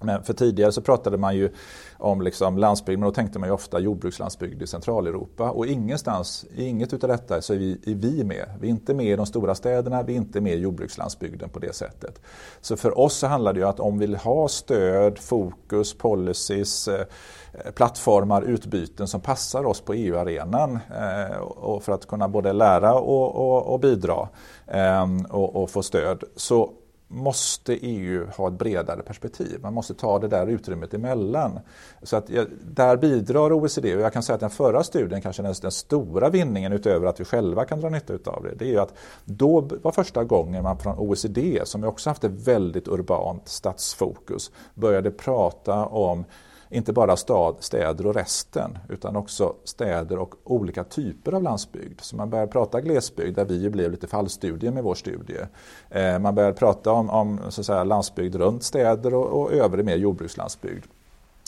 Men 0.00 0.22
för 0.22 0.32
tidigare 0.34 0.72
så 0.72 0.82
pratade 0.82 1.18
man 1.18 1.36
ju 1.36 1.50
om 1.98 2.22
liksom 2.22 2.58
landsbygd, 2.58 2.98
men 2.98 3.08
då 3.08 3.14
tänkte 3.14 3.38
man 3.38 3.48
ju 3.48 3.52
ofta 3.52 3.78
jordbrukslandsbygd 3.78 4.62
i 4.62 4.66
Centraleuropa. 4.66 5.50
Och 5.50 5.66
ingenstans, 5.66 6.44
i 6.54 6.64
inget 6.66 6.92
utav 6.92 7.08
detta 7.10 7.42
så 7.42 7.54
är 7.54 7.58
vi, 7.58 7.72
är 7.86 7.94
vi 7.94 8.24
med. 8.24 8.46
Vi 8.60 8.66
är 8.66 8.70
inte 8.70 8.94
med 8.94 9.06
i 9.06 9.16
de 9.16 9.26
stora 9.26 9.54
städerna, 9.54 10.02
vi 10.02 10.12
är 10.12 10.16
inte 10.16 10.40
med 10.40 10.54
i 10.54 10.58
jordbrukslandsbygden 10.58 11.48
på 11.48 11.58
det 11.58 11.74
sättet. 11.74 12.20
Så 12.60 12.76
för 12.76 12.98
oss 12.98 13.14
så 13.14 13.26
handlar 13.26 13.52
det 13.52 13.58
ju 13.58 13.64
om 13.64 13.70
att 13.70 13.80
om 13.80 13.98
vi 13.98 14.06
vill 14.06 14.16
ha 14.16 14.48
stöd, 14.48 15.18
fokus, 15.18 15.94
policies, 15.94 16.88
eh, 16.88 17.06
plattformar, 17.74 18.42
utbyten 18.42 19.08
som 19.08 19.20
passar 19.20 19.64
oss 19.64 19.80
på 19.80 19.94
EU-arenan 19.94 20.78
eh, 20.96 21.36
och 21.40 21.82
för 21.82 21.92
att 21.92 22.06
kunna 22.06 22.28
både 22.28 22.52
lära 22.52 22.94
och, 22.94 23.36
och, 23.36 23.72
och 23.72 23.80
bidra 23.80 24.28
eh, 24.66 25.06
och, 25.30 25.62
och 25.62 25.70
få 25.70 25.82
stöd. 25.82 26.24
Så 26.36 26.72
måste 27.08 27.72
EU 27.74 28.26
ha 28.36 28.48
ett 28.48 28.54
bredare 28.54 29.02
perspektiv. 29.02 29.58
Man 29.62 29.74
måste 29.74 29.94
ta 29.94 30.18
det 30.18 30.28
där 30.28 30.46
utrymmet 30.46 30.94
emellan. 30.94 31.60
Så 32.02 32.16
att, 32.16 32.30
där 32.62 32.96
bidrar 32.96 33.52
OECD 33.52 33.96
och 33.96 34.00
jag 34.00 34.12
kan 34.12 34.22
säga 34.22 34.34
att 34.34 34.40
den 34.40 34.50
förra 34.50 34.84
studien, 34.84 35.22
kanske 35.22 35.42
den, 35.42 35.54
den 35.62 35.70
stora 35.70 36.28
vinningen 36.28 36.72
utöver 36.72 37.06
att 37.06 37.20
vi 37.20 37.24
själva 37.24 37.64
kan 37.64 37.80
dra 37.80 37.88
nytta 37.88 38.30
av 38.30 38.42
det, 38.42 38.54
det 38.54 38.64
är 38.64 38.68
ju 38.68 38.78
att 38.78 38.94
då 39.24 39.60
var 39.60 39.92
första 39.92 40.24
gången 40.24 40.62
man 40.62 40.78
från 40.78 40.98
OECD, 40.98 41.60
som 41.64 41.84
också 41.84 42.10
haft 42.10 42.24
ett 42.24 42.48
väldigt 42.48 42.88
urbant 42.88 43.48
stadsfokus, 43.48 44.50
började 44.74 45.10
prata 45.10 45.86
om 45.86 46.24
inte 46.74 46.92
bara 46.92 47.16
stad, 47.16 47.56
städer 47.60 48.06
och 48.06 48.14
resten 48.14 48.78
utan 48.88 49.16
också 49.16 49.54
städer 49.64 50.18
och 50.18 50.34
olika 50.44 50.84
typer 50.84 51.32
av 51.32 51.42
landsbygd. 51.42 52.00
Så 52.00 52.16
man 52.16 52.30
börjar 52.30 52.46
prata 52.46 52.80
glesbygd 52.80 53.36
där 53.36 53.44
vi 53.44 53.62
ju 53.62 53.70
blev 53.70 53.90
lite 53.90 54.06
fallstudie 54.06 54.70
med 54.70 54.84
vår 54.84 54.94
studie. 54.94 55.40
Eh, 55.90 56.18
man 56.18 56.34
börjar 56.34 56.52
prata 56.52 56.92
om, 56.92 57.10
om 57.10 57.40
så 57.48 57.60
att 57.60 57.66
säga, 57.66 57.84
landsbygd 57.84 58.34
runt 58.34 58.62
städer 58.62 59.14
och, 59.14 59.42
och 59.42 59.52
övrig 59.52 59.84
mer 59.84 59.96
jordbrukslandsbygd. 59.96 60.84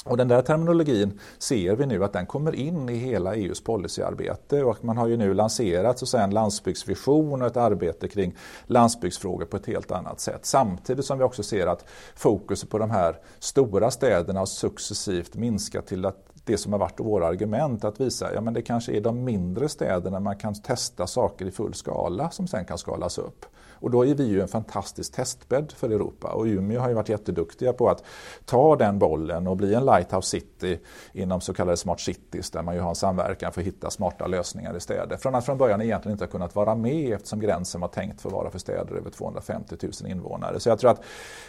Och 0.07 0.16
den 0.16 0.29
där 0.29 0.42
terminologin 0.42 1.21
ser 1.38 1.77
vi 1.77 1.87
nu 1.87 2.05
att 2.05 2.12
den 2.12 2.27
kommer 2.27 2.55
in 2.55 2.88
i 2.88 2.95
hela 2.95 3.35
EUs 3.35 3.64
policyarbete 3.64 4.64
och 4.64 4.85
man 4.85 4.97
har 4.97 5.07
ju 5.07 5.16
nu 5.16 5.35
lanserat 5.35 5.99
så 5.99 6.05
att 6.05 6.09
säga, 6.09 6.25
en 6.25 6.31
landsbygdsvision 6.31 7.42
och 7.42 7.47
ett 7.47 7.57
arbete 7.57 8.09
kring 8.09 8.37
landsbygdsfrågor 8.66 9.47
på 9.47 9.57
ett 9.57 9.66
helt 9.66 9.90
annat 9.90 10.21
sätt. 10.21 10.47
Samtidigt 10.47 11.05
som 11.05 11.19
vi 11.19 11.25
också 11.25 11.42
ser 11.42 11.66
att 11.66 11.85
fokuset 12.14 12.71
på 12.71 12.79
de 12.79 12.90
här 12.90 13.19
stora 13.38 13.90
städerna 13.90 14.38
har 14.38 14.47
successivt 14.47 15.35
minskat 15.35 15.87
till 15.87 16.05
att 16.05 16.27
det 16.45 16.59
som 16.59 16.73
har 16.73 16.81
varit 16.81 17.01
våra 17.01 17.27
argument 17.27 17.85
att 17.85 18.01
visa 18.01 18.27
att 18.27 18.35
ja, 18.35 18.40
det 18.40 18.62
kanske 18.62 18.92
är 18.92 19.01
de 19.01 19.25
mindre 19.25 19.69
städerna 19.69 20.21
man 20.21 20.37
kan 20.37 20.55
testa 20.55 21.07
saker 21.07 21.47
i 21.47 21.51
full 21.51 21.75
skala 21.75 22.31
som 22.31 22.47
sen 22.47 22.64
kan 22.64 22.79
skalas 22.79 23.19
upp. 23.19 23.47
Och 23.81 23.91
då 23.91 24.07
är 24.07 24.15
vi 24.15 24.25
ju 24.25 24.41
en 24.41 24.49
fantastisk 24.49 25.12
testbädd 25.12 25.73
för 25.77 25.91
Europa 25.91 26.29
och 26.29 26.45
Umeå 26.45 26.81
har 26.81 26.89
ju 26.89 26.95
varit 26.95 27.09
jätteduktiga 27.09 27.73
på 27.73 27.89
att 27.89 28.05
ta 28.45 28.77
den 28.77 28.99
bollen 28.99 29.47
och 29.47 29.57
bli 29.57 29.75
en 29.75 29.85
lighthouse 29.85 30.29
city 30.29 30.79
inom 31.12 31.41
så 31.41 31.55
kallade 31.55 31.77
smart 31.77 32.01
cities 32.01 32.51
där 32.51 32.62
man 32.62 32.75
ju 32.75 32.81
har 32.81 32.89
en 32.89 32.95
samverkan 32.95 33.53
för 33.53 33.61
att 33.61 33.67
hitta 33.67 33.91
smarta 33.91 34.27
lösningar 34.27 34.77
i 34.77 34.81
städer. 34.81 35.17
Från 35.17 35.35
att 35.35 35.45
från 35.45 35.59
början 35.59 35.83
egentligen 35.83 36.12
inte 36.12 36.25
ha 36.25 36.31
kunnat 36.31 36.55
vara 36.55 36.75
med 36.75 37.12
eftersom 37.12 37.41
gränsen 37.41 37.81
var 37.81 37.89
tänkt 37.89 38.21
för 38.21 38.29
att 38.29 38.33
vara 38.33 38.51
för 38.51 38.59
städer 38.59 38.95
över 38.95 39.11
250 39.11 39.77
000 39.83 40.11
invånare. 40.11 40.61
Så 40.61 40.69
jag 40.69 40.79
tror 40.79 40.91
att 40.91 41.03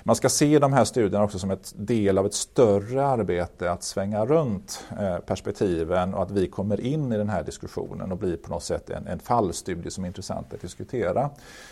man 0.03 0.15
ska 0.15 0.29
se 0.29 0.59
de 0.59 0.73
här 0.73 0.85
studierna 0.85 1.23
också 1.23 1.39
som 1.39 1.51
ett 1.51 1.73
del 1.75 2.17
av 2.17 2.25
ett 2.25 2.33
större 2.33 3.05
arbete 3.05 3.71
att 3.71 3.83
svänga 3.83 4.25
runt 4.25 4.83
eh, 4.99 5.17
perspektiven 5.17 6.13
och 6.13 6.23
att 6.23 6.31
vi 6.31 6.47
kommer 6.47 6.81
in 6.81 7.11
i 7.13 7.17
den 7.17 7.29
här 7.29 7.43
diskussionen 7.43 8.11
och 8.11 8.17
blir 8.17 8.37
på 8.37 8.49
något 8.49 8.63
sätt 8.63 8.89
en, 8.89 9.07
en 9.07 9.19
fallstudie 9.19 9.91
som 9.91 10.03
är 10.03 10.07
intressant 10.07 10.53
att 10.53 10.61
diskutera. 10.61 11.29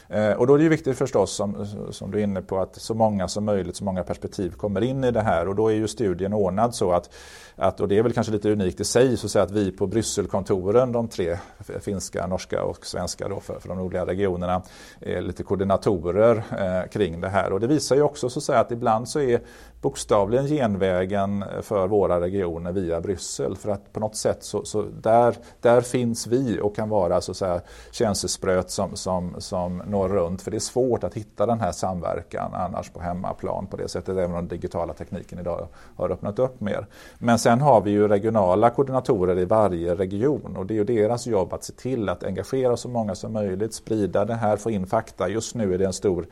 Eh, 0.10 0.32
och 0.46 0.50
då 0.50 0.54
är 0.54 0.58
det 0.58 0.64
ju 0.64 0.70
viktigt 0.70 0.98
förstås, 0.98 1.32
som, 1.32 1.66
som 1.92 2.12
du 2.12 2.20
är 2.20 2.24
inne 2.24 2.42
på, 2.42 2.60
att 2.60 2.76
så 2.76 2.94
många 2.94 3.28
som 3.28 3.46
möjligt, 3.46 3.76
så 3.76 3.84
många 3.84 4.04
perspektiv 4.04 4.52
kommer 4.52 4.82
in 4.82 5.04
i 5.04 5.12
det 5.12 5.22
här. 5.22 5.48
Och 5.48 5.56
då 5.56 5.68
är 5.68 5.74
ju 5.74 5.88
studien 5.88 6.34
ordnad 6.34 6.76
så 6.76 6.92
att, 6.92 7.10
att 7.56 7.80
och 7.80 7.88
det 7.88 7.98
är 7.98 8.04
väl 8.04 8.14
kanske 8.14 8.34
lite 8.34 8.52
unikt 8.52 8.80
i 8.80 8.84
sig, 8.84 9.18
så 9.18 9.28
att, 9.28 9.32
säga, 9.32 9.44
att 9.44 9.52
vi 9.52 9.72
på 9.72 9.88
Brysselkontoren, 9.88 10.92
de 10.92 11.08
tre 11.08 11.38
finska, 11.80 12.28
norska 12.28 12.64
och 12.64 12.86
svenska 12.86 13.28
då 13.28 13.40
för, 13.40 13.60
för 13.60 13.70
de 13.70 13.78
nordliga 13.78 14.06
regionerna, 14.06 14.62
är 15.00 15.22
lite 15.22 15.44
koordinatorer 15.44 16.44
eh, 16.60 16.90
kring 16.90 17.22
det 17.22 17.30
här. 17.30 17.54
Och 17.54 17.60
det 17.60 17.68
visar 17.68 17.96
ju 17.96 18.02
också 18.02 18.30
så 18.30 18.40
att, 18.40 18.44
säga, 18.44 18.60
att 18.60 18.72
ibland 18.72 19.10
så 19.10 19.20
är 19.20 19.42
bokstavligen 19.82 20.48
genvägen 20.48 21.46
för 21.62 21.88
våra 21.88 22.22
regioner 22.22 22.72
via 22.72 23.02
Bryssel. 23.02 23.56
För 23.56 23.70
att 23.70 23.94
på 23.94 24.00
något 24.00 24.16
sätt 24.16 24.44
så, 24.44 24.66
så 24.66 24.82
där, 24.82 25.36
där 25.62 25.82
finns 25.82 26.28
vi 26.28 26.60
och 26.62 26.76
kan 26.76 26.90
vara 26.90 27.22
så 27.22 27.32
att 27.32 27.38
säga, 27.38 27.62
känselspröt 27.92 28.72
som, 28.72 28.96
som, 28.96 29.36
som 29.38 29.78
når 29.78 30.10
runt. 30.10 30.35
För 30.42 30.52
det 30.52 30.58
är 30.58 30.60
svårt 30.60 31.04
att 31.04 31.14
hitta 31.14 31.46
den 31.46 31.60
här 31.60 31.72
samverkan 31.72 32.54
annars 32.54 32.90
på 32.90 33.00
hemmaplan 33.00 33.68
på 33.68 33.78
det 33.78 33.88
sättet, 33.88 34.10
även 34.10 34.26
om 34.26 34.36
den 34.36 34.48
digitala 34.48 34.94
tekniken 34.94 35.40
idag 35.40 35.68
har 35.96 36.10
öppnat 36.12 36.40
upp 36.40 36.62
mer. 36.62 36.88
Men 37.18 37.40
sen 37.40 37.62
har 37.62 37.82
vi 37.82 37.92
ju 37.92 38.08
regionala 38.08 38.70
koordinatorer 38.70 39.40
i 39.40 39.46
varje 39.46 39.96
region 39.96 40.56
och 40.58 40.66
det 40.66 40.74
är 40.74 40.76
ju 40.76 40.84
deras 40.84 41.28
jobb 41.28 41.54
att 41.54 41.64
se 41.64 41.74
till 41.74 42.10
att 42.10 42.24
engagera 42.24 42.78
så 42.78 42.90
många 42.90 43.16
som 43.16 43.34
möjligt, 43.34 43.74
sprida 43.74 44.26
det 44.26 44.36
här, 44.36 44.58
få 44.58 44.72
in 44.72 44.88
fakta. 44.88 45.30
Just 45.30 45.56
nu 45.56 45.74
är 45.74 45.78
det 45.78 45.86
en 45.86 45.94
stor 45.94 46.26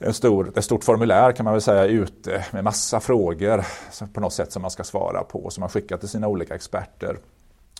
en 0.00 0.14
stor, 0.14 0.52
ett 0.58 0.64
stort 0.64 0.84
formulär 0.84 1.32
kan 1.32 1.44
man 1.44 1.54
väl 1.54 1.62
säga 1.62 1.84
ute 1.84 2.44
med 2.50 2.64
massa 2.64 3.00
frågor 3.00 3.64
på 4.12 4.20
något 4.20 4.32
sätt 4.32 4.52
som 4.52 4.62
man 4.62 4.70
ska 4.70 4.84
svara 4.84 5.22
på 5.22 5.50
som 5.50 5.60
man 5.60 5.70
skickar 5.70 5.96
till 5.96 6.08
sina 6.08 6.28
olika 6.28 6.54
experter. 6.54 7.18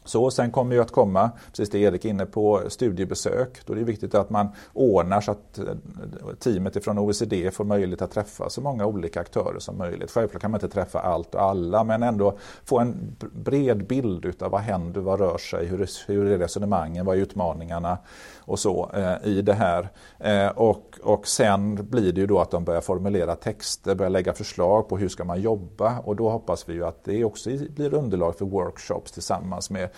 Så 0.08 0.30
sen 0.30 0.50
kommer 0.50 0.74
ju 0.74 0.82
att 0.82 0.92
komma, 0.92 1.30
precis 1.46 1.70
det 1.70 1.78
Erik 1.78 2.04
är 2.04 2.08
inne 2.08 2.26
på, 2.26 2.62
studiebesök. 2.68 3.66
Då 3.66 3.72
är 3.72 3.76
det 3.76 3.84
viktigt 3.84 4.14
att 4.14 4.30
man 4.30 4.48
ordnar 4.72 5.20
så 5.20 5.30
att 5.30 5.58
eh, 5.58 5.64
teamet 6.38 6.84
från 6.84 6.98
OECD 6.98 7.50
får 7.50 7.64
möjlighet 7.64 8.02
att 8.02 8.10
träffa 8.10 8.50
så 8.50 8.60
många 8.60 8.86
olika 8.86 9.20
aktörer 9.20 9.58
som 9.58 9.78
möjligt. 9.78 10.10
Självklart 10.10 10.42
kan 10.42 10.50
man 10.50 10.58
inte 10.58 10.74
träffa 10.74 11.00
allt 11.00 11.34
och 11.34 11.42
alla 11.42 11.84
men 11.84 12.02
ändå 12.02 12.38
få 12.64 12.78
en 12.78 13.16
bred 13.32 13.86
bild 13.86 14.24
utav 14.24 14.50
vad 14.50 14.60
händer, 14.60 15.00
vad 15.00 15.20
rör 15.20 15.38
sig, 15.38 15.66
hur, 15.66 15.88
hur 16.06 16.26
är 16.26 16.38
resonemangen, 16.38 17.06
vad 17.06 17.16
är 17.16 17.20
utmaningarna 17.20 17.98
och 18.48 18.58
så 18.58 18.90
eh, 18.94 19.28
i 19.28 19.42
det 19.42 19.54
här. 19.54 19.88
Eh, 20.18 20.48
och, 20.48 20.98
och 21.02 21.26
sen 21.26 21.88
blir 21.90 22.12
det 22.12 22.20
ju 22.20 22.26
då 22.26 22.40
att 22.40 22.50
de 22.50 22.64
börjar 22.64 22.80
formulera 22.80 23.34
texter, 23.36 23.94
börjar 23.94 24.10
lägga 24.10 24.32
förslag 24.32 24.88
på 24.88 24.98
hur 24.98 25.08
ska 25.08 25.24
man 25.24 25.40
jobba 25.40 25.98
och 25.98 26.16
då 26.16 26.30
hoppas 26.30 26.68
vi 26.68 26.72
ju 26.72 26.84
att 26.84 27.04
det 27.04 27.24
också 27.24 27.50
blir 27.50 27.94
underlag 27.94 28.38
för 28.38 28.44
workshops 28.44 29.12
tillsammans 29.12 29.70
med 29.70 29.88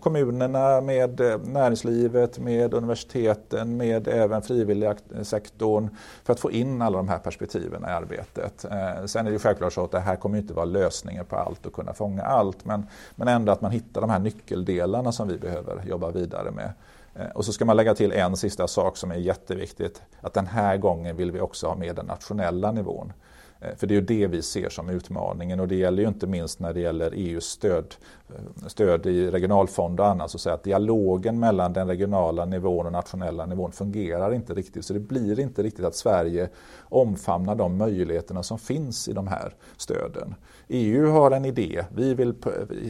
kommunerna, 0.00 0.80
med 0.80 1.20
eh, 1.20 1.38
näringslivet, 1.38 2.38
med 2.38 2.74
universiteten, 2.74 3.76
med 3.76 4.08
även 4.08 4.42
frivilliga 4.42 4.96
sektorn 5.22 5.88
för 6.24 6.32
att 6.32 6.40
få 6.40 6.50
in 6.50 6.82
alla 6.82 6.96
de 6.96 7.08
här 7.08 7.18
perspektiven 7.18 7.82
i 7.82 7.86
arbetet. 7.86 8.64
Eh, 8.64 9.04
sen 9.06 9.26
är 9.26 9.30
det 9.30 9.38
självklart 9.38 9.72
så 9.72 9.84
att 9.84 9.90
det 9.90 10.00
här 10.00 10.16
kommer 10.16 10.38
inte 10.38 10.54
vara 10.54 10.64
lösningen 10.64 11.24
på 11.24 11.36
allt 11.36 11.66
och 11.66 11.72
kunna 11.72 11.92
fånga 11.92 12.22
allt 12.22 12.64
men, 12.64 12.86
men 13.14 13.28
ändå 13.28 13.52
att 13.52 13.60
man 13.60 13.70
hittar 13.70 14.00
de 14.00 14.10
här 14.10 14.18
nyckeldelarna 14.18 15.12
som 15.12 15.28
vi 15.28 15.38
behöver 15.38 15.82
jobba 15.86 16.10
vidare 16.10 16.50
med. 16.50 16.72
Eh, 17.18 17.26
och 17.34 17.44
så 17.44 17.52
ska 17.52 17.64
man 17.64 17.76
lägga 17.76 17.94
till 17.94 18.12
en 18.12 18.36
sista 18.36 18.68
sak 18.68 18.96
som 18.96 19.10
är 19.10 19.16
jätteviktigt. 19.16 20.02
Att 20.20 20.34
den 20.34 20.46
här 20.46 20.76
gången 20.76 21.16
vill 21.16 21.32
vi 21.32 21.40
också 21.40 21.66
ha 21.66 21.76
med 21.76 21.96
den 21.96 22.06
nationella 22.06 22.72
nivån. 22.72 23.12
Eh, 23.60 23.76
för 23.76 23.86
det 23.86 23.94
är 23.94 23.96
ju 23.96 24.00
det 24.00 24.26
vi 24.26 24.42
ser 24.42 24.68
som 24.68 24.88
utmaningen 24.88 25.60
och 25.60 25.68
det 25.68 25.74
gäller 25.74 26.02
ju 26.02 26.08
inte 26.08 26.26
minst 26.26 26.60
när 26.60 26.72
det 26.72 26.80
gäller 26.80 27.12
EUs 27.14 27.44
stöd, 27.44 27.94
eh, 28.28 28.66
stöd 28.66 29.06
i 29.06 29.30
regionalfond 29.30 30.00
och 30.00 30.06
annat. 30.06 30.30
Så 30.30 30.50
att 30.50 30.64
dialogen 30.64 31.40
mellan 31.40 31.72
den 31.72 31.88
regionala 31.88 32.44
nivån 32.44 32.86
och 32.86 32.92
nationella 32.92 33.46
nivån 33.46 33.72
fungerar 33.72 34.34
inte 34.34 34.54
riktigt. 34.54 34.84
Så 34.84 34.92
det 34.92 35.00
blir 35.00 35.40
inte 35.40 35.62
riktigt 35.62 35.84
att 35.84 35.94
Sverige 35.94 36.48
omfamnar 36.80 37.54
de 37.54 37.76
möjligheterna 37.76 38.42
som 38.42 38.58
finns 38.58 39.08
i 39.08 39.12
de 39.12 39.26
här 39.26 39.54
stöden. 39.76 40.34
EU 40.68 41.10
har 41.10 41.30
en 41.30 41.44
idé, 41.44 41.84
vi 41.94 42.14
vill 42.14 42.34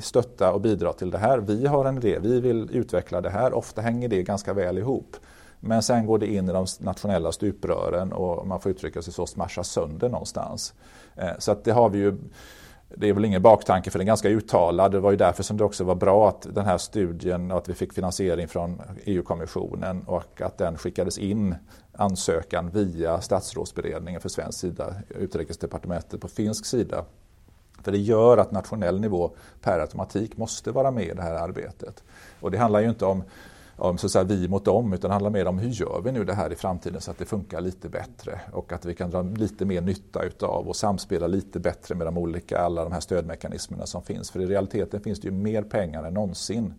stötta 0.03 0.53
och 0.53 0.61
bidra 0.61 0.93
till 0.93 1.11
det 1.11 1.19
här. 1.19 1.39
Vi 1.39 1.67
har 1.67 1.85
en 1.85 1.97
idé, 1.97 2.19
vi 2.23 2.41
vill 2.41 2.69
utveckla 2.73 3.21
det 3.21 3.31
här. 3.31 3.53
Ofta 3.53 3.81
hänger 3.81 4.09
det 4.09 4.23
ganska 4.23 4.55
väl 4.55 4.79
ihop. 4.79 5.17
Men 5.61 5.83
sen 5.83 6.07
går 6.07 6.19
det 6.19 6.27
in 6.27 6.49
i 6.49 6.53
de 6.53 6.67
nationella 6.81 7.33
stuprören 7.33 8.13
och 8.13 8.47
man 8.47 8.61
får 8.61 8.73
uttrycka 8.73 9.03
sig 9.03 9.13
så, 9.13 9.27
smashas 9.27 9.69
sönder 9.69 10.09
någonstans. 10.09 10.75
Eh, 11.17 11.31
så 11.39 11.53
att 11.53 11.65
det 11.65 11.73
har 11.73 11.89
vi 11.89 11.99
ju 11.99 12.19
det 12.97 13.09
är 13.09 13.13
väl 13.13 13.25
ingen 13.25 13.43
baktanke 13.43 13.91
för 13.91 13.99
den 13.99 14.07
är 14.07 14.11
ganska 14.11 14.29
uttalad. 14.29 14.93
Det 14.93 15.01
var 15.01 15.11
ju 15.11 15.17
därför 15.17 15.43
som 15.43 15.57
det 15.57 15.65
också 15.65 15.85
var 15.85 15.95
bra 15.95 16.29
att 16.29 16.55
den 16.55 16.65
här 16.65 16.79
studien 16.79 17.51
och 17.51 17.59
att 17.59 17.69
vi 17.69 17.75
fick 17.75 17.93
finansiering 17.93 18.49
från 18.49 18.83
EU-kommissionen 19.05 20.03
och 20.03 20.41
att 20.41 20.59
den 20.59 20.77
skickades 20.77 21.19
in 21.19 21.55
ansökan 21.93 22.71
via 22.71 23.21
statsrådsberedningen 23.21 24.21
för 24.21 24.29
svensk 24.29 24.59
sida, 24.59 24.95
utrikesdepartementet 25.09 26.21
på 26.21 26.29
finsk 26.29 26.67
sida. 26.67 27.05
För 27.83 27.93
det 27.93 27.99
gör 27.99 28.39
att 28.39 28.51
nationell 28.51 29.01
nivå 29.01 29.31
per 29.63 29.79
automatik 29.79 30.37
måste 30.37 30.71
vara 30.71 30.91
med 30.91 31.05
i 31.05 31.15
det 31.15 31.23
här 31.23 31.35
arbetet. 31.35 32.05
Och 32.41 32.51
det 32.51 32.59
handlar 32.59 32.81
ju 32.81 32.89
inte 32.89 33.05
om 33.05 33.23
om 33.79 33.99
så 33.99 34.07
att 34.07 34.13
säga, 34.13 34.25
vi 34.25 34.49
mot 34.49 34.65
dem 34.65 34.93
utan 34.93 35.09
det 35.09 35.15
handlar 35.15 35.31
mer 35.31 35.47
om 35.47 35.59
hur 35.59 35.69
gör 35.69 36.01
vi 36.05 36.13
nu 36.13 36.25
det 36.25 36.35
här 36.35 36.53
i 36.53 36.57
framtiden 36.57 37.01
så 37.01 37.11
att 37.11 37.19
det 37.19 37.25
funkar 37.25 37.61
lite 37.61 37.89
bättre 37.89 38.41
och 38.53 38.73
att 38.73 38.85
vi 38.85 38.95
kan 38.95 39.11
dra 39.11 39.23
lite 39.23 39.65
mer 39.65 39.81
nytta 39.81 40.23
utav 40.23 40.69
och 40.69 40.77
samspela 40.77 41.27
lite 41.27 41.61
bättre 41.61 41.95
med 41.95 42.07
de 42.07 42.19
olika, 42.19 42.59
alla 42.59 42.85
de 42.85 42.93
här 42.93 43.01
stödmekanismerna 43.01 43.87
som 43.87 44.03
finns. 44.03 44.31
För 44.31 44.41
i 44.41 44.47
realiteten 44.47 45.01
finns 45.01 45.21
det 45.21 45.29
ju 45.29 45.35
mer 45.35 45.63
pengar 45.63 46.05
än 46.05 46.15
någonsin 46.15 46.75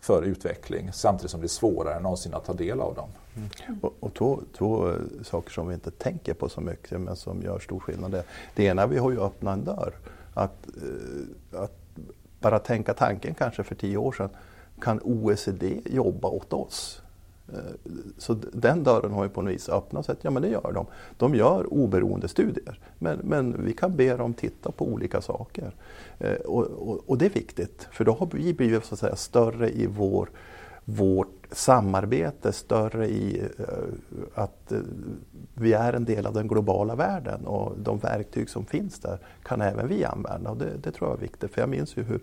för 0.00 0.22
utveckling 0.22 0.92
samtidigt 0.92 1.30
som 1.30 1.40
det 1.40 1.46
är 1.46 1.48
svårare 1.48 1.94
än 1.94 2.02
någonsin 2.02 2.34
att 2.34 2.44
ta 2.44 2.52
del 2.52 2.80
av 2.80 2.94
dem. 2.94 3.08
Mm. 3.36 3.78
Och, 3.82 3.94
och 4.00 4.14
två, 4.14 4.40
två, 4.56 4.88
eh, 4.88 4.94
saker 5.22 5.50
som 5.50 5.68
vi 5.68 5.74
inte 5.74 5.90
tänker 5.90 6.34
på 6.34 6.48
så 6.48 6.60
mycket 6.60 7.00
men 7.00 7.16
som 7.16 7.42
gör 7.42 7.58
stor 7.58 7.80
skillnad. 7.80 8.22
Det, 8.54 8.64
ena, 8.64 8.86
vi 8.86 8.98
har 8.98 9.10
ju 9.10 9.20
öppnat 9.20 9.58
en 9.58 9.64
dörr. 9.64 9.94
Att, 10.34 10.66
eh, 10.66 11.62
att 11.62 11.78
bara 12.40 12.58
tänka 12.58 12.94
tanken 12.94 13.34
kanske 13.34 13.62
för 13.62 13.74
tio 13.74 13.96
år 13.96 14.12
sedan 14.12 14.30
kan 14.84 15.00
OECD 15.02 15.80
jobba 15.84 16.28
åt 16.28 16.52
oss? 16.52 17.02
Eh, 17.52 17.58
så 18.18 18.34
den 18.52 18.84
dörren 18.84 19.12
har 19.12 19.24
ju 19.24 19.30
på 19.30 19.42
något 19.42 19.52
vis 19.52 19.68
öppnats. 19.68 20.10
Ja 20.20 20.30
men 20.30 20.42
det 20.42 20.48
gör 20.48 20.72
de. 20.74 20.86
De 21.16 21.34
gör 21.34 21.72
oberoende 21.72 22.28
studier. 22.28 22.80
Men, 22.98 23.18
men 23.22 23.64
vi 23.64 23.72
kan 23.72 23.96
be 23.96 24.16
dem 24.16 24.34
titta 24.34 24.70
på 24.70 24.86
olika 24.86 25.20
saker. 25.20 25.74
Eh, 26.18 26.34
och, 26.34 26.64
och, 26.64 27.00
och 27.06 27.18
det 27.18 27.26
är 27.26 27.30
viktigt 27.30 27.88
för 27.90 28.04
då 28.04 28.12
har 28.12 28.28
vi 28.32 28.54
blivit 28.54 28.84
så 28.84 28.94
att 28.94 29.00
säga, 29.00 29.16
större 29.16 29.70
i 29.70 29.86
vår, 29.86 30.30
vårt 30.84 31.44
samarbete 31.52 32.52
större 32.52 33.06
i 33.06 33.48
eh, 33.58 33.64
att 34.34 34.72
eh, 34.72 34.78
vi 35.54 35.72
är 35.72 35.92
en 35.92 36.04
del 36.04 36.26
av 36.26 36.34
den 36.34 36.48
globala 36.48 36.94
världen 36.94 37.46
och 37.46 37.72
de 37.78 37.98
verktyg 37.98 38.50
som 38.50 38.66
finns 38.66 38.98
där 38.98 39.18
kan 39.42 39.60
även 39.60 39.88
vi 39.88 40.04
använda. 40.04 40.50
Och 40.50 40.56
det, 40.56 40.70
det 40.82 40.90
tror 40.90 41.10
jag 41.10 41.18
är 41.18 41.22
viktigt 41.22 41.50
för 41.50 41.60
jag 41.60 41.68
minns 41.68 41.96
ju 41.96 42.02
hur 42.02 42.20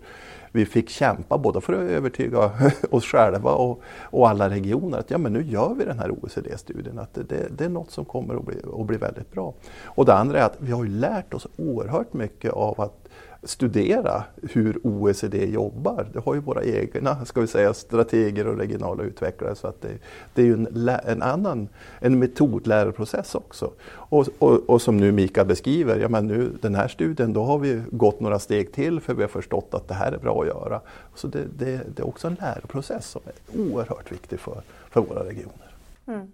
vi 0.52 0.66
fick 0.66 0.88
kämpa 0.88 1.38
både 1.38 1.60
för 1.60 1.72
att 1.72 1.90
övertyga 1.90 2.50
oss 2.90 3.04
själva 3.04 3.50
och, 3.50 3.82
och 4.00 4.28
alla 4.28 4.50
regioner 4.50 4.98
att 4.98 5.10
ja, 5.10 5.18
men 5.18 5.32
nu 5.32 5.42
gör 5.42 5.74
vi 5.74 5.84
den 5.84 5.98
här 5.98 6.10
OECD-studien, 6.10 6.98
att 6.98 7.14
det, 7.14 7.58
det, 7.58 7.64
är 7.64 7.68
något 7.68 7.90
som 7.90 8.04
kommer 8.04 8.34
att 8.34 8.44
bli, 8.44 8.56
att 8.80 8.86
bli 8.86 8.96
väldigt 8.96 9.32
bra. 9.32 9.54
Och 9.84 10.04
det 10.04 10.14
andra 10.14 10.40
är 10.40 10.44
att 10.44 10.56
vi 10.58 10.72
har 10.72 10.84
lärt 10.84 11.34
oss 11.34 11.46
oerhört 11.56 12.12
mycket 12.12 12.52
av 12.52 12.80
att 12.80 13.01
studera 13.44 14.24
hur 14.42 14.86
OECD 14.86 15.44
jobbar. 15.44 16.06
Det 16.12 16.18
har 16.18 16.34
ju 16.34 16.40
våra 16.40 16.64
egna 16.64 17.24
ska 17.24 17.40
vi 17.40 17.46
säga, 17.46 17.74
strateger 17.74 18.46
och 18.46 18.58
regionala 18.58 19.02
utvecklare 19.02 19.54
så 19.54 19.66
att 19.66 19.82
det, 19.82 19.88
det 20.34 20.42
är 20.42 20.46
ju 20.46 20.52
en, 20.52 20.88
en, 21.04 21.22
annan 21.22 21.68
en 22.00 22.18
metodlärarprocess 22.18 23.34
också. 23.34 23.70
Och, 23.90 24.28
och, 24.38 24.70
och, 24.70 24.82
som 24.82 24.96
nu 24.96 25.12
Mika 25.12 25.44
beskriver, 25.44 25.98
ja, 25.98 26.08
men 26.08 26.26
nu, 26.26 26.50
den 26.60 26.74
här 26.74 26.88
studien 26.88 27.32
då 27.32 27.44
har 27.44 27.58
vi 27.58 27.82
gått 27.90 28.20
några 28.20 28.38
steg 28.38 28.72
till 28.72 29.00
för 29.00 29.14
vi 29.14 29.22
har 29.22 29.28
förstått 29.28 29.68
att 29.74 29.88
det 29.88 29.94
här 29.94 30.12
är 30.12 30.18
bra 30.18 30.40
att 30.40 30.46
göra. 30.46 30.80
Så 31.14 31.26
det, 31.28 31.44
det, 31.58 31.80
det 31.96 32.02
är 32.02 32.06
också 32.06 32.26
en 32.26 32.36
läroprocess 32.40 33.06
som 33.06 33.22
är 33.24 33.60
oerhört 33.60 34.12
viktig 34.12 34.40
för, 34.40 34.62
för 34.90 35.00
våra 35.00 35.24
regioner. 35.24 35.74
Mm. 36.06 36.32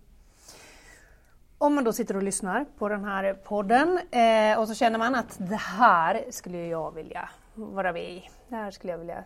Om 1.61 1.75
man 1.75 1.85
då 1.85 1.92
sitter 1.92 2.16
och 2.16 2.23
lyssnar 2.23 2.64
på 2.79 2.88
den 2.88 3.05
här 3.05 3.35
podden 3.35 4.01
eh, 4.11 4.59
och 4.61 4.68
så 4.68 4.75
känner 4.75 4.99
man 4.99 5.14
att 5.14 5.37
det 5.38 5.57
här 5.57 6.25
skulle 6.31 6.66
jag 6.66 6.94
vilja 6.94 7.29
vara 7.55 7.92
med 7.92 8.11
i. 8.11 8.31
Det 8.49 8.57
här 8.57 8.71
skulle 8.71 8.92
jag 8.92 8.99
vilja 8.99 9.25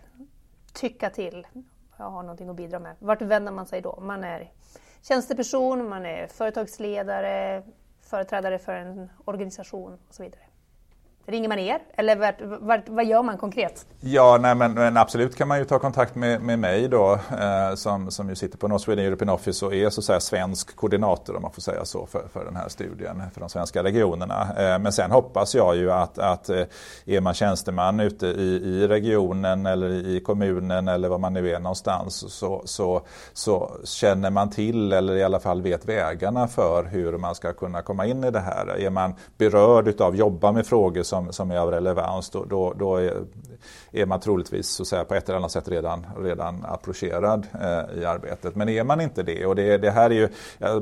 tycka 0.73 1.11
till. 1.11 1.47
Jag 1.97 2.11
har 2.11 2.23
någonting 2.23 2.49
att 2.49 2.57
bidra 2.57 2.79
med. 2.79 2.97
Vart 2.99 3.23
vänder 3.23 3.53
man 3.53 3.67
sig 3.67 3.81
då? 3.81 4.01
Man 4.01 4.25
är 4.25 4.51
tjänsteperson, 5.03 5.89
man 5.89 6.07
är 6.07 6.27
företagsledare, 6.27 7.63
företrädare 8.01 8.59
för 8.59 8.75
en 8.75 9.11
organisation 9.25 9.99
och 10.09 10.15
så 10.15 10.23
vidare. 10.23 10.43
Ringer 11.27 11.49
man 11.49 11.59
er 11.59 11.79
eller 11.95 12.17
vart, 12.17 12.41
vart, 12.61 12.89
vad 12.89 13.05
gör 13.05 13.23
man 13.23 13.39
konkret? 13.39 13.87
Ja, 14.01 14.39
nej, 14.41 14.55
men, 14.55 14.73
men, 14.73 14.97
absolut 14.97 15.37
kan 15.37 15.49
man 15.49 15.59
ju 15.59 15.65
ta 15.65 15.79
kontakt 15.79 16.15
med, 16.15 16.41
med 16.41 16.59
mig 16.59 16.89
då 16.89 17.13
eh, 17.13 17.75
som, 17.75 18.11
som 18.11 18.29
ju 18.29 18.35
sitter 18.35 18.59
på 18.59 18.69
North 18.69 18.85
Sweden 18.85 19.05
European 19.05 19.29
Office 19.29 19.67
och 19.67 19.75
är 19.75 19.91
så 19.91 20.01
att 20.01 20.05
säga, 20.05 20.21
svensk 20.21 20.77
koordinator 20.77 21.37
om 21.37 21.43
man 21.43 21.53
får 21.53 21.63
säga 21.63 21.85
så 21.85 22.07
för, 22.07 22.29
för 22.33 22.45
den 22.45 22.57
här 22.57 22.69
studien 22.69 23.23
för 23.35 23.41
de 23.41 23.49
svenska 23.49 23.83
regionerna. 23.83 24.49
Eh, 24.59 24.79
men 24.79 24.93
sen 24.93 25.11
hoppas 25.11 25.55
jag 25.55 25.77
ju 25.77 25.93
att, 25.93 26.19
att 26.19 26.49
eh, 26.49 26.65
är 27.07 27.21
man 27.21 27.35
tjänsteman 27.35 28.01
ute 28.01 28.27
i, 28.27 28.63
i 28.65 28.89
regionen 28.89 29.67
eller 29.67 29.91
i 29.91 30.21
kommunen 30.21 30.89
eller 30.89 31.09
var 31.09 31.19
man 31.19 31.33
nu 31.33 31.51
är 31.51 31.59
någonstans 31.59 32.33
så, 32.33 32.63
så, 32.65 33.03
så 33.33 33.73
känner 33.85 34.31
man 34.31 34.51
till 34.51 34.93
eller 34.93 35.17
i 35.17 35.23
alla 35.23 35.41
fall 35.41 35.63
vet 35.63 35.89
vägarna 35.89 36.49
för 36.49 36.85
hur 36.85 37.19
man 37.19 37.35
ska 37.35 37.53
kunna 37.53 37.83
komma 37.83 38.07
in 38.07 38.25
i 38.25 38.31
det 38.31 38.41
här. 38.41 38.79
Är 38.79 38.91
man 38.91 39.15
berörd 39.39 39.89
utav, 39.89 40.17
jobba 40.17 40.53
med 40.53 40.67
frågor 40.67 41.03
som, 41.13 41.33
som 41.33 41.51
är 41.51 41.59
av 41.59 41.71
relevans 41.71 42.31
då, 42.31 42.45
då, 42.45 42.73
då 42.79 42.97
är, 42.97 43.25
är, 43.93 44.07
man 44.07 44.21
troligtvis 44.21 44.69
så 44.69 44.83
att 44.83 44.89
säga, 44.89 45.05
på 45.05 45.15
ett 45.15 45.29
eller 45.29 45.39
annat 45.39 45.51
sätt 45.51 45.69
redan, 45.69 46.07
redan 46.19 46.65
approcherad 46.65 47.47
eh, 47.55 48.03
i 48.03 48.05
arbetet. 48.05 48.57
Men 48.57 48.69
är 48.69 48.85
man 48.85 49.01
inte 49.01 49.23
det, 49.23 49.47
och 49.47 49.57
det, 49.57 49.79
det 49.79 49.91
här 49.91 50.11
är 50.11 50.15
ju, 50.15 50.29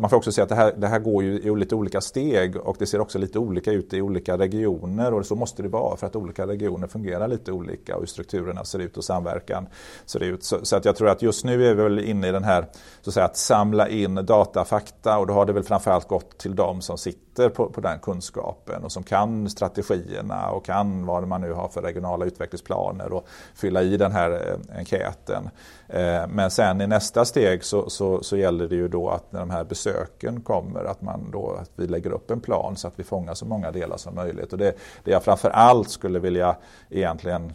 man 0.00 0.10
får 0.10 0.16
också 0.16 0.32
säga 0.32 0.42
att 0.42 0.48
det 0.48 0.54
här, 0.54 0.72
det 0.76 0.88
här 0.88 0.98
går 0.98 1.22
ju 1.22 1.40
i 1.40 1.56
lite 1.56 1.74
olika 1.74 2.00
steg 2.00 2.56
och 2.56 2.76
det 2.78 2.86
ser 2.86 3.00
också 3.00 3.18
lite 3.18 3.38
olika 3.38 3.72
ut 3.72 3.94
i 3.94 4.02
olika 4.02 4.38
regioner 4.38 5.14
och 5.14 5.26
så 5.26 5.34
måste 5.34 5.62
det 5.62 5.68
vara 5.68 5.96
för 5.96 6.06
att 6.06 6.16
olika 6.16 6.46
regioner 6.46 6.86
fungerar 6.86 7.28
lite 7.28 7.52
olika 7.52 7.94
och 7.94 8.00
hur 8.00 8.06
strukturerna 8.06 8.64
ser 8.64 8.78
ut 8.78 8.96
och 8.96 9.04
samverkan 9.04 9.66
ser 10.06 10.22
ut. 10.22 10.44
Så, 10.44 10.64
så 10.64 10.76
att 10.76 10.84
jag 10.84 10.96
tror 10.96 11.08
att 11.08 11.22
just 11.22 11.44
nu 11.44 11.66
är 11.66 11.74
vi 11.74 11.82
väl 11.82 11.98
inne 11.98 12.28
i 12.28 12.32
den 12.32 12.44
här 12.44 12.66
så 13.02 13.10
att, 13.10 13.14
säga, 13.14 13.26
att 13.26 13.36
samla 13.36 13.88
in 13.88 14.14
datafakta 14.14 15.18
och 15.18 15.26
då 15.26 15.34
har 15.34 15.46
det 15.46 15.52
väl 15.52 15.64
framförallt 15.64 16.08
gått 16.08 16.38
till 16.38 16.56
de 16.56 16.80
som 16.80 16.98
sitter 16.98 17.48
på, 17.48 17.70
på 17.70 17.80
den 17.80 17.98
kunskapen 17.98 18.84
och 18.84 18.92
som 18.92 19.02
kan 19.02 19.50
strategier 19.50 20.19
partierna 20.20 20.50
och 20.50 20.64
kan 20.64 21.06
vad 21.06 21.28
man 21.28 21.40
nu 21.40 21.52
har 21.52 21.68
för 21.68 21.82
regionala 21.82 22.24
utvecklingsplaner 22.24 23.12
och 23.12 23.26
fylla 23.54 23.82
i 23.82 23.96
den 23.96 24.12
här 24.12 24.30
eh, 24.30 24.78
enkäten. 24.78 25.50
Eh, 25.88 26.26
men 26.28 26.50
sen 26.50 26.80
i 26.80 26.86
nästa 26.86 27.24
steg 27.24 27.64
så, 27.64 27.90
så, 27.90 28.22
så, 28.22 28.36
gäller 28.36 28.68
det 28.68 28.76
ju 28.76 28.88
då 28.88 29.08
att 29.10 29.32
när 29.32 29.40
de 29.40 29.50
här 29.50 29.64
besöken 29.64 30.40
kommer 30.40 30.84
att, 30.84 31.02
man 31.02 31.30
då, 31.30 31.56
att 31.60 31.70
vi 31.76 31.86
lägger 31.86 32.12
upp 32.12 32.30
en 32.30 32.40
plan 32.40 32.76
så 32.76 32.88
att 32.88 32.98
vi 32.98 33.04
fångar 33.04 33.34
så 33.34 33.46
många 33.46 33.70
delar 33.70 33.96
som 33.96 34.14
möjligt. 34.14 34.52
Och 34.52 34.58
det, 34.58 34.74
det 35.04 35.10
jag 35.10 35.22
framför 35.22 35.50
allt 35.50 35.90
skulle 35.90 36.18
vilja 36.18 36.56
egentligen 36.90 37.52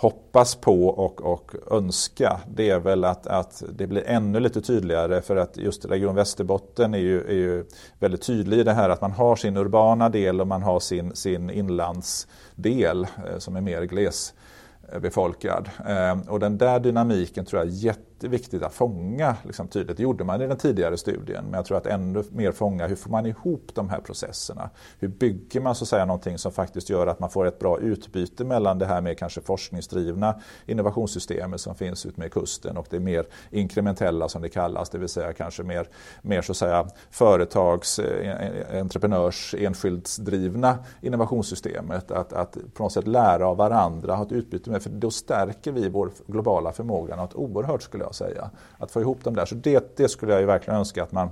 hoppas 0.00 0.54
på 0.54 0.86
och, 0.88 1.22
och 1.22 1.54
önska 1.70 2.40
det 2.54 2.70
är 2.70 2.78
väl 2.78 3.04
att, 3.04 3.26
att 3.26 3.62
det 3.72 3.86
blir 3.86 4.02
ännu 4.06 4.40
lite 4.40 4.60
tydligare 4.60 5.22
för 5.22 5.36
att 5.36 5.56
just 5.56 5.84
Region 5.84 6.14
Västerbotten 6.14 6.94
är 6.94 6.98
ju, 6.98 7.24
är 7.24 7.34
ju 7.34 7.64
väldigt 7.98 8.22
tydlig 8.22 8.58
i 8.58 8.62
det 8.62 8.72
här 8.72 8.90
att 8.90 9.00
man 9.00 9.12
har 9.12 9.36
sin 9.36 9.56
urbana 9.56 10.08
del 10.08 10.40
och 10.40 10.46
man 10.46 10.62
har 10.62 10.80
sin, 10.80 11.16
sin 11.16 11.50
inlandsdel 11.50 13.06
eh, 13.26 13.38
som 13.38 13.56
är 13.56 13.60
mer 13.60 13.82
glesbefolkad. 13.82 15.70
Eh, 15.88 16.18
och 16.28 16.40
den 16.40 16.58
där 16.58 16.80
dynamiken 16.80 17.44
tror 17.44 17.62
jag 17.62 17.68
är 17.68 17.72
jätte 17.72 18.09
viktigt 18.28 18.62
att 18.62 18.74
fånga 18.74 19.36
liksom, 19.42 19.68
tydligt. 19.68 19.96
Det 19.96 20.02
gjorde 20.02 20.24
man 20.24 20.42
i 20.42 20.46
den 20.46 20.56
tidigare 20.56 20.96
studien, 20.96 21.44
men 21.44 21.54
jag 21.54 21.64
tror 21.64 21.76
att 21.76 21.86
ännu 21.86 22.24
mer 22.30 22.52
fånga 22.52 22.86
hur 22.86 22.96
får 22.96 23.10
man 23.10 23.26
ihop 23.26 23.70
de 23.74 23.88
här 23.88 24.00
processerna? 24.00 24.70
Hur 24.98 25.08
bygger 25.08 25.60
man 25.60 25.74
så 25.74 25.84
att 25.84 25.88
säga 25.88 26.04
någonting 26.04 26.38
som 26.38 26.52
faktiskt 26.52 26.90
gör 26.90 27.06
att 27.06 27.20
man 27.20 27.30
får 27.30 27.46
ett 27.46 27.58
bra 27.58 27.78
utbyte 27.78 28.44
mellan 28.44 28.78
det 28.78 28.86
här 28.86 29.00
med 29.00 29.18
kanske 29.18 29.40
forskningsdrivna 29.40 30.40
innovationssystemet 30.66 31.60
som 31.60 31.74
finns 31.74 32.06
ut 32.06 32.16
med 32.16 32.32
kusten 32.32 32.76
och 32.76 32.86
det 32.90 33.00
mer 33.00 33.26
inkrementella 33.50 34.28
som 34.28 34.42
det 34.42 34.48
kallas, 34.48 34.90
det 34.90 34.98
vill 34.98 35.08
säga 35.08 35.32
kanske 35.32 35.62
mer, 35.62 35.88
mer 36.22 36.42
så 36.42 36.52
att 36.52 36.56
säga 36.56 36.86
företags, 37.10 37.98
eh, 37.98 38.80
entreprenörs, 38.80 39.54
enskildsdrivna 39.58 40.78
innovationssystemet. 41.00 42.10
Att, 42.10 42.32
att 42.32 42.56
på 42.74 42.82
något 42.82 42.92
sätt 42.92 43.06
lära 43.06 43.48
av 43.48 43.56
varandra, 43.56 44.14
ha 44.14 44.24
ett 44.24 44.32
utbyte 44.32 44.70
med, 44.70 44.82
för 44.82 44.90
då 44.90 45.10
stärker 45.10 45.72
vi 45.72 45.88
vår 45.88 46.10
globala 46.26 46.72
förmåga 46.72 47.16
något 47.16 47.34
oerhört 47.34 47.82
skulle 47.82 48.04
jag 48.10 48.14
säga. 48.14 48.50
Att 48.78 48.90
få 48.90 49.00
ihop 49.00 49.24
dem 49.24 49.34
där. 49.34 49.46
Så 49.46 49.54
det, 49.54 49.96
det 49.96 50.08
skulle 50.08 50.32
jag 50.32 50.40
ju 50.40 50.46
verkligen 50.46 50.78
önska 50.78 51.02
att 51.02 51.12
man 51.12 51.30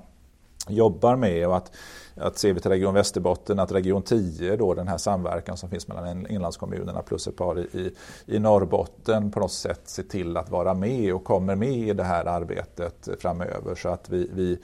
jobbar 0.68 1.16
med 1.16 1.48
och 1.48 1.56
att, 1.56 1.72
att 2.16 2.38
ser 2.38 2.52
vi 2.52 2.60
till 2.60 2.70
Region 2.70 2.94
Västerbotten 2.94 3.58
att 3.58 3.72
Region 3.72 4.02
10 4.02 4.56
då 4.56 4.74
den 4.74 4.88
här 4.88 4.98
samverkan 4.98 5.56
som 5.56 5.70
finns 5.70 5.88
mellan 5.88 6.26
inlandskommunerna 6.26 7.02
plus 7.02 7.26
ett 7.26 7.36
par 7.36 7.58
i, 7.58 7.94
i 8.26 8.38
Norrbotten 8.38 9.30
på 9.30 9.40
något 9.40 9.52
sätt 9.52 9.80
ser 9.84 10.02
till 10.02 10.36
att 10.36 10.50
vara 10.50 10.74
med 10.74 11.14
och 11.14 11.24
kommer 11.24 11.54
med 11.54 11.88
i 11.88 11.92
det 11.92 12.04
här 12.04 12.24
arbetet 12.24 13.08
framöver 13.18 13.74
så 13.74 13.88
att 13.88 14.10
vi, 14.10 14.30
vi 14.32 14.58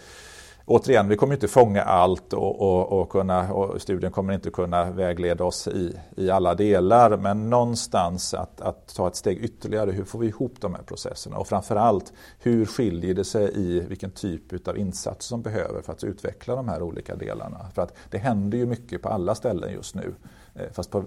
återigen, 0.67 1.09
vi 1.09 1.17
kommer 1.17 1.35
inte 1.35 1.49
fånga 1.49 1.83
allt 1.83 2.33
och, 2.33 2.61
och, 2.61 3.01
och, 3.01 3.09
kunna, 3.09 3.53
och 3.53 3.83
studien 3.83 4.12
kommer 4.12 4.35
inte 4.35 4.51
kunna 4.51 4.91
vägleda 4.91 5.45
oss 5.45 5.69
i, 5.69 5.97
i 6.17 6.31
alla 6.31 6.55
delar. 6.55 7.17
Men 7.17 7.51
någonstans 7.51 8.35
att, 8.35 8.61
att 8.61 8.95
ta 8.95 9.09
ett 9.09 9.17
steg 9.17 9.45
ytterligare. 9.45 9.91
Hur 9.91 10.05
får 10.05 10.19
vi 10.19 10.27
ihop 10.27 10.61
de 10.61 10.75
här 10.75 10.83
processerna? 10.83 11.37
Och 11.37 11.47
framförallt, 11.47 12.12
hur 12.39 12.67
skiljer 12.67 13.15
det 13.15 13.25
sig 13.25 13.51
i 13.55 13.81
vilken 13.81 14.11
typ 14.11 14.69
av 14.69 14.79
insatser 14.79 15.29
som 15.29 15.43
behöver 15.43 15.83
för 15.83 15.93
att 15.93 16.05
utveckla 16.05 16.57
de 16.57 16.69
här 16.69 16.83
olika 16.83 17.17
delarna? 17.17 17.67
För 17.75 17.83
att 17.83 17.97
det 18.11 18.19
händer 18.19 18.59
ju 18.59 18.67
mycket 18.67 19.03
på 19.03 19.09
alla 19.09 19.35
ställen 19.35 19.73
just 19.73 19.95
nu. 19.95 20.15
Eh, 20.57 20.72
fast 20.72 20.90
på, 20.90 21.05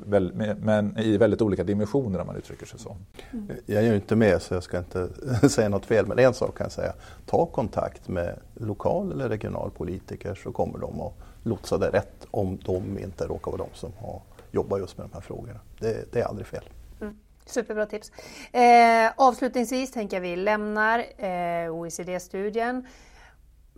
men 0.59 0.97
i 0.97 1.17
väldigt 1.17 1.41
olika 1.41 1.63
dimensioner 1.63 2.19
om 2.19 2.27
man 2.27 2.35
uttrycker 2.35 2.65
sig 2.65 2.79
så. 2.79 2.97
Mm. 3.33 3.47
Jag 3.65 3.83
är 3.83 3.87
ju 3.87 3.95
inte 3.95 4.15
med 4.15 4.41
så 4.41 4.53
jag 4.53 4.63
ska 4.63 4.77
inte 4.77 5.09
säga 5.49 5.69
något 5.69 5.85
fel, 5.85 6.05
men 6.05 6.19
en 6.19 6.33
sak 6.33 6.57
kan 6.57 6.65
jag 6.65 6.71
säga. 6.71 6.93
Ta 7.25 7.45
kontakt 7.45 8.07
med 8.07 8.39
lokal 8.53 9.11
eller 9.11 9.29
regional 9.29 9.71
politiker 9.71 10.35
så 10.35 10.51
kommer 10.51 10.79
de 10.79 11.01
att 11.01 11.13
lotsa 11.43 11.77
det 11.77 11.89
rätt 11.89 12.27
om 12.31 12.57
de 12.65 12.99
inte 12.99 13.27
råkar 13.27 13.51
vara 13.51 13.63
de 13.63 13.69
som 13.73 13.91
har 13.97 14.21
jobbat 14.51 14.79
just 14.79 14.97
med 14.97 15.07
de 15.07 15.13
här 15.13 15.21
frågorna. 15.21 15.59
Det, 15.79 16.11
det 16.11 16.19
är 16.19 16.25
aldrig 16.25 16.47
fel. 16.47 16.63
Mm. 17.01 17.17
Superbra 17.45 17.85
tips. 17.85 18.11
Eh, 18.51 19.11
avslutningsvis 19.15 19.91
tänker 19.91 20.17
jag 20.17 20.21
vi 20.21 20.35
lämnar 20.35 20.99
eh, 21.17 21.71
OECD-studien. 21.71 22.87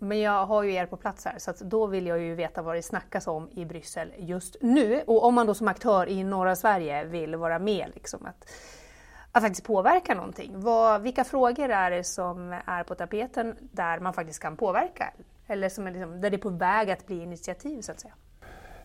Men 0.02 0.20
jag 0.20 0.46
har 0.46 0.62
ju 0.62 0.74
er 0.74 0.86
på 0.86 0.96
plats 0.96 1.24
här 1.24 1.34
så 1.38 1.52
då 1.60 1.86
vill 1.86 2.06
jag 2.06 2.20
ju 2.20 2.34
veta 2.34 2.62
vad 2.62 2.76
det 2.76 2.82
snackas 2.82 3.26
om 3.26 3.48
i 3.54 3.64
Bryssel 3.64 4.12
just 4.18 4.56
nu. 4.60 5.02
Och 5.06 5.24
om 5.24 5.34
man 5.34 5.46
då 5.46 5.54
som 5.54 5.68
aktör 5.68 6.08
i 6.08 6.24
norra 6.24 6.56
Sverige 6.56 7.04
vill 7.04 7.36
vara 7.36 7.58
med 7.58 7.90
liksom 7.94 8.26
att, 8.26 8.50
att 9.32 9.42
faktiskt 9.42 9.66
påverka 9.66 10.14
någonting. 10.14 10.52
Vad, 10.54 11.02
vilka 11.02 11.24
frågor 11.24 11.70
är 11.70 11.90
det 11.90 12.04
som 12.04 12.60
är 12.66 12.84
på 12.84 12.94
tapeten 12.94 13.56
där 13.60 14.00
man 14.00 14.12
faktiskt 14.12 14.42
kan 14.42 14.56
påverka? 14.56 15.12
Eller 15.46 15.68
som 15.68 15.86
är 15.86 15.90
liksom, 15.90 16.20
där 16.20 16.30
det 16.30 16.36
är 16.36 16.38
på 16.38 16.48
väg 16.48 16.90
att 16.90 17.06
bli 17.06 17.22
initiativ 17.22 17.80
så 17.80 17.92
att 17.92 18.00
säga? 18.00 18.14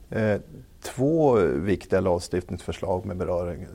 Eh, 0.10 0.42
två 0.82 1.34
viktiga 1.46 2.00
lagstiftningsförslag 2.00 3.06
med 3.06 3.18
beröring 3.18 3.68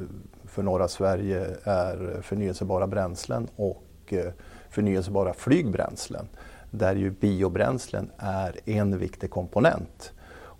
för 0.45 0.63
norra 0.63 0.89
Sverige 0.89 1.47
är 1.65 2.23
förnyelsebara 2.23 2.87
bränslen 2.87 3.49
och 3.57 3.85
eh, 4.09 4.33
förnyelsebara 4.71 5.33
flygbränslen 5.35 6.29
där 6.71 6.97
ju 6.97 7.11
biobränslen 7.11 8.11
är 8.19 8.61
en 8.65 8.99
viktig 8.99 9.31
komponent. 9.31 10.13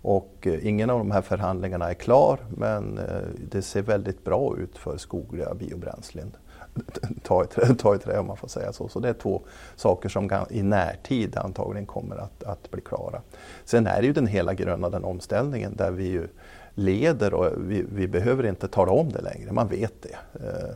Och 0.03 0.37
eh, 0.41 0.67
ingen 0.67 0.89
av 0.89 0.97
de 0.97 1.11
här 1.11 1.21
förhandlingarna 1.21 1.89
är 1.89 1.93
klar 1.93 2.39
men 2.57 2.97
eh, 2.97 3.05
det 3.49 3.61
ser 3.61 3.81
väldigt 3.81 4.23
bra 4.23 4.57
ut 4.57 4.77
för 4.77 4.97
skogliga 4.97 5.53
biobränslen. 5.53 6.35
Ta 7.23 7.43
i, 7.43 7.47
ta 7.75 7.95
i 7.95 7.97
trä 7.97 8.19
om 8.19 8.27
man 8.27 8.37
får 8.37 8.47
säga 8.47 8.73
så. 8.73 8.87
Så 8.87 8.99
det 8.99 9.09
är 9.09 9.13
två 9.13 9.41
saker 9.75 10.09
som 10.09 10.29
i 10.49 10.63
närtid 10.63 11.37
antagligen 11.37 11.85
kommer 11.85 12.15
att, 12.15 12.43
att 12.43 12.71
bli 12.71 12.81
klara. 12.81 13.21
Sen 13.65 13.87
är 13.87 14.01
det 14.01 14.07
ju 14.07 14.13
den 14.13 14.27
hela 14.27 14.53
gröna 14.53 14.89
den 14.89 15.03
omställningen 15.03 15.75
där 15.75 15.91
vi 15.91 16.07
ju 16.07 16.27
leder 16.73 17.33
och 17.33 17.47
vi, 17.57 17.85
vi 17.93 18.07
behöver 18.07 18.45
inte 18.45 18.67
tala 18.67 18.91
om 18.91 19.11
det 19.11 19.21
längre, 19.21 19.51
man 19.51 19.67
vet 19.67 19.93
det. 20.01 20.17
Eh, 20.33 20.75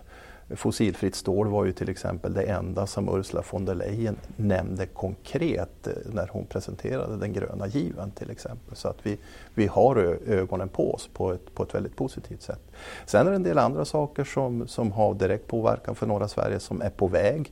Fossilfritt 0.50 1.16
stål 1.16 1.48
var 1.48 1.66
ju 1.66 1.72
till 1.72 1.90
exempel 1.90 2.34
det 2.34 2.44
enda 2.44 2.88
som 2.88 3.10
Ursula 3.20 3.44
von 3.52 3.66
der 3.66 3.76
Leyen 3.76 4.18
nämnde 4.36 4.86
konkret 4.86 5.88
eh, 5.88 5.94
när 6.06 6.28
hon 6.28 6.46
presenterade 6.46 7.18
den 7.18 7.34
gröna 7.34 7.68
given 7.68 8.12
till 8.12 8.32
exempel. 8.32 8.76
Så 8.76 8.88
att 8.88 8.98
vi, 9.04 9.18
vi 9.54 9.68
har 9.68 9.96
ögonen 10.28 10.70
på 10.70 10.94
oss 10.94 11.10
på 11.14 11.32
ett, 11.32 11.56
på 11.56 11.64
ett 11.64 11.76
väldigt 11.76 11.96
positivt 11.96 12.42
sätt. 12.42 12.62
Sen 13.06 13.28
är 13.28 13.32
det 13.32 13.36
en 13.36 13.44
del 13.44 13.58
andra 13.58 13.86
saker 13.86 14.24
som, 14.24 14.68
som 14.68 14.92
har 14.92 15.14
direkt 15.14 15.48
påverkan 15.48 15.96
för 15.96 16.08
norra 16.08 16.28
Sverige 16.28 16.60
som 16.60 16.82
är 16.82 16.90
på 16.90 17.08
väg. 17.08 17.52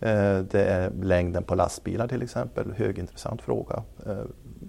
Eh, 0.00 0.38
det 0.38 0.64
är 0.64 0.90
längden 1.02 1.42
på 1.42 1.54
lastbilar 1.54 2.08
till 2.08 2.22
exempel, 2.22 2.72
högintressant 2.72 3.42
fråga. 3.42 3.82
Eh, 4.06 4.24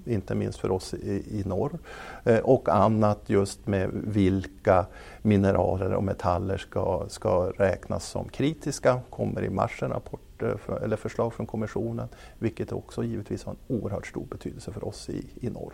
inte 0.05 0.35
minst 0.35 0.59
för 0.59 0.71
oss 0.71 0.93
i, 0.93 1.39
i 1.39 1.43
norr. 1.45 1.79
Eh, 2.23 2.39
och 2.39 2.69
annat 2.69 3.19
just 3.25 3.67
med 3.67 3.89
vilka 3.93 4.85
mineraler 5.21 5.93
och 5.93 6.03
metaller 6.03 6.57
ska, 6.57 7.05
ska 7.07 7.51
räknas 7.57 8.09
som 8.09 8.29
kritiska. 8.29 9.01
kommer 9.09 9.43
i 9.43 9.49
mars 9.49 9.83
en 9.83 9.89
rapport 9.89 10.41
eh, 10.41 10.83
eller 10.83 10.95
förslag 10.95 11.33
från 11.33 11.45
Kommissionen 11.45 12.07
vilket 12.39 12.71
också 12.71 13.03
givetvis 13.03 13.43
har 13.43 13.51
en 13.51 13.77
oerhört 13.77 14.07
stor 14.07 14.25
betydelse 14.25 14.71
för 14.71 14.87
oss 14.87 15.09
i, 15.09 15.25
i 15.35 15.49
norr. 15.49 15.73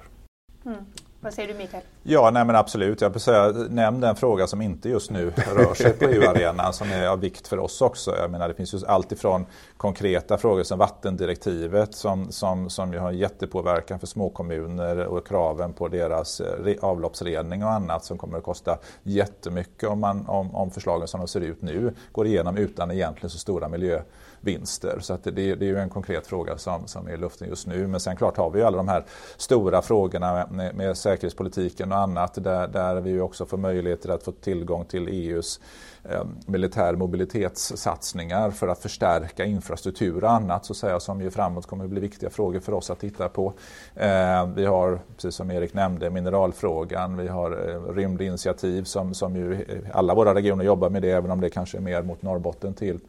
Mm. 0.65 0.85
Vad 1.19 1.33
säger 1.33 1.47
du 1.47 1.53
Mikael? 1.53 1.83
Ja, 2.03 2.31
nej 2.31 2.45
men 2.45 2.55
absolut. 2.55 3.01
Jag 3.01 3.21
säga, 3.21 3.51
nämn 3.69 3.99
den 3.99 4.15
fråga 4.15 4.47
som 4.47 4.61
inte 4.61 4.89
just 4.89 5.11
nu 5.11 5.33
rör 5.55 5.73
sig 5.73 5.93
på 5.93 6.05
EU-arenan 6.05 6.73
som 6.73 6.91
är 6.91 7.07
av 7.07 7.19
vikt 7.19 7.47
för 7.47 7.59
oss 7.59 7.81
också. 7.81 8.15
Jag 8.15 8.31
menar, 8.31 8.47
det 8.47 8.53
finns 8.53 8.73
ju 8.73 8.79
allt 8.87 9.11
ifrån 9.11 9.45
konkreta 9.77 10.37
frågor 10.37 10.63
som 10.63 10.79
vattendirektivet 10.79 11.95
som, 11.95 12.31
som, 12.31 12.69
som 12.69 12.93
ju 12.93 12.99
har 12.99 13.11
jättepåverkan 13.11 13.99
för 13.99 14.07
småkommuner 14.07 15.05
och 15.05 15.27
kraven 15.27 15.73
på 15.73 15.87
deras 15.87 16.39
eh, 16.39 16.75
avloppsrening 16.81 17.63
och 17.63 17.71
annat 17.71 18.05
som 18.05 18.17
kommer 18.17 18.37
att 18.37 18.43
kosta 18.43 18.77
jättemycket 19.03 19.89
om, 19.89 19.99
man, 19.99 20.27
om, 20.27 20.55
om 20.55 20.71
förslagen 20.71 21.07
som 21.07 21.19
de 21.19 21.27
ser 21.27 21.41
ut 21.41 21.61
nu 21.61 21.93
går 22.11 22.27
igenom 22.27 22.57
utan 22.57 22.91
egentligen 22.91 23.29
så 23.29 23.37
stora 23.37 23.69
miljö 23.69 24.01
vinster. 24.41 24.99
Så 24.99 25.13
att 25.13 25.23
det, 25.23 25.31
det 25.31 25.65
är 25.65 25.69
ju 25.69 25.79
en 25.79 25.89
konkret 25.89 26.27
fråga 26.27 26.57
som, 26.57 26.87
som 26.87 27.07
är 27.07 27.13
i 27.13 27.17
luften 27.17 27.47
just 27.49 27.67
nu. 27.67 27.87
Men 27.87 27.99
sen 27.99 28.15
klart 28.15 28.37
har 28.37 28.49
vi 28.49 28.59
ju 28.59 28.65
alla 28.65 28.77
de 28.77 28.87
här 28.87 29.05
stora 29.37 29.81
frågorna 29.81 30.47
med, 30.51 30.75
med 30.75 30.97
säkerhetspolitiken 30.97 31.91
och 31.91 31.97
annat 31.97 32.43
där, 32.43 32.67
där 32.67 33.01
vi 33.01 33.19
också 33.19 33.45
får 33.45 33.57
möjligheter 33.57 34.09
att 34.09 34.23
få 34.23 34.31
tillgång 34.31 34.85
till 34.85 35.07
EUs 35.07 35.59
eh, 36.03 36.23
militär 36.45 36.95
mobilitetssatsningar 36.95 38.51
för 38.51 38.67
att 38.67 38.79
förstärka 38.79 39.45
infrastruktur 39.45 40.23
och 40.23 40.31
annat 40.31 40.65
så 40.65 40.73
att 40.73 40.77
säga, 40.77 40.99
som 40.99 41.21
ju 41.21 41.31
framåt 41.31 41.65
kommer 41.65 41.83
att 41.83 41.89
bli 41.89 41.99
viktiga 41.99 42.29
frågor 42.29 42.59
för 42.59 42.73
oss 42.73 42.89
att 42.89 42.99
titta 42.99 43.29
på. 43.29 43.53
Eh, 43.95 44.47
vi 44.55 44.65
har, 44.65 44.99
precis 45.15 45.35
som 45.35 45.51
Erik 45.51 45.73
nämnde, 45.73 46.09
mineralfrågan, 46.09 47.17
vi 47.17 47.27
har 47.27 47.69
eh, 47.69 47.93
rymdinitiativ 47.93 48.83
som, 48.83 49.13
som 49.13 49.35
ju 49.35 49.65
alla 49.93 50.13
våra 50.13 50.33
regioner 50.35 50.65
jobbar 50.65 50.89
med 50.89 51.01
det, 51.01 51.11
även 51.11 51.31
om 51.31 51.41
det 51.41 51.49
kanske 51.49 51.77
är 51.77 51.81
mer 51.81 52.01
mot 52.01 52.21
Norrbotten 52.21 52.73
till 52.73 52.99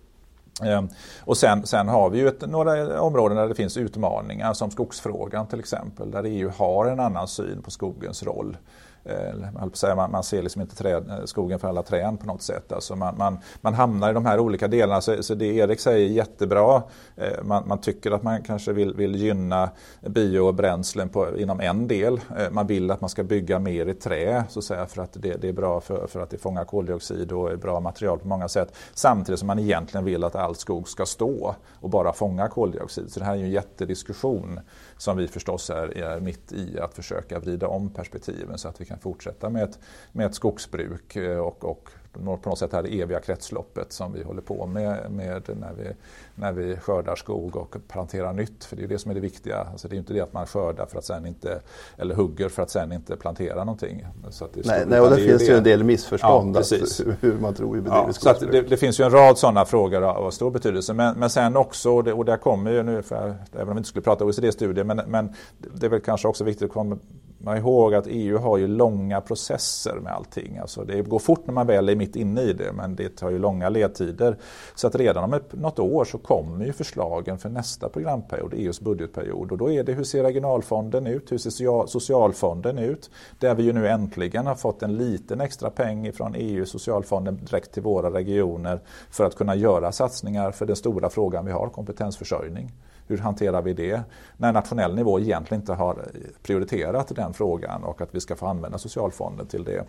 Ehm, 0.62 0.88
och 1.20 1.36
sen, 1.36 1.66
sen, 1.66 1.88
har 1.88 2.10
vi 2.10 2.18
ju 2.18 2.28
ett, 2.28 2.48
några 2.48 3.00
områden 3.00 3.36
där 3.36 3.48
det 3.48 3.54
finns 3.54 3.76
utmaningar 3.76 4.54
som 4.54 4.70
skogsfrågan 4.70 5.46
till 5.46 5.58
exempel 5.60 6.10
där 6.10 6.24
EU 6.24 6.50
har 6.56 6.86
en 6.86 7.00
annan 7.00 7.28
syn 7.28 7.62
på 7.62 7.70
skogens 7.70 8.22
roll. 8.22 8.56
Eh, 9.04 9.96
man, 9.96 10.10
man 10.10 10.22
ser 10.22 10.42
liksom 10.42 10.62
inte 10.62 10.76
träd, 10.76 11.10
eh, 11.10 11.24
skogen 11.24 11.58
för 11.58 11.68
alla 11.68 11.82
träd 11.82 12.20
på 12.20 12.26
något 12.26 12.42
sätt. 12.42 12.72
Alltså 12.72 12.96
man, 12.96 13.14
man, 13.18 13.38
man 13.60 13.74
hamnar 13.74 14.10
i 14.10 14.14
de 14.14 14.26
här 14.26 14.38
olika 14.38 14.68
delarna. 14.68 15.00
Så, 15.00 15.22
så 15.22 15.34
det 15.34 15.46
Erik 15.46 15.80
säger 15.80 16.08
är 16.08 16.12
jättebra. 16.12 16.82
Eh, 17.16 17.42
man, 17.42 17.68
man, 17.68 17.78
tycker 17.78 18.10
att 18.10 18.22
man 18.22 18.42
kanske 18.42 18.72
vill, 18.72 18.94
vill 18.94 19.14
gynna 19.14 19.70
biobränslen 20.00 21.08
på, 21.08 21.38
inom 21.38 21.60
en 21.60 21.88
del. 21.88 22.20
Man 22.50 22.66
vill 22.66 22.90
att 22.90 23.00
man 23.00 23.10
ska 23.10 23.24
bygga 23.24 23.58
mer 23.58 23.86
i 23.86 23.94
trä 23.94 24.44
så 24.48 24.58
att 24.58 24.64
säga, 24.64 24.86
för 24.86 25.02
att 25.02 25.12
det, 25.12 25.42
det 25.42 25.48
är 25.48 25.52
bra 25.52 25.80
för, 25.80 26.06
för, 26.06 26.20
att 26.20 26.30
det 26.30 26.38
fångar 26.38 26.64
koldioxid 26.64 27.32
och 27.32 27.50
är 27.52 27.56
bra 27.56 27.80
material 27.80 28.18
på 28.18 28.28
många 28.28 28.48
sätt. 28.48 28.74
Samtidigt 28.94 29.38
som 29.38 29.46
man 29.46 29.58
egentligen 29.58 30.04
vill 30.04 30.24
att 30.24 30.36
all 30.36 30.54
skog 30.54 30.88
ska 30.88 31.06
stå 31.06 31.54
och 31.80 31.90
bara 31.90 32.12
fånga 32.12 32.48
koldioxid. 32.48 33.12
Så 33.12 33.20
det 33.20 33.26
här 33.26 33.32
är 33.32 33.36
ju 33.36 33.44
en 33.44 33.50
jättediskussion 33.50 34.60
som 34.96 35.16
vi 35.16 35.28
förstås 35.28 35.70
är, 35.70 35.98
är 35.98 36.20
mitt 36.20 36.52
i 36.52 36.80
att 36.80 36.94
försöka 36.94 37.38
vrida 37.38 37.68
om 37.68 37.90
perspektiven 37.90 38.58
så 38.58 38.68
att 38.68 38.80
vi 38.80 38.84
kan 38.88 38.98
fortsätta 38.98 39.50
med 39.50 39.62
ett, 39.62 39.78
med 40.12 40.26
ett 40.26 40.34
skogsbruk 40.34 41.16
eh, 41.16 41.38
och, 41.38 41.64
och 41.64 41.90
på 42.12 42.48
något 42.50 42.58
sätt 42.58 42.70
det 42.70 42.76
här 42.76 43.02
eviga 43.02 43.20
kretsloppet 43.20 43.92
som 43.92 44.12
vi 44.12 44.22
håller 44.22 44.42
på 44.42 44.66
med, 44.66 45.10
med 45.10 45.42
när, 45.60 45.72
vi, 45.72 45.92
när 46.34 46.52
vi 46.52 46.76
skördar 46.76 47.16
skog 47.16 47.56
och 47.56 47.76
planterar 47.88 48.32
nytt. 48.32 48.64
För 48.64 48.76
det 48.76 48.82
är 48.82 48.88
det 48.88 48.98
som 48.98 49.10
är 49.10 49.14
det 49.14 49.20
viktiga. 49.20 49.66
Alltså 49.72 49.88
det 49.88 49.96
är 49.96 49.98
inte 49.98 50.12
det 50.12 50.20
att 50.20 50.32
man 50.32 50.46
skördar 50.46 50.86
för 50.86 50.98
att 50.98 51.04
sen 51.04 51.26
inte, 51.26 51.60
eller 51.96 52.14
hugger 52.14 52.48
för 52.48 52.62
att 52.62 52.70
sen 52.70 52.92
inte 52.92 53.16
plantera 53.16 53.64
någonting. 53.64 54.06
Så 54.30 54.48
det 54.54 54.66
nej, 54.66 54.84
nej, 54.86 55.00
och 55.00 55.10
det, 55.10 55.16
det 55.16 55.22
finns 55.22 55.48
ju 55.48 55.56
en 55.56 55.64
del 55.64 55.84
missförstånd 55.84 56.56
ja, 56.56 56.58
alltså, 56.58 57.04
hur 57.20 57.38
man 57.38 57.54
tror 57.54 57.74
vi 57.74 57.80
bedriver 57.80 58.06
ja, 58.06 58.12
skogsbruk. 58.12 58.38
Så 58.38 58.46
det, 58.46 58.62
det, 58.62 58.76
finns 58.76 59.00
ju 59.00 59.04
en 59.04 59.10
rad 59.10 59.38
sådana 59.38 59.64
frågor 59.64 60.02
av 60.02 60.30
stor 60.30 60.50
betydelse. 60.50 60.94
Men, 60.94 61.18
men 61.18 61.30
sen 61.30 61.56
också, 61.56 61.90
och, 61.90 62.04
det, 62.04 62.12
och 62.12 62.24
där 62.24 62.36
kommer 62.36 62.70
ju 62.70 62.82
nu, 62.82 63.02
för, 63.02 63.36
även 63.52 63.68
om 63.68 63.74
vi 63.74 63.78
inte 63.78 63.88
skulle 63.88 64.02
prata 64.02 64.24
OECD-studier, 64.24 64.84
men, 64.84 65.00
men 65.06 65.34
det 65.58 65.86
är 65.86 65.90
väl 65.90 66.00
kanske 66.00 66.28
också 66.28 66.44
viktigt 66.44 66.66
att 66.66 66.72
komma 66.72 66.98
man 67.38 67.56
ihåg 67.56 67.94
att 67.94 68.06
EU 68.08 68.38
har 68.38 68.58
ju 68.58 68.66
långa 68.66 69.20
processer 69.20 69.94
med 69.94 70.12
allting. 70.12 70.58
Alltså 70.58 70.84
det 70.84 71.02
går 71.02 71.18
fort 71.18 71.46
när 71.46 71.54
man 71.54 71.66
väl 71.66 71.88
är 71.88 71.96
mitt 71.96 72.16
inne 72.16 72.42
i 72.42 72.52
det 72.52 72.72
men 72.72 72.96
det 72.96 73.16
tar 73.16 73.30
ju 73.30 73.38
långa 73.38 73.68
ledtider. 73.68 74.36
Så 74.74 74.86
att 74.86 74.94
redan 74.94 75.24
om 75.24 75.34
ett, 75.34 75.52
något 75.52 75.78
år 75.78 76.04
så 76.04 76.18
kommer 76.18 76.66
ju 76.66 76.72
förslagen 76.72 77.38
för 77.38 77.48
nästa 77.48 77.88
programperiod, 77.88 78.54
EUs 78.54 78.80
budgetperiod. 78.80 79.52
Och 79.52 79.58
då 79.58 79.70
är 79.70 79.84
det 79.84 79.92
hur 79.92 80.04
ser 80.04 80.22
regionalfonden 80.22 81.06
ut, 81.06 81.32
hur 81.32 81.38
ser 81.38 81.86
socialfonden 81.86 82.78
ut? 82.78 83.10
Där 83.38 83.54
vi 83.54 83.62
ju 83.62 83.72
nu 83.72 83.88
äntligen 83.88 84.46
har 84.46 84.54
fått 84.54 84.82
en 84.82 84.96
liten 84.96 85.40
extra 85.40 85.70
peng 85.70 86.12
från 86.12 86.34
EU, 86.34 86.66
socialfonden 86.66 87.40
direkt 87.44 87.72
till 87.72 87.82
våra 87.82 88.10
regioner 88.10 88.80
för 89.10 89.24
att 89.24 89.36
kunna 89.36 89.54
göra 89.54 89.92
satsningar 89.92 90.50
för 90.50 90.66
den 90.66 90.76
stora 90.76 91.10
frågan 91.10 91.44
vi 91.44 91.52
har, 91.52 91.68
kompetensförsörjning. 91.68 92.72
Hur 93.08 93.18
hanterar 93.18 93.62
vi 93.62 93.72
det? 93.72 94.00
När 94.36 94.52
nationell 94.52 94.94
nivå 94.94 95.20
egentligen 95.20 95.62
inte 95.62 95.72
har 95.72 96.04
prioriterat 96.42 97.16
den 97.16 97.34
frågan 97.34 97.84
och 97.84 98.00
att 98.00 98.14
vi 98.14 98.20
ska 98.20 98.36
få 98.36 98.46
använda 98.46 98.78
socialfonden 98.78 99.46
till 99.46 99.64
det. 99.64 99.84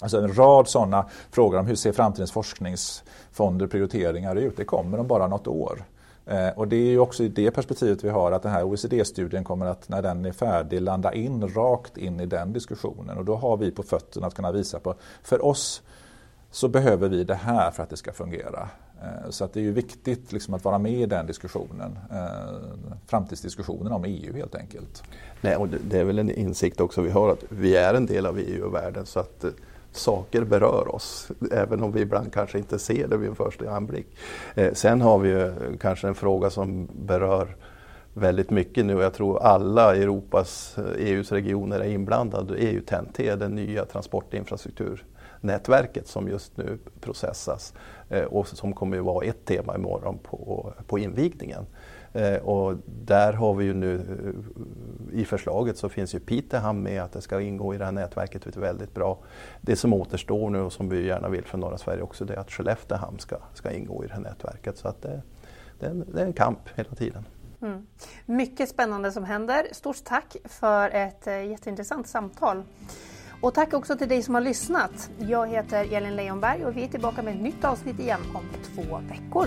Alltså 0.00 0.18
en 0.18 0.34
rad 0.34 0.68
sådana 0.68 1.06
frågor 1.30 1.58
om 1.58 1.66
hur 1.66 1.74
ser 1.74 1.92
framtidens 1.92 2.32
forskningsfonder 2.32 3.66
prioriteringar 3.66 4.36
ut? 4.36 4.56
Det 4.56 4.64
kommer 4.64 4.98
om 4.98 5.06
bara 5.06 5.26
något 5.26 5.46
år. 5.46 5.84
Eh, 6.26 6.48
och 6.48 6.68
det 6.68 6.76
är 6.76 6.90
ju 6.90 6.98
också 6.98 7.24
i 7.24 7.28
det 7.28 7.50
perspektivet 7.50 8.04
vi 8.04 8.08
har 8.08 8.32
att 8.32 8.42
den 8.42 8.52
här 8.52 8.64
OECD-studien 8.64 9.44
kommer 9.44 9.66
att, 9.66 9.88
när 9.88 10.02
den 10.02 10.24
är 10.24 10.32
färdig, 10.32 10.82
landa 10.82 11.14
in 11.14 11.48
rakt 11.48 11.96
in 11.96 12.20
i 12.20 12.26
den 12.26 12.52
diskussionen. 12.52 13.18
Och 13.18 13.24
då 13.24 13.36
har 13.36 13.56
vi 13.56 13.70
på 13.70 13.82
fötterna 13.82 14.26
att 14.26 14.34
kunna 14.34 14.52
visa 14.52 14.80
på, 14.80 14.94
för 15.22 15.44
oss 15.44 15.82
så 16.50 16.68
behöver 16.68 17.08
vi 17.08 17.24
det 17.24 17.34
här 17.34 17.70
för 17.70 17.82
att 17.82 17.90
det 17.90 17.96
ska 17.96 18.12
fungera. 18.12 18.68
Eh, 19.02 19.30
så 19.30 19.44
att 19.44 19.52
det 19.52 19.60
är 19.60 19.64
ju 19.64 19.72
viktigt 19.72 20.32
liksom 20.32 20.54
att 20.54 20.64
vara 20.64 20.78
med 20.78 20.92
i 20.92 21.06
den 21.06 21.26
diskussionen, 21.26 21.98
eh, 22.10 22.96
framtidsdiskussionen 23.06 23.92
om 23.92 24.04
EU 24.04 24.36
helt 24.36 24.54
enkelt. 24.54 25.02
Nej, 25.40 25.56
och 25.56 25.68
det 25.68 25.98
är 25.98 26.04
väl 26.04 26.18
en 26.18 26.30
insikt 26.30 26.80
också 26.80 27.00
vi 27.00 27.10
har 27.10 27.32
att 27.32 27.44
vi 27.48 27.76
är 27.76 27.94
en 27.94 28.06
del 28.06 28.26
av 28.26 28.38
EU 28.38 28.64
och 28.64 28.74
världen 28.74 29.06
så 29.06 29.20
att 29.20 29.44
eh, 29.44 29.50
saker 29.92 30.44
berör 30.44 30.94
oss, 30.94 31.30
även 31.52 31.82
om 31.82 31.92
vi 31.92 32.00
ibland 32.00 32.32
kanske 32.32 32.58
inte 32.58 32.78
ser 32.78 33.08
det 33.08 33.16
vid 33.16 33.28
en 33.28 33.34
första 33.34 33.70
anblick. 33.70 34.06
Sen 34.72 35.00
har 35.00 35.18
vi 35.18 35.28
ju 35.28 35.52
kanske 35.80 36.08
en 36.08 36.14
fråga 36.14 36.50
som 36.50 36.88
berör 37.06 37.56
väldigt 38.14 38.50
mycket 38.50 38.86
nu 38.86 38.96
och 38.96 39.02
jag 39.02 39.14
tror 39.14 39.42
alla 39.42 39.96
Europas, 39.96 40.78
e 40.78 40.82
EUs 40.98 41.32
regioner 41.32 41.80
är 41.80 41.88
inblandade. 41.88 42.54
Det 42.54 42.64
är 42.64 42.72
ju 42.72 42.80
TEN-T, 42.80 43.36
den 43.36 43.54
nya 43.54 43.84
transportinfrastruktur 43.84 45.04
nätverket 45.40 46.08
som 46.08 46.28
just 46.28 46.56
nu 46.56 46.78
processas 47.00 47.74
eh, 48.08 48.24
och 48.24 48.48
som 48.48 48.72
kommer 48.72 48.98
att 48.98 49.04
vara 49.04 49.24
ett 49.24 49.44
tema 49.44 49.74
imorgon 49.74 50.18
på, 50.18 50.72
på 50.86 50.98
invigningen. 50.98 51.66
Eh, 52.12 52.36
och 52.36 52.76
där 52.86 53.32
har 53.32 53.54
vi 53.54 53.64
ju 53.64 53.74
nu 53.74 53.94
eh, 53.94 55.20
i 55.20 55.24
förslaget 55.24 55.78
så 55.78 55.88
finns 55.88 56.14
ju 56.14 56.20
Pitehamn 56.20 56.82
med 56.82 57.02
att 57.02 57.12
det 57.12 57.20
ska 57.20 57.40
ingå 57.40 57.74
i 57.74 57.78
det 57.78 57.84
här 57.84 57.92
nätverket, 57.92 58.42
det 58.42 58.56
är 58.56 58.60
väldigt 58.60 58.94
bra. 58.94 59.18
Det 59.60 59.76
som 59.76 59.92
återstår 59.92 60.50
nu 60.50 60.60
och 60.60 60.72
som 60.72 60.88
vi 60.88 61.06
gärna 61.06 61.28
vill 61.28 61.44
för 61.44 61.58
norra 61.58 61.78
Sverige 61.78 62.02
också 62.02 62.24
det 62.24 62.34
är 62.34 62.38
att 62.38 62.50
Skelleftehamn 62.50 63.18
ska, 63.18 63.36
ska 63.54 63.70
ingå 63.70 64.04
i 64.04 64.06
det 64.06 64.14
här 64.14 64.20
nätverket. 64.20 64.78
Så 64.78 64.88
att 64.88 65.02
det, 65.02 65.22
det, 65.78 65.86
är, 65.86 65.90
en, 65.90 66.04
det 66.12 66.20
är 66.20 66.26
en 66.26 66.32
kamp 66.32 66.68
hela 66.74 66.94
tiden. 66.94 67.24
Mm. 67.62 67.86
Mycket 68.26 68.68
spännande 68.68 69.12
som 69.12 69.24
händer. 69.24 69.66
Stort 69.72 70.04
tack 70.04 70.36
för 70.44 70.90
ett 70.90 71.26
jätteintressant 71.26 72.08
samtal. 72.08 72.62
Och 73.40 73.54
tack 73.54 73.74
också 73.74 73.96
till 73.96 74.08
dig 74.08 74.22
som 74.22 74.34
har 74.34 74.40
lyssnat. 74.40 75.10
Jag 75.18 75.48
heter 75.48 75.94
Elin 75.94 76.16
Leijonberg 76.16 76.64
och 76.64 76.76
vi 76.76 76.84
är 76.84 76.88
tillbaka 76.88 77.22
med 77.22 77.34
ett 77.34 77.40
nytt 77.42 77.64
avsnitt 77.64 78.00
igen 78.00 78.20
om 78.34 78.42
två 78.74 79.00
veckor. 79.08 79.46